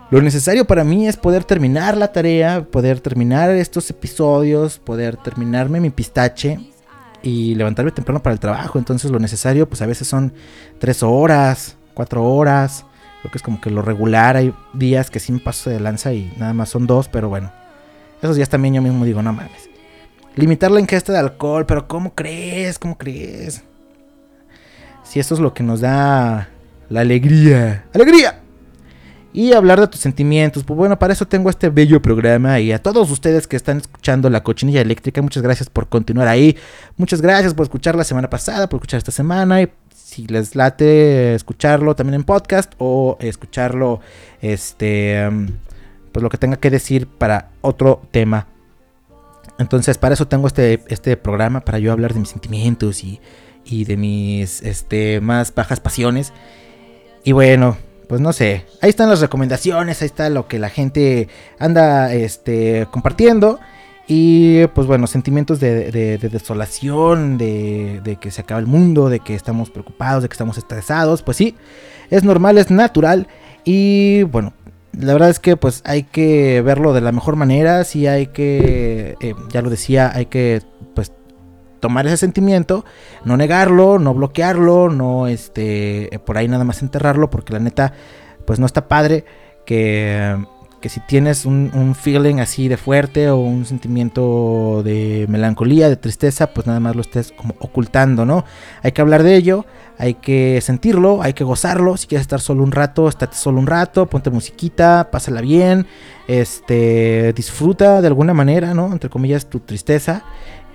Lo 0.09 0.21
necesario 0.21 0.65
para 0.65 0.85
mí 0.85 1.05
es 1.05 1.17
poder 1.17 1.43
terminar 1.43 1.97
la 1.97 2.13
tarea, 2.13 2.63
poder 2.63 3.01
terminar 3.01 3.49
estos 3.49 3.89
episodios, 3.89 4.79
poder 4.79 5.17
terminarme 5.17 5.81
mi 5.81 5.89
pistache 5.89 6.59
y 7.21 7.55
levantarme 7.55 7.91
temprano 7.91 8.23
para 8.23 8.33
el 8.33 8.39
trabajo. 8.39 8.79
Entonces 8.79 9.11
lo 9.11 9.19
necesario 9.19 9.67
pues 9.67 9.81
a 9.81 9.85
veces 9.85 10.07
son 10.07 10.31
3 10.79 11.03
horas, 11.03 11.75
4 11.93 12.23
horas. 12.23 12.85
Creo 13.21 13.31
que 13.31 13.37
es 13.37 13.43
como 13.43 13.59
que 13.59 13.69
lo 13.69 13.81
regular. 13.81 14.37
Hay 14.37 14.53
días 14.73 15.09
que 15.09 15.19
sí 15.19 15.33
me 15.33 15.39
paso 15.39 15.69
de 15.69 15.81
lanza 15.81 16.13
y 16.13 16.33
nada 16.37 16.53
más 16.53 16.69
son 16.69 16.87
2, 16.87 17.09
pero 17.09 17.27
bueno. 17.27 17.51
Esos 18.21 18.37
días 18.37 18.47
también 18.47 18.75
yo 18.75 18.81
mismo 18.81 19.03
digo, 19.03 19.21
no 19.21 19.33
mames. 19.33 19.69
Limitar 20.35 20.71
la 20.71 20.79
ingesta 20.79 21.11
de 21.11 21.19
alcohol, 21.19 21.65
pero 21.65 21.89
¿cómo 21.89 22.15
crees? 22.15 22.79
¿Cómo 22.79 22.97
crees? 22.97 23.63
Si 25.03 25.19
eso 25.19 25.33
es 25.33 25.41
lo 25.41 25.53
que 25.53 25.63
nos 25.63 25.81
da 25.81 26.47
la 26.87 27.01
alegría. 27.01 27.85
¡Alegría! 27.93 28.43
Y 29.37 29.53
hablar 29.53 29.79
de 29.79 29.87
tus 29.87 30.01
sentimientos. 30.01 30.63
Pues 30.63 30.75
bueno, 30.75 30.97
para 30.97 31.13
eso 31.13 31.27
tengo 31.27 31.51
este 31.51 31.69
bello 31.69 32.01
programa 32.01 32.59
y 32.59 32.71
a 32.71 32.81
todos 32.81 33.11
ustedes 33.11 33.45
que 33.45 33.55
están 33.55 33.77
escuchando 33.77 34.31
la 34.31 34.41
cochinilla 34.41 34.81
eléctrica, 34.81 35.21
muchas 35.21 35.43
gracias 35.43 35.69
por 35.69 35.87
continuar 35.87 36.27
ahí. 36.27 36.57
Muchas 36.95 37.21
gracias 37.21 37.53
por 37.53 37.63
escuchar 37.65 37.95
la 37.95 38.03
semana 38.03 38.31
pasada, 38.31 38.67
por 38.67 38.77
escuchar 38.79 38.97
esta 38.97 39.11
semana 39.11 39.61
y 39.61 39.69
si 39.93 40.25
les 40.25 40.55
late 40.55 41.35
escucharlo 41.35 41.95
también 41.95 42.15
en 42.15 42.23
podcast 42.23 42.73
o 42.79 43.15
escucharlo 43.19 43.99
este 44.41 45.27
um, 45.27 45.49
pues 46.11 46.23
lo 46.23 46.29
que 46.29 46.39
tenga 46.39 46.57
que 46.57 46.71
decir 46.71 47.05
para 47.05 47.51
otro 47.61 48.01
tema. 48.09 48.47
Entonces, 49.59 49.99
para 49.99 50.15
eso 50.15 50.27
tengo 50.27 50.47
este 50.47 50.83
este 50.87 51.15
programa 51.15 51.59
para 51.59 51.77
yo 51.77 51.91
hablar 51.91 52.15
de 52.15 52.21
mis 52.21 52.29
sentimientos 52.29 53.03
y 53.03 53.21
y 53.63 53.85
de 53.85 53.97
mis 53.97 54.63
este 54.63 55.21
más 55.21 55.53
bajas 55.53 55.79
pasiones. 55.79 56.33
Y 57.23 57.33
bueno, 57.33 57.77
pues 58.07 58.21
no 58.21 58.31
sé, 58.33 58.65
ahí 58.81 58.89
están 58.89 59.09
las 59.09 59.19
recomendaciones, 59.21 60.01
ahí 60.01 60.05
está 60.05 60.29
lo 60.29 60.47
que 60.47 60.59
la 60.59 60.69
gente 60.69 61.27
anda 61.59 62.13
este, 62.13 62.87
compartiendo. 62.91 63.59
Y 64.09 64.65
pues 64.67 64.87
bueno, 64.87 65.05
sentimientos 65.05 65.59
de, 65.59 65.91
de- 65.91 66.17
de 66.17 66.29
desolación, 66.29 67.37
de, 67.37 67.99
de 68.03 68.15
que 68.15 68.31
se 68.31 68.39
acaba 68.41 68.59
el 68.61 68.65
mundo, 68.65 69.09
de 69.09 69.19
que 69.19 69.35
estamos 69.35 69.69
preocupados, 69.69 70.23
de 70.23 70.29
que 70.29 70.33
estamos 70.33 70.57
estresados. 70.57 71.23
Pues 71.23 71.35
sí, 71.35 71.55
es 72.09 72.23
normal, 72.23 72.57
es 72.57 72.71
natural. 72.71 73.27
Y 73.65 74.23
bueno, 74.23 74.53
la 74.97 75.11
verdad 75.11 75.29
es 75.29 75.39
que 75.39 75.57
pues 75.57 75.81
hay 75.83 76.03
que 76.03 76.61
verlo 76.61 76.93
de 76.93 77.01
la 77.01 77.11
mejor 77.11 77.35
manera. 77.35 77.83
Sí 77.83 78.07
hay 78.07 78.27
que, 78.27 79.17
eh, 79.19 79.33
ya 79.51 79.61
lo 79.61 79.69
decía, 79.69 80.09
hay 80.15 80.27
que 80.27 80.61
pues 80.95 81.11
tomar 81.79 82.07
ese 82.07 82.17
sentimiento, 82.17 82.85
no 83.25 83.37
negarlo, 83.37 83.99
no 83.99 84.13
bloquearlo, 84.13 84.89
no 84.89 85.27
este 85.27 86.19
por 86.25 86.37
ahí 86.37 86.47
nada 86.47 86.63
más 86.63 86.81
enterrarlo, 86.81 87.29
porque 87.29 87.53
la 87.53 87.59
neta, 87.59 87.93
pues 88.45 88.59
no 88.59 88.65
está 88.65 88.87
padre 88.87 89.25
que, 89.65 90.37
que 90.81 90.89
si 90.89 90.99
tienes 91.01 91.45
un, 91.45 91.71
un 91.73 91.95
feeling 91.95 92.39
así 92.39 92.67
de 92.67 92.77
fuerte 92.77 93.29
o 93.29 93.37
un 93.37 93.65
sentimiento 93.65 94.81
de 94.83 95.25
melancolía, 95.29 95.89
de 95.89 95.97
tristeza, 95.97 96.47
pues 96.47 96.67
nada 96.67 96.79
más 96.79 96.95
lo 96.95 97.01
estés 97.01 97.31
como 97.31 97.55
ocultando, 97.59 98.25
¿no? 98.25 98.45
Hay 98.83 98.91
que 98.91 99.01
hablar 99.01 99.23
de 99.23 99.35
ello, 99.35 99.65
hay 99.97 100.13
que 100.15 100.61
sentirlo, 100.61 101.21
hay 101.23 101.33
que 101.33 101.43
gozarlo. 101.43 101.97
Si 101.97 102.07
quieres 102.07 102.21
estar 102.21 102.39
solo 102.39 102.63
un 102.63 102.71
rato, 102.71 103.09
estate 103.09 103.35
solo 103.35 103.59
un 103.59 103.67
rato, 103.67 104.05
ponte 104.05 104.29
musiquita, 104.29 105.09
pásala 105.11 105.41
bien, 105.41 105.87
este, 106.27 107.33
disfruta 107.33 108.01
de 108.01 108.07
alguna 108.07 108.33
manera, 108.33 108.73
¿no? 108.73 108.91
Entre 108.91 109.09
comillas, 109.09 109.47
tu 109.47 109.59
tristeza. 109.59 110.23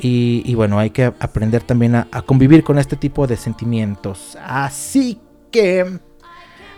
Y, 0.04 0.54
bueno, 0.56 0.80
hay 0.80 0.90
que 0.90 1.04
aprender 1.04 1.62
también 1.62 1.94
a, 1.94 2.08
a 2.10 2.22
convivir 2.22 2.64
con 2.64 2.76
este 2.76 2.96
tipo 2.96 3.28
de 3.28 3.36
sentimientos. 3.36 4.36
Así 4.44 5.20
que 5.52 6.00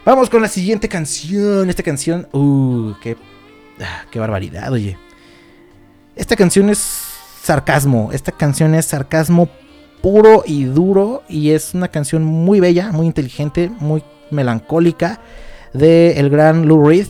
vamos 0.04 0.28
con 0.28 0.42
la 0.42 0.48
siguiente 0.48 0.90
canción. 0.90 1.70
Esta 1.70 1.82
canción, 1.82 2.28
uh, 2.32 2.92
qué, 3.02 3.16
ah, 3.80 4.04
qué 4.10 4.18
barbaridad, 4.18 4.70
oye. 4.70 4.98
Esta 6.16 6.36
canción 6.36 6.68
es 6.68 6.78
sarcasmo. 7.42 8.10
Esta 8.12 8.30
canción 8.30 8.74
es 8.74 8.84
sarcasmo 8.84 9.48
puro 10.02 10.42
y 10.46 10.64
duro. 10.64 11.22
Y 11.26 11.52
es 11.52 11.72
una 11.72 11.88
canción 11.88 12.24
muy 12.24 12.60
bella, 12.60 12.92
muy 12.92 13.06
inteligente, 13.06 13.70
muy 13.80 14.04
melancólica. 14.30 15.20
De 15.72 16.18
el 16.20 16.28
gran 16.28 16.68
Lou 16.68 16.86
Reed. 16.86 17.08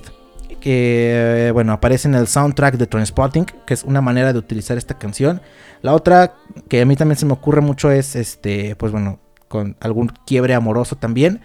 Que, 0.61 1.49
eh, 1.49 1.51
bueno, 1.51 1.73
aparece 1.73 2.09
en 2.09 2.15
el 2.15 2.29
soundtrack 2.29 2.77
de 2.77 2.87
Transpotting. 2.87 3.47
Que 3.67 3.75
es 3.75 3.83
una 3.83 4.01
manera 4.01 4.33
de 4.33 4.39
utilizar 4.39 4.79
esta 4.79 4.97
canción. 4.97 5.43
La 5.85 5.93
otra 5.93 6.33
que 6.71 6.81
a 6.81 6.87
mí 6.87 6.97
también 6.97 7.19
se 7.19 7.27
me 7.27 7.35
ocurre 7.35 7.61
mucho 7.61 7.91
es, 7.91 8.17
este, 8.17 8.75
pues 8.75 8.91
bueno, 8.91 9.21
con 9.49 9.77
algún 9.81 10.11
quiebre 10.25 10.55
amoroso 10.55 10.97
también. 10.97 11.43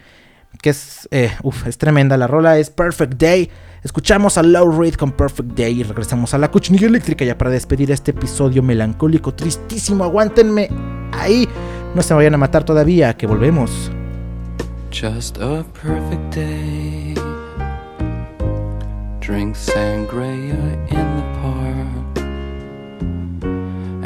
que 0.62 0.70
es, 0.70 1.10
eh, 1.12 1.30
uf, 1.44 1.68
es 1.68 1.78
tremenda 1.78 2.16
la 2.16 2.26
rola, 2.26 2.58
es 2.58 2.70
Perfect 2.70 3.22
Day. 3.22 3.50
Escuchamos 3.84 4.38
a 4.38 4.44
Low 4.44 4.80
Reed 4.80 4.94
con 4.94 5.12
Perfect 5.12 5.50
Day 5.58 5.82
y 5.82 5.84
regresamos 5.84 6.34
a 6.34 6.38
la 6.38 6.50
cochinilla 6.50 6.88
eléctrica 6.88 7.26
ya 7.26 7.38
para 7.38 7.52
despedir 7.52 7.92
este 7.92 8.12
episodio 8.12 8.64
melancólico, 8.64 9.34
tristísimo. 9.34 10.06
Aguántenme 10.06 10.70
ahí, 11.12 11.46
no 11.94 12.02
se 12.02 12.14
vayan 12.14 12.36
a 12.36 12.38
matar 12.38 12.64
todavía, 12.64 13.18
que 13.18 13.28
volvemos. 13.28 13.92
Just 14.90 15.38
a 15.40 15.66
perfect 15.84 16.34
day. 16.34 17.14
Drink 19.20 19.54
sangria 19.54 20.56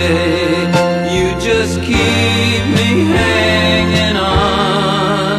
Day. 0.00 0.64
You 1.14 1.26
just 1.40 1.76
keep 1.80 2.62
me 2.78 2.90
hanging 3.16 4.16
on. 4.16 5.36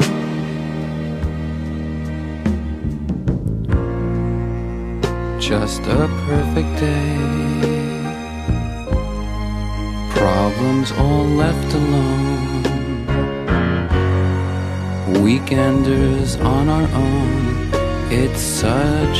Just 5.40 5.82
a 6.00 6.08
perfect 6.28 6.72
day. 6.80 7.18
Problems 10.20 10.92
all 11.04 11.26
left 11.44 11.72
alone. 11.82 12.64
Weekenders 15.26 16.32
on 16.44 16.66
our 16.78 16.88
own. 17.06 17.36
It's 18.12 18.42
such 18.42 19.20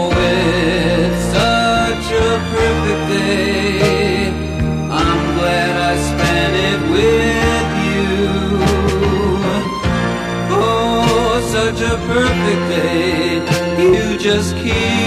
just 14.31 14.55
keep 14.55 15.00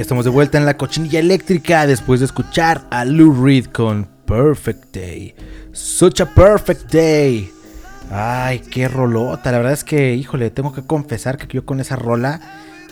Ya 0.00 0.04
estamos 0.04 0.24
de 0.24 0.30
vuelta 0.30 0.56
en 0.56 0.64
la 0.64 0.78
cochinilla 0.78 1.18
eléctrica 1.18 1.86
después 1.86 2.20
de 2.20 2.26
escuchar 2.26 2.86
a 2.90 3.04
Lou 3.04 3.44
Reed 3.44 3.66
con 3.66 4.08
Perfect 4.24 4.96
Day. 4.96 5.34
Such 5.72 6.22
a 6.22 6.34
perfect 6.34 6.90
day. 6.90 7.52
Ay, 8.10 8.60
qué 8.60 8.88
rolota. 8.88 9.52
La 9.52 9.58
verdad 9.58 9.74
es 9.74 9.84
que, 9.84 10.14
híjole, 10.14 10.48
tengo 10.48 10.72
que 10.72 10.86
confesar 10.86 11.36
que 11.36 11.46
yo 11.54 11.66
con 11.66 11.80
esa 11.80 11.96
rola. 11.96 12.40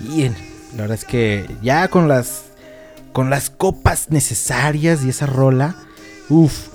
Y 0.05 0.25
la 0.25 0.83
verdad 0.83 0.97
es 0.97 1.07
que 1.07 1.47
ya 1.63 1.89
con 1.89 2.09
las. 2.09 2.51
Con 3.15 3.31
las 3.31 3.49
copas 3.49 4.11
necesarias 4.11 5.03
y 5.03 5.09
esa 5.09 5.25
rola. 5.25 5.77
Uf. 6.29 6.69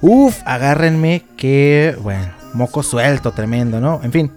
Uf, 0.00 0.40
agárrenme 0.46 1.22
que. 1.36 1.98
Bueno, 2.00 2.32
moco 2.54 2.82
suelto, 2.82 3.32
tremendo, 3.32 3.78
¿no? 3.78 4.00
En 4.02 4.10
fin. 4.10 4.32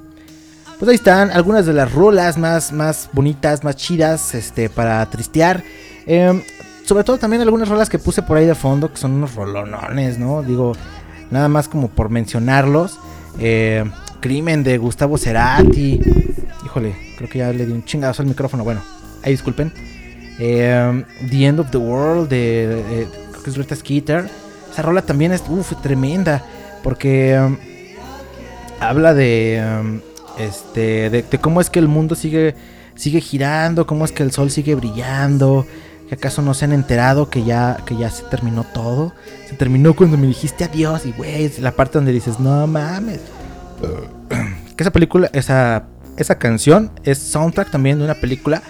Pues 0.80 0.88
ahí 0.88 0.96
están 0.96 1.30
algunas 1.32 1.66
de 1.66 1.74
las 1.74 1.92
rolas 1.92 2.38
más, 2.38 2.72
más 2.72 3.10
bonitas, 3.12 3.66
más 3.66 3.76
chidas, 3.76 4.34
este, 4.34 4.70
para 4.70 5.06
tristear. 5.10 5.62
Em, 6.06 6.42
sobre 6.86 7.04
todo 7.04 7.18
también 7.18 7.42
algunas 7.42 7.68
rolas 7.68 7.90
que 7.90 8.00
puse 8.00 8.24
por 8.24 8.38
ahí 8.38 8.46
de 8.46 8.56
fondo, 8.56 8.90
que 8.90 8.98
son 8.98 9.12
unos 9.12 9.36
rolonones, 9.36 10.18
¿no? 10.18 10.42
Digo, 10.42 10.72
nada 11.32 11.50
más 11.50 11.68
como 11.68 11.90
por 11.90 12.10
mencionarlos. 12.10 12.98
Eh, 13.40 13.84
Crimen 14.22 14.64
de 14.64 14.78
Gustavo 14.78 15.18
Cerati. 15.18 16.00
híjole, 16.66 16.96
creo 17.18 17.30
que 17.30 17.40
ya 17.40 17.52
le 17.52 17.66
di 17.66 17.74
un 17.74 17.84
chingazo 17.84 18.22
al 18.22 18.30
micrófono. 18.30 18.64
Bueno, 18.64 18.82
ahí 19.22 19.34
disculpen. 19.34 19.74
Eh, 20.40 21.04
the 21.30 21.46
End 21.46 21.60
of 21.60 21.72
the 21.72 21.78
World 21.78 22.30
de, 22.30 23.06
creo 23.32 23.44
que 23.44 23.50
es 23.50 23.58
Rita 23.58 23.76
Skeeter. 23.76 24.30
Esa 24.72 24.82
rola 24.82 25.02
también 25.02 25.34
es 25.34 25.44
uf, 25.50 25.74
tremenda 25.82 26.42
porque 26.84 27.38
habla 28.80 29.14
de 29.14 30.02
este 30.40 31.10
de, 31.10 31.24
cómo 31.40 31.62
es 31.62 31.70
que 31.70 31.80
el 31.80 31.88
mundo 31.88 32.16
sigue 32.16 32.56
sigue 32.96 33.22
girando, 33.22 33.88
cómo 33.88 34.06
es 34.06 34.12
que 34.12 34.24
el 34.24 34.32
sol 34.32 34.52
sigue 34.52 34.76
brillando. 34.76 35.66
¿Que 36.10 36.16
acaso 36.16 36.42
no 36.42 36.56
se 36.56 36.66
han 36.66 36.74
enterado 36.74 37.30
que 37.30 37.44
ya, 37.44 37.78
que 37.86 37.96
ya 37.96 38.10
se 38.10 38.24
terminó 38.24 38.64
todo? 38.64 39.14
Se 39.48 39.56
terminó 39.56 39.96
cuando 39.96 40.18
me 40.18 40.26
dijiste 40.26 40.64
adiós 40.64 41.06
y 41.06 41.12
güey, 41.12 41.52
la 41.60 41.72
parte 41.72 42.00
donde 42.00 42.12
dices, 42.12 42.40
no 42.40 42.66
mames. 42.66 43.20
que 44.76 44.84
esa 44.84 44.92
película, 44.92 45.30
esa, 45.34 45.86
esa 46.18 46.40
canción 46.40 46.92
es 47.04 47.20
soundtrack 47.20 47.70
también 47.70 48.00
de 48.00 48.06
una 48.06 48.16
película 48.16 48.64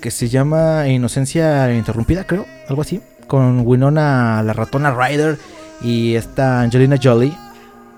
que 0.00 0.10
se 0.10 0.28
llama 0.28 0.88
Inocencia 0.88 1.72
Interrumpida, 1.72 2.24
creo, 2.24 2.46
algo 2.68 2.82
así. 2.82 3.00
Con 3.28 3.64
Winona, 3.64 4.42
la 4.42 4.52
ratona 4.52 4.90
Ryder 4.90 5.38
y 5.82 6.16
esta 6.16 6.60
Angelina 6.60 6.96
Jolie. 7.00 7.36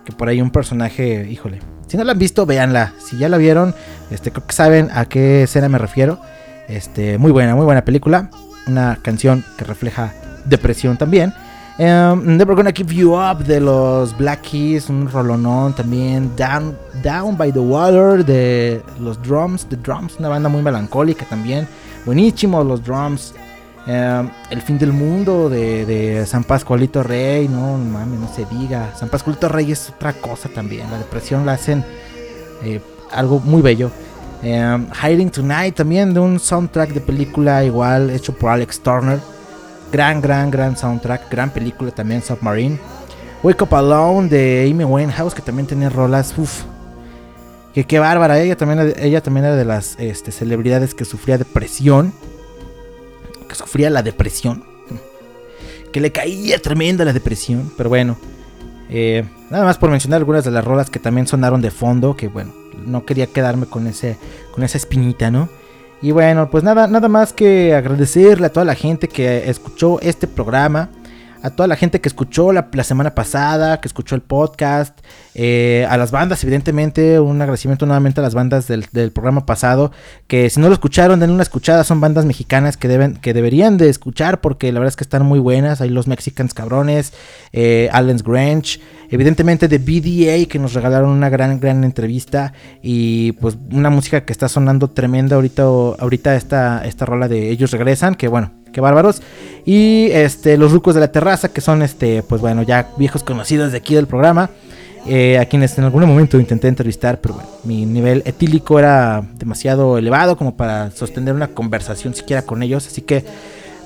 Que 0.05 0.13
por 0.13 0.29
ahí 0.29 0.43
un 0.43 0.51
personaje, 0.51 1.29
híjole. 1.31 1.61
Si 1.93 1.99
no 1.99 2.05
la 2.05 2.13
han 2.13 2.19
visto, 2.19 2.47
véanla. 2.47 2.95
Si 3.05 3.19
ya 3.19 3.29
la 3.29 3.37
vieron, 3.37 3.75
este, 4.11 4.31
creo 4.31 4.47
que 4.47 4.55
saben 4.55 4.89
a 4.95 5.05
qué 5.05 5.43
escena 5.43 5.69
me 5.69 5.77
refiero. 5.77 6.19
Este, 6.67 7.19
muy 7.19 7.31
buena, 7.33 7.55
muy 7.55 7.67
buena 7.67 7.85
película. 7.85 8.31
Una 8.67 8.99
canción 9.03 9.45
que 9.59 9.65
refleja 9.67 10.15
depresión 10.47 10.97
también. 10.97 11.35
Um, 11.79 12.39
Never 12.39 12.57
Gonna 12.57 12.73
Keep 12.73 12.93
You 12.93 13.13
Up 13.15 13.45
de 13.45 13.61
los 13.61 14.17
Black 14.17 14.41
Keys, 14.41 14.89
un 14.89 15.07
rolonón 15.07 15.75
también. 15.75 16.35
Down, 16.35 16.75
Down 17.03 17.37
by 17.37 17.53
the 17.53 17.59
Water 17.59 18.25
de 18.25 18.81
los 18.99 19.23
Drums, 19.23 19.67
The 19.67 19.77
Drums, 19.77 20.17
una 20.19 20.31
banda 20.31 20.49
muy 20.49 20.63
melancólica 20.63 21.27
también. 21.27 21.69
Buenísimo 22.07 22.65
los 22.65 22.83
Drums. 22.83 23.35
Um, 23.85 24.31
el 24.51 24.63
fin 24.63 24.79
del 24.79 24.93
mundo 24.93 25.51
de, 25.51 26.25
San 26.27 26.45
Pascualito 26.45 27.03
Rey, 27.03 27.49
no, 27.49 27.79
mames, 27.79 28.21
no 28.21 28.29
se 28.29 28.45
diga. 28.45 28.95
San 28.95 29.09
Pascualito 29.09 29.49
Rey 29.49 29.73
es 29.73 29.91
otra 29.91 30.13
cosa 30.13 30.49
también. 30.49 30.91
La 30.91 30.99
depresión 30.99 31.45
la 31.45 31.55
hacen 31.55 31.85
eh, 32.63 32.81
algo 33.11 33.41
muy 33.41 33.61
bello. 33.61 33.91
Um, 34.43 34.87
Hiding 34.93 35.31
Tonight 35.31 35.75
también 35.75 36.15
de 36.15 36.21
un 36.21 36.39
soundtrack 36.39 36.91
de 36.91 37.01
película 37.01 37.65
igual 37.65 38.11
hecho 38.11 38.33
por 38.35 38.51
Alex 38.51 38.81
Turner. 38.81 39.19
Gran, 39.91 40.21
gran, 40.21 40.51
gran 40.51 40.77
soundtrack, 40.77 41.31
gran 41.31 41.51
película 41.51 41.91
también 41.91 42.23
Submarine. 42.23 42.79
Wake 43.43 43.63
Up 43.63 43.75
Alone 43.75 44.29
de 44.29 44.69
Amy 44.71 44.85
Winehouse 44.85 45.35
que 45.35 45.43
también 45.43 45.67
tenía 45.67 45.91
rolas, 45.91 46.35
uff. 46.39 46.63
Que 47.75 47.85
qué 47.85 47.99
bárbara, 47.99 48.39
ella 48.39 48.57
también, 48.57 48.95
ella 48.99 49.23
también 49.23 49.47
era 49.47 49.57
de 49.57 49.65
las 49.65 49.97
este, 49.99 50.31
celebridades 50.31 50.95
que 50.95 51.05
sufría 51.05 51.39
depresión. 51.39 52.13
Que 53.53 53.59
sufría 53.59 53.91
la 53.91 54.03
depresión. 54.03 54.65
Que 55.93 56.01
le 56.01 56.11
caía 56.11 56.59
tremenda 56.59 57.05
la 57.05 57.13
depresión. 57.13 57.71
Pero 57.77 57.91
bueno. 57.91 58.17
Eh, 58.89 59.25
nada 59.51 59.65
más 59.65 59.77
por 59.77 59.91
mencionar 59.91 60.19
algunas 60.19 60.45
de 60.45 60.51
las 60.51 60.65
rolas 60.65 60.89
que 60.89 60.99
también 60.99 61.27
sonaron 61.27 61.61
de 61.61 61.71
fondo. 61.71 62.17
Que 62.17 62.29
bueno, 62.29 62.55
no 62.87 63.05
quería 63.05 63.27
quedarme 63.27 63.67
con, 63.67 63.87
ese, 63.87 64.17
con 64.53 64.65
esa 64.65 64.79
espinita, 64.79 65.31
¿no? 65.31 65.51
Y 66.01 66.13
bueno, 66.13 66.51
pues 66.51 66.65
nada, 66.65 66.87
nada 66.87 67.09
más 67.09 67.35
que 67.35 67.75
agradecerle 67.75 68.47
a 68.47 68.53
toda 68.53 68.65
la 68.65 68.75
gente 68.75 69.07
que 69.07 69.51
escuchó 69.51 70.01
este 70.01 70.27
programa. 70.27 70.89
A 71.43 71.51
toda 71.51 71.67
la 71.67 71.75
gente 71.75 72.01
que 72.01 72.09
escuchó 72.09 72.53
la, 72.53 72.69
semana 72.85 73.17
pasada, 73.17 73.81
que 73.81 73.89
escuchó 73.89 74.15
el 74.15 74.23
podcast. 74.23 74.97
Eh, 75.35 75.85
a 75.91 75.97
las 75.97 76.13
bandas, 76.13 76.45
evidentemente, 76.45 77.19
un 77.19 77.43
agradecimiento 77.43 77.85
nuevamente 77.85 78.21
a 78.21 78.23
las 78.23 78.35
bandas 78.35 78.69
del, 78.69 78.87
del, 78.93 79.11
programa 79.11 79.45
pasado. 79.45 79.91
Que 80.29 80.49
si 80.51 80.61
no 80.61 80.69
lo 80.69 80.75
escucharon, 80.75 81.19
den 81.19 81.31
una 81.31 81.43
escuchada. 81.43 81.83
Son 81.83 82.01
bandas 82.01 82.27
mexicanas 82.27 82.77
que, 82.77 82.87
deben, 82.87 83.17
que 83.17 83.35
deberían 83.35 83.77
de 83.77 83.89
escuchar 83.89 84.41
porque 84.41 84.71
la 84.71 84.79
verdad 84.79 84.91
es 84.91 84.97
que 84.97 85.03
están 85.03 85.27
muy 85.27 85.41
buenas. 85.41 85.81
Hay 85.81 85.89
los 85.89 86.07
Mexicans 86.07 86.55
Cabrones, 86.55 87.13
eh, 87.53 87.91
Grange. 88.25 88.81
Evidentemente 89.11 89.67
de 89.67 89.79
BDA 89.79 90.49
que 90.49 90.61
nos 90.61 90.75
regalaron 90.75 91.11
una 91.11 91.29
gran, 91.29 91.59
gran 91.59 91.83
entrevista. 91.83 92.53
Y 92.83 93.33
pues 93.33 93.59
una 93.73 93.91
música 93.91 94.25
que 94.25 94.33
está 94.33 94.49
sonando 94.49 94.91
tremenda 94.91 95.35
ahorita. 95.35 95.63
Ahorita 95.65 96.37
esta, 96.37 96.85
esta 96.87 97.05
rola 97.05 97.27
de 97.27 97.51
Ellos 97.51 97.73
Regresan. 97.73 98.15
Que 98.15 98.29
bueno, 98.29 98.62
qué 98.73 98.81
bárbaros. 98.81 99.23
Y 99.65 100.09
este, 100.11 100.57
los 100.57 100.73
rucos 100.73 100.95
de 100.95 101.01
la 101.01 101.13
terraza, 101.13 101.53
que 101.53 101.61
son 101.61 101.83
este, 101.83 102.23
pues 102.23 102.41
bueno, 102.41 102.63
ya 102.63 102.89
viejos 102.97 103.23
conocidos 103.23 103.73
de 103.73 103.79
aquí 103.79 103.95
del 103.95 104.07
programa. 104.07 104.51
Eh, 105.05 105.37
a 105.37 105.47
quienes 105.47 105.77
en 105.79 105.85
algún 105.85 106.05
momento 106.07 106.39
intenté 106.39 106.69
entrevistar, 106.69 107.21
pero 107.21 107.35
bueno, 107.35 107.49
mi 107.65 107.85
nivel 107.87 108.23
etílico 108.25 108.79
era 108.79 109.25
demasiado 109.35 109.99
elevado 109.99 110.37
como 110.37 110.57
para 110.57 110.93
sostener 110.93 111.35
una 111.35 111.49
conversación 111.49 112.15
siquiera 112.15 112.43
con 112.43 112.63
ellos. 112.63 112.87
Así 112.87 113.03
que, 113.03 113.25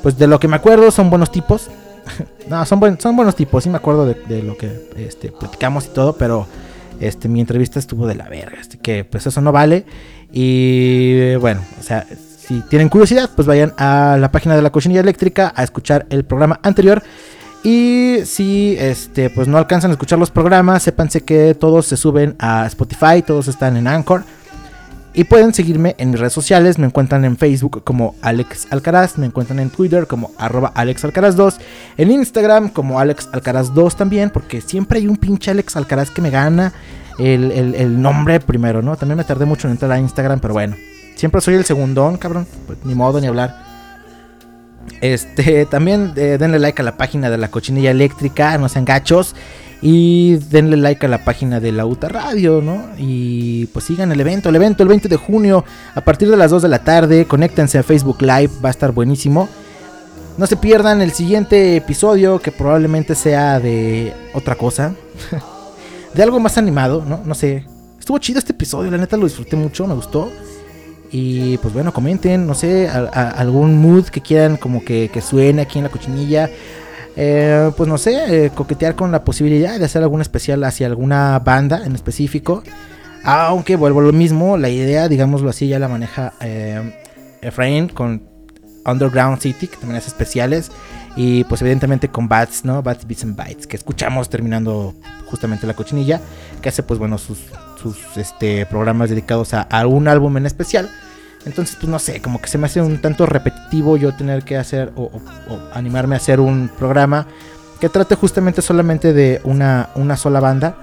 pues 0.03 0.19
de 0.19 0.27
lo 0.27 0.39
que 0.39 0.47
me 0.47 0.57
acuerdo, 0.57 0.91
son 0.91 1.09
buenos 1.09 1.33
tipos. 1.33 1.71
no, 2.51 2.65
son, 2.67 2.81
buen, 2.81 3.01
son 3.01 3.17
buenos 3.17 3.35
tipos, 3.35 3.65
sí 3.65 3.71
me 3.71 3.79
acuerdo 3.79 4.07
de, 4.07 4.15
de 4.29 4.43
lo 4.43 4.59
que 4.59 4.91
este, 4.97 5.33
platicamos 5.33 5.87
y 5.87 5.89
todo, 5.89 6.17
pero 6.17 6.47
este, 7.01 7.29
mi 7.29 7.41
entrevista 7.41 7.79
estuvo 7.79 8.07
de 8.07 8.15
la 8.15 8.29
verga. 8.29 8.59
Así 8.61 8.77
que, 8.79 9.05
pues 9.05 9.27
eso 9.27 9.41
no 9.41 9.53
vale. 9.53 9.87
Y 10.33 11.35
bueno, 11.37 11.63
o 11.81 11.83
sea, 11.83 12.07
si 12.47 12.61
tienen 12.61 12.89
curiosidad, 12.89 13.31
pues 13.35 13.49
vayan 13.49 13.73
a 13.77 14.17
la 14.21 14.31
página 14.31 14.55
de 14.55 14.63
la 14.63 14.71
cochinilla 14.71 15.01
eléctrica 15.01 15.53
a 15.57 15.65
escuchar 15.65 16.07
el 16.11 16.25
programa 16.25 16.61
anterior. 16.63 17.03
Y 17.65 18.19
si 18.25 18.77
este, 18.79 19.31
pues 19.31 19.49
no 19.49 19.59
alcanzan 19.59 19.91
a 19.91 19.95
escuchar 19.95 20.21
los 20.21 20.31
programas, 20.31 20.85
sépanse 20.85 21.23
que 21.23 21.55
todos 21.55 21.87
se 21.87 21.97
suben 21.97 22.37
a 22.39 22.65
Spotify, 22.67 23.23
todos 23.27 23.49
están 23.49 23.77
en 23.77 23.89
Anchor. 23.89 24.23
Y 25.13 25.25
pueden 25.25 25.55
seguirme 25.55 25.97
en 25.99 26.11
mis 26.11 26.21
redes 26.21 26.35
sociales, 26.35 26.79
me 26.79 26.87
encuentran 26.87 27.25
en 27.25 27.37
Facebook 27.37 27.83
como 27.83 28.15
Alex 28.23 28.69
Alcaraz, 28.71 29.19
me 29.19 29.27
encuentran 29.27 29.59
en 29.59 29.71
Twitter 29.71 30.07
como 30.07 30.31
arroba 30.39 30.71
Alex 30.75 31.05
Alcaraz 31.05 31.35
2, 31.35 31.59
en 31.97 32.11
Instagram 32.13 32.69
como 32.69 33.01
Alex 33.01 33.31
Alcaraz 33.33 33.75
2 33.75 33.97
también, 33.97 34.31
porque 34.31 34.61
siempre 34.61 35.01
hay 35.01 35.09
un 35.09 35.17
pinche 35.17 35.51
Alex 35.51 35.75
Alcaraz 35.75 36.11
que 36.11 36.23
me 36.23 36.31
gana 36.31 36.75
el, 37.19 37.51
el, 37.51 37.75
el 37.75 38.01
nombre 38.01 38.39
primero, 38.39 38.83
¿no? 38.83 38.95
También 38.97 39.17
me 39.17 39.25
tardé 39.25 39.47
mucho 39.47 39.67
en 39.67 39.73
entrar 39.73 39.91
a 39.91 39.99
Instagram, 39.99 40.39
pero 40.39 40.53
bueno. 40.55 40.77
Siempre 41.17 41.41
soy 41.41 41.55
el 41.55 41.65
segundón, 41.65 42.19
cabrón. 42.19 42.47
Pues, 42.67 42.79
ni 42.85 42.95
modo 42.95 43.21
ni 43.21 43.27
hablar. 43.27 43.65
Este, 45.01 45.67
también 45.67 46.13
eh, 46.17 46.37
denle 46.39 46.59
like 46.59 46.81
a 46.81 46.85
la 46.85 46.97
página 46.97 47.29
de 47.31 47.39
la 47.39 47.49
cochinilla 47.51 47.91
eléctrica, 47.91 48.57
no 48.59 48.69
sean 48.69 48.85
gachos. 48.85 49.35
Y 49.83 50.37
denle 50.51 50.77
like 50.77 51.05
a 51.05 51.09
la 51.09 51.25
página 51.25 51.61
de 51.61 51.73
la 51.73 51.85
UTA 51.85 52.09
Radio, 52.09 52.63
¿no? 52.63 52.87
Y 52.97 53.67
pues 53.67 53.85
sigan 53.85 54.11
el 54.11 54.21
evento, 54.21 54.49
el 54.49 54.57
evento 54.57 54.83
el 54.83 54.89
20 54.89 55.09
de 55.09 55.17
junio 55.17 55.65
a 55.95 56.01
partir 56.01 56.31
de 56.31 56.37
las 56.37 56.51
2 56.51 56.63
de 56.63 56.69
la 56.69 56.85
tarde. 56.85 57.27
Conéctense 57.27 57.79
a 57.79 57.83
Facebook 57.83 58.23
Live, 58.23 58.51
va 58.65 58.69
a 58.69 58.71
estar 58.71 58.93
buenísimo. 58.93 59.49
No 60.39 60.47
se 60.47 60.57
pierdan 60.57 61.01
el 61.01 61.13
siguiente 61.13 61.77
episodio 61.77 62.41
que 62.41 62.53
probablemente 62.53 63.15
sea 63.15 63.59
de 63.59 64.15
otra 64.35 64.55
cosa. 64.55 64.95
de 66.15 66.23
algo 66.23 66.41
más 66.41 66.59
animado, 66.59 67.05
¿no? 67.07 67.23
No 67.25 67.35
sé. 67.35 67.67
Estuvo 67.99 68.19
chido 68.19 68.39
este 68.39 68.53
episodio, 68.53 68.91
la 68.91 68.99
neta 68.99 69.17
lo 69.17 69.25
disfruté 69.25 69.57
mucho, 69.57 69.87
me 69.87 69.95
gustó. 69.95 70.31
Y 71.11 71.59
pues 71.59 71.73
bueno, 71.73 71.93
comenten, 71.93 72.47
no 72.47 72.55
sé, 72.55 72.89
algún 72.89 73.79
mood 73.79 74.07
que 74.07 74.21
quieran 74.21 74.57
como 74.57 74.85
que, 74.85 75.11
que, 75.13 75.21
suene 75.21 75.63
aquí 75.63 75.79
en 75.79 75.85
la 75.85 75.91
cochinilla. 75.91 76.51
Eh, 77.17 77.71
pues 77.77 77.89
no 77.89 77.97
sé, 77.97 78.45
eh, 78.47 78.51
coquetear 78.51 78.95
con 78.95 79.11
la 79.11 79.25
posibilidad 79.25 79.79
de 79.79 79.85
hacer 79.85 80.03
algún 80.03 80.21
especial 80.21 80.63
hacia 80.65 80.87
alguna 80.87 81.39
banda 81.39 81.83
en 81.85 81.95
específico. 81.95 82.63
Aunque 83.25 83.77
vuelvo 83.77 84.01
a 84.01 84.05
lo 84.05 84.13
mismo, 84.13 84.57
la 84.57 84.69
idea, 84.69 85.09
digámoslo 85.09 85.51
así, 85.51 85.67
ya 85.67 85.79
la 85.79 85.89
maneja 85.89 86.35
eh, 86.41 86.95
Efraín 87.41 87.89
con 87.89 88.23
Underground 88.85 89.41
City, 89.41 89.67
que 89.67 89.77
también 89.77 89.97
hace 89.97 90.09
especiales. 90.09 90.71
Y 91.17 91.45
pues 91.45 91.63
evidentemente 91.63 92.09
con 92.09 92.29
Bats, 92.29 92.65
¿no? 92.65 92.83
Bats, 92.83 93.07
Beats 93.07 93.25
and 93.25 93.35
Bytes, 93.35 93.67
que 93.67 93.77
escuchamos 93.77 94.29
terminando 94.29 94.95
justamente 95.27 95.67
la 95.67 95.75
cochinilla. 95.75 96.21
Que 96.61 96.69
hace 96.69 96.83
pues 96.83 96.99
bueno 96.99 97.17
sus, 97.17 97.39
este, 98.17 98.67
programas 98.67 99.11
dedicados 99.11 99.55
a, 99.55 99.63
a, 99.63 99.87
un 99.87 100.09
álbum 100.09 100.37
en 100.37 100.47
especial. 100.47 100.91
Entonces 101.45 101.77
pues 101.77 101.89
no 101.89 101.99
sé, 101.99 102.21
como 102.21 102.41
que 102.41 102.49
se 102.49 102.59
me 102.59 102.67
hace 102.67 102.81
un 102.81 103.01
tanto 103.01 103.25
repetitivo 103.25 103.97
yo 103.97 104.15
tener 104.15 104.43
que 104.43 104.57
hacer 104.57 104.93
o 104.97 105.11
animarme 105.73 106.17
a 106.17 106.19
hacer 106.19 106.41
un 106.41 106.69
programa 106.77 107.27
que 107.81 107.89
trate 107.89 108.15
justamente 108.15 108.63
solamente 108.63 109.13
de 109.13 109.41
una, 109.45 109.91
una 109.95 110.17
sola 110.17 110.41
banda. 110.41 110.77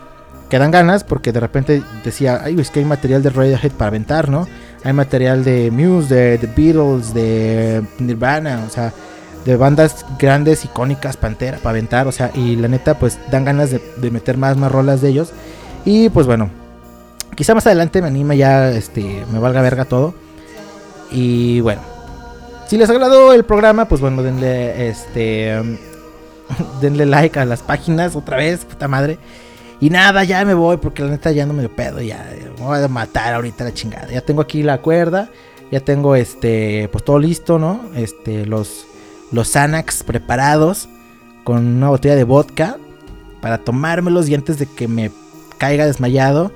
Que 0.50 0.60
dan 0.60 0.72
ganas 0.72 1.04
porque 1.04 1.32
de 1.32 1.40
repente 1.40 1.82
decía, 2.04 2.42
ay, 2.44 2.60
es 2.60 2.70
que 2.70 2.80
hay 2.80 2.86
material 2.86 3.24
de 3.24 3.32
Radiohead 3.32 3.72
para 3.72 3.88
aventar, 3.88 4.30
¿no? 4.30 4.48
Hay 4.84 4.94
material 4.94 5.44
de 5.44 5.72
Muse, 5.72 6.14
de 6.14 6.38
The 6.38 6.48
Beatles, 6.56 7.14
de 7.14 7.82
Nirvana, 7.98 8.64
o 8.68 8.70
sea, 8.70 8.94
de 9.46 9.56
bandas 9.56 10.06
grandes, 10.20 10.64
icónicas, 10.64 11.18
Pantera, 11.18 11.58
para 11.58 11.72
aventar, 11.72 12.08
o 12.08 12.12
sea, 12.12 12.30
y 12.36 12.56
la 12.56 12.68
neta, 12.68 13.00
pues 13.00 13.18
dan 13.32 13.46
ganas 13.46 13.72
de, 13.72 13.82
de, 13.98 14.12
meter 14.12 14.38
más, 14.38 14.56
más 14.56 14.72
rolas 14.72 15.02
de 15.02 15.10
ellos. 15.10 15.32
Y 15.86 16.10
pues 16.10 16.28
bueno, 16.28 16.52
quizá 17.36 17.54
más 17.54 17.66
adelante 17.68 18.02
me 18.02 18.08
anime 18.08 18.38
ya, 18.38 18.70
este, 18.72 19.26
me 19.32 19.40
valga 19.40 19.62
verga 19.62 19.86
todo. 19.86 20.14
Y 21.12 21.62
bueno, 21.62 21.82
si 22.68 22.78
les 22.78 22.90
agradó 22.90 23.34
el 23.34 23.46
programa, 23.46 23.86
pues 23.86 24.02
bueno, 24.02 24.24
denle, 24.24 24.90
este, 24.90 25.62
denle 26.82 27.06
like 27.06 27.40
a 27.40 27.46
las 27.46 27.62
páginas 27.62 28.16
otra 28.16 28.38
vez, 28.38 28.66
puta 28.66 28.88
madre. 28.88 29.18
Y 29.84 29.90
nada, 29.90 30.24
ya 30.24 30.46
me 30.46 30.54
voy 30.54 30.78
porque 30.78 31.04
la 31.04 31.10
neta 31.10 31.32
ya 31.32 31.46
no 31.46 31.52
me 31.54 31.60
dio 31.60 31.70
pedo, 31.70 32.00
ya 32.00 32.26
Me 32.58 32.64
voy 32.64 32.82
a 32.82 32.88
matar 32.88 33.34
ahorita 33.34 33.66
la 33.66 33.74
chingada. 33.74 34.10
Ya 34.10 34.22
tengo 34.22 34.42
aquí 34.42 34.64
la 34.64 34.78
cuerda. 34.78 35.30
Ya 35.72 35.82
tengo 35.82 36.16
este. 36.16 36.88
Pues 36.90 37.04
todo 37.04 37.20
listo, 37.20 37.60
¿no? 37.60 37.82
Este. 37.94 38.46
Los. 38.46 38.86
Los 39.34 39.50
Xanax 39.50 40.04
preparados. 40.04 40.88
Con 41.44 41.68
una 41.68 41.90
botella 41.90 42.16
de 42.16 42.24
vodka. 42.24 42.78
Para 43.42 43.58
tomármelos 43.58 44.30
y 44.30 44.36
antes 44.36 44.58
de 44.58 44.68
que 44.68 44.88
me 44.88 45.12
caiga 45.58 45.86
desmayado. 45.86 46.54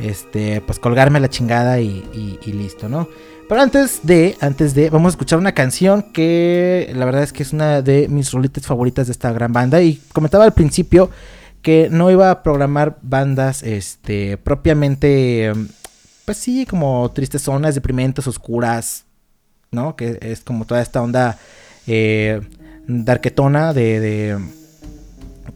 Este. 0.00 0.60
Pues 0.62 0.78
colgarme 0.78 1.20
la 1.20 1.28
chingada 1.28 1.80
y, 1.80 2.38
y- 2.44 2.52
listo, 2.52 2.88
¿no? 2.88 3.08
Pero 3.48 3.60
antes 3.62 4.00
de, 4.04 4.36
antes 4.40 4.74
de, 4.74 4.90
vamos 4.90 5.08
a 5.08 5.14
escuchar 5.14 5.38
una 5.38 5.52
canción 5.52 6.02
que 6.12 6.90
la 6.94 7.04
verdad 7.04 7.22
es 7.24 7.32
que 7.32 7.42
es 7.42 7.52
una 7.52 7.82
de 7.82 8.06
mis 8.08 8.30
rolitas 8.32 8.64
favoritas 8.66 9.06
de 9.08 9.12
esta 9.12 9.32
gran 9.32 9.52
banda. 9.52 9.82
Y 9.82 10.00
comentaba 10.12 10.44
al 10.44 10.54
principio 10.54 11.10
que 11.60 11.88
no 11.90 12.10
iba 12.10 12.30
a 12.30 12.42
programar 12.42 12.96
bandas, 13.02 13.62
este, 13.62 14.36
propiamente, 14.38 15.52
pues 16.24 16.38
sí, 16.38 16.64
como 16.64 17.10
tristes 17.12 17.42
zonas, 17.42 17.74
deprimentes, 17.74 18.26
oscuras, 18.26 19.04
¿no? 19.72 19.96
Que 19.96 20.18
es 20.22 20.40
como 20.42 20.64
toda 20.64 20.80
esta 20.80 21.02
onda 21.02 21.36
eh, 21.88 22.40
darketona 22.86 23.72
de, 23.74 24.00
de, 24.00 24.38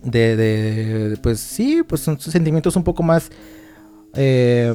de, 0.02 0.36
de- 0.36 1.16
pues 1.18 1.40
sí, 1.40 1.82
pues 1.86 2.00
son 2.02 2.18
sentimientos 2.20 2.76
un 2.76 2.82
poco 2.84 3.02
más, 3.02 3.30
eh, 4.16 4.74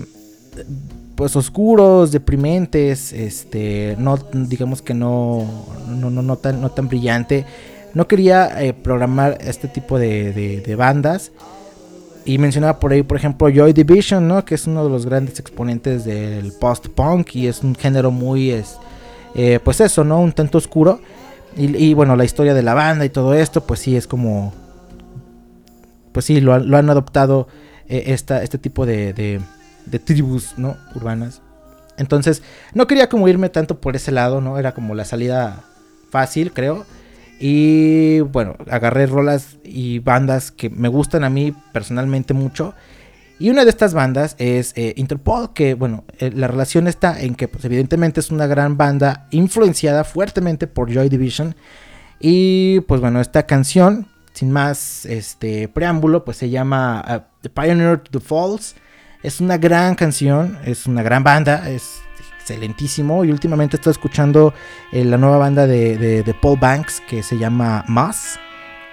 pues 1.16 1.36
oscuros, 1.36 2.12
deprimentes, 2.12 3.12
este, 3.14 3.96
no, 4.00 4.18
digamos 4.34 4.82
que 4.82 4.94
no, 4.94 5.46
no, 5.88 6.10
no, 6.10 6.22
no 6.22 6.38
tan, 6.38 6.62
no 6.62 6.70
tan 6.72 6.88
brillante. 6.88 7.46
No 7.94 8.08
quería 8.08 8.62
eh, 8.64 8.74
programar 8.74 9.38
este 9.42 9.68
tipo 9.68 9.98
de, 10.00 10.32
de- 10.32 10.62
de 10.62 10.76
bandas. 10.76 11.32
Y 12.26 12.38
mencionaba 12.38 12.80
por 12.80 12.92
ahí, 12.92 13.02
por 13.02 13.18
ejemplo, 13.18 13.50
Joy 13.50 13.74
Division, 13.74 14.28
¿no? 14.28 14.46
Que 14.46 14.56
es 14.56 14.68
uno 14.68 14.84
de 14.84 14.90
los 14.90 15.06
grandes 15.06 15.40
exponentes 15.40 16.06
del 16.06 16.52
post-punk 16.54 17.36
y 17.36 17.48
es 17.48 17.64
un 17.64 17.74
género 17.76 18.12
muy, 18.12 18.52
es, 18.52 18.78
eh, 19.36 19.60
pues 19.64 19.82
eso, 19.82 20.04
¿no? 20.04 20.22
Un 20.22 20.32
tanto 20.34 20.58
oscuro. 20.60 21.00
Y, 21.58 21.94
bueno, 21.96 22.16
la 22.16 22.24
historia 22.26 22.54
de 22.54 22.62
la 22.62 22.76
banda 22.76 23.04
y 23.06 23.10
todo 23.10 23.34
esto, 23.34 23.66
pues 23.66 23.80
sí, 23.80 23.98
es 23.98 24.06
como... 24.06 24.54
Pues 26.12 26.26
sí, 26.26 26.40
lo 26.40 26.54
han 26.54 26.90
adoptado 26.90 27.48
eh, 27.90 28.04
esta, 28.08 28.44
este 28.44 28.58
tipo 28.58 28.86
de, 28.86 29.14
de, 29.14 29.42
de 29.86 30.00
tribus, 30.00 30.54
¿no? 30.58 30.78
Urbanas. 30.96 31.42
Entonces, 31.98 32.42
no 32.74 32.88
quería 32.88 33.10
como 33.10 33.28
irme 33.28 33.50
tanto 33.50 33.82
por 33.82 33.96
ese 33.96 34.12
lado, 34.12 34.40
¿no? 34.40 34.58
Era 34.58 34.74
como 34.74 34.96
la 34.96 35.04
salida 35.04 35.64
fácil, 36.10 36.54
creo. 36.54 36.86
Y 37.40 38.20
bueno, 38.22 38.56
agarré 38.70 39.06
rolas 39.06 39.58
y 39.64 40.00
bandas 40.00 40.52
que 40.52 40.70
me 40.70 40.90
gustan 40.90 41.24
a 41.24 41.30
mí 41.30 41.54
personalmente 41.74 42.34
mucho. 42.34 42.74
Y 43.40 43.50
una 43.50 43.64
de 43.64 43.70
estas 43.70 43.94
bandas 43.94 44.36
es 44.38 44.74
eh, 44.76 44.94
Interpol, 44.98 45.54
que 45.54 45.74
bueno, 45.74 46.04
eh, 46.20 46.32
la 46.36 46.48
relación 46.48 46.88
está 46.88 47.22
en 47.22 47.36
que 47.36 47.48
pues, 47.48 47.64
evidentemente 47.64 48.20
es 48.20 48.32
una 48.32 48.48
gran 48.48 48.76
banda 48.76 49.28
influenciada 49.32 50.04
fuertemente 50.04 50.68
por 50.68 50.92
Joy 50.94 51.08
Division. 51.08 51.56
Y 52.20 52.82
pues 52.82 53.00
bueno, 53.00 53.22
esta 53.22 53.44
canción, 53.44 54.08
sin 54.34 54.52
más 54.52 55.06
este 55.06 55.70
preámbulo, 55.70 56.26
pues 56.26 56.36
se 56.36 56.50
llama 56.50 57.06
uh, 57.08 57.29
The 57.42 57.50
Pioneer 57.50 57.98
to 58.00 58.20
the 58.20 58.20
Falls. 58.20 58.76
Es 59.22 59.42
una 59.42 59.58
gran 59.58 59.96
canción, 59.96 60.58
es 60.66 60.86
una 60.86 61.04
gran 61.04 61.24
banda, 61.24 61.70
es 61.70 62.02
excelentísimo. 62.40 63.24
Y 63.26 63.32
últimamente 63.32 63.78
estoy 63.78 63.92
escuchando 63.92 64.54
eh, 64.92 65.04
la 65.04 65.18
nueva 65.18 65.38
banda 65.38 65.68
de, 65.68 66.36
Paul 66.42 66.58
Banks 66.60 67.02
que 67.08 67.24
se 67.24 67.38
llama 67.38 67.84
Moss. 67.88 68.40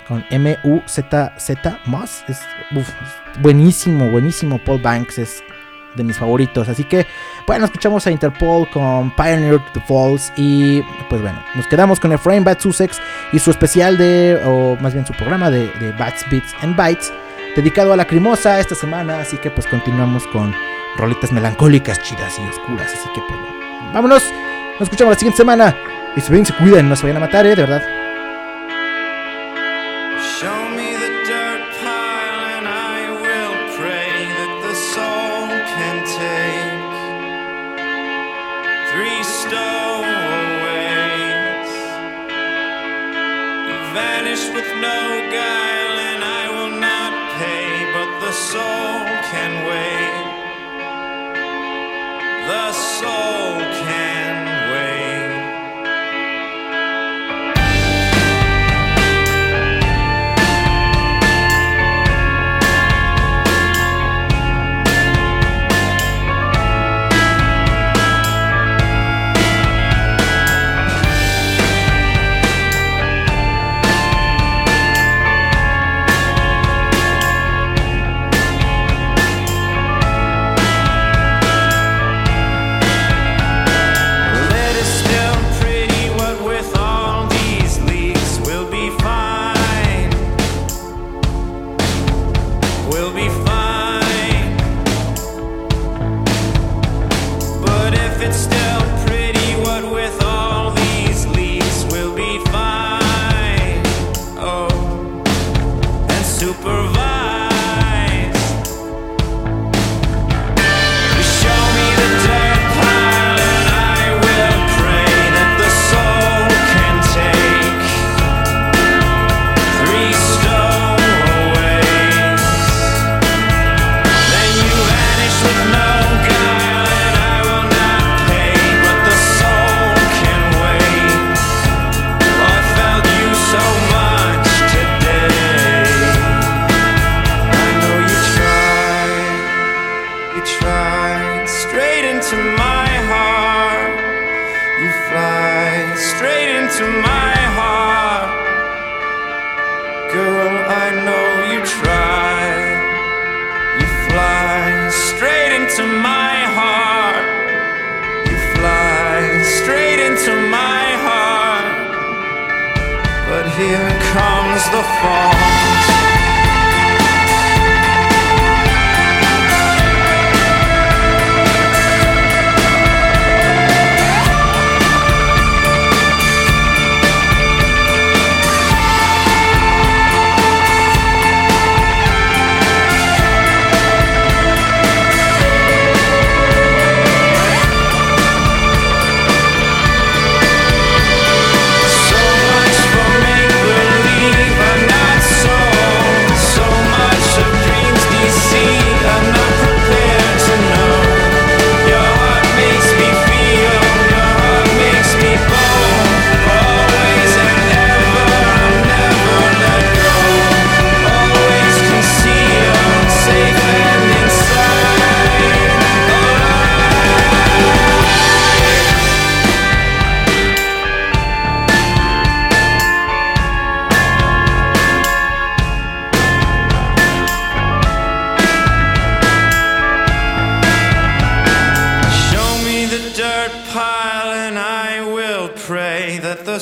Con 0.08 0.24
M-U-Z-Z, 0.30 1.80
Moss. 1.86 2.24
Es, 2.28 2.40
buenísimo, 3.40 4.08
buenísimo. 4.10 4.58
Paul 4.64 4.80
Banks 4.80 5.18
es 5.18 5.42
de 5.96 6.04
mis 6.04 6.16
favoritos. 6.16 6.68
Así 6.68 6.84
que, 6.84 7.06
bueno, 7.46 7.64
escuchamos 7.64 8.06
a 8.06 8.10
Interpol 8.10 8.68
con 8.70 9.14
Pioneer 9.16 9.58
to 9.58 9.70
the 9.74 9.80
Falls. 9.80 10.32
Y 10.36 10.82
pues 11.08 11.20
bueno, 11.22 11.42
nos 11.54 11.66
quedamos 11.66 11.98
con 11.98 12.12
Efraín 12.12 12.44
Sussex 12.58 13.00
y 13.32 13.38
su 13.38 13.50
especial 13.50 13.98
de, 13.98 14.40
o 14.44 14.76
más 14.80 14.92
bien 14.92 15.06
su 15.06 15.12
programa 15.14 15.50
de, 15.50 15.70
de 15.80 15.92
Bats, 15.92 16.24
Beats 16.30 16.54
and 16.62 16.76
Bites, 16.76 17.12
dedicado 17.56 17.92
a 17.92 17.96
la 17.96 18.06
crimosa 18.06 18.60
esta 18.60 18.74
semana. 18.74 19.20
Así 19.20 19.38
que 19.38 19.50
pues 19.50 19.66
continuamos 19.66 20.26
con 20.28 20.54
rolitas 20.96 21.32
melancólicas, 21.32 22.02
chidas 22.02 22.38
y 22.38 22.48
oscuras. 22.48 22.92
Así 22.92 23.08
que 23.14 23.20
pues 23.26 23.40
vámonos. 23.92 24.22
Nos 24.78 24.82
escuchamos 24.82 25.12
la 25.12 25.18
siguiente 25.18 25.38
semana. 25.38 25.76
Y 26.16 26.20
se 26.20 26.32
ven, 26.32 26.46
se 26.46 26.54
cuidan, 26.54 26.88
no 26.88 26.96
se 26.96 27.02
vayan 27.02 27.18
a 27.18 27.26
matar, 27.26 27.46
eh, 27.46 27.50
de 27.50 27.62
verdad. 27.62 27.95
so 48.56 48.85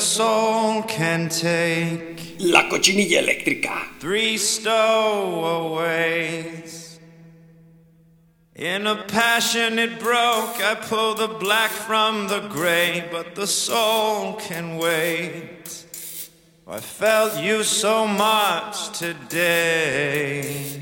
soul 0.05 0.83
can 0.83 1.29
take. 1.29 2.35
La 2.39 2.69
cochinilla 2.69 3.19
eléctrica. 3.21 3.87
Three 3.99 4.37
stowaways. 4.37 5.55
In 8.55 8.87
a 8.87 9.03
passion 9.03 9.79
it 9.79 9.99
broke, 9.99 10.61
I 10.61 10.75
pulled 10.75 11.17
the 11.17 11.27
black 11.27 11.71
from 11.71 12.27
the 12.27 12.41
gray, 12.47 13.05
but 13.11 13.35
the 13.35 13.47
soul 13.47 14.33
can 14.33 14.77
wait. 14.77 15.85
I 16.67 16.79
felt 16.79 17.41
you 17.41 17.63
so 17.63 18.07
much 18.07 18.97
today. 18.97 20.81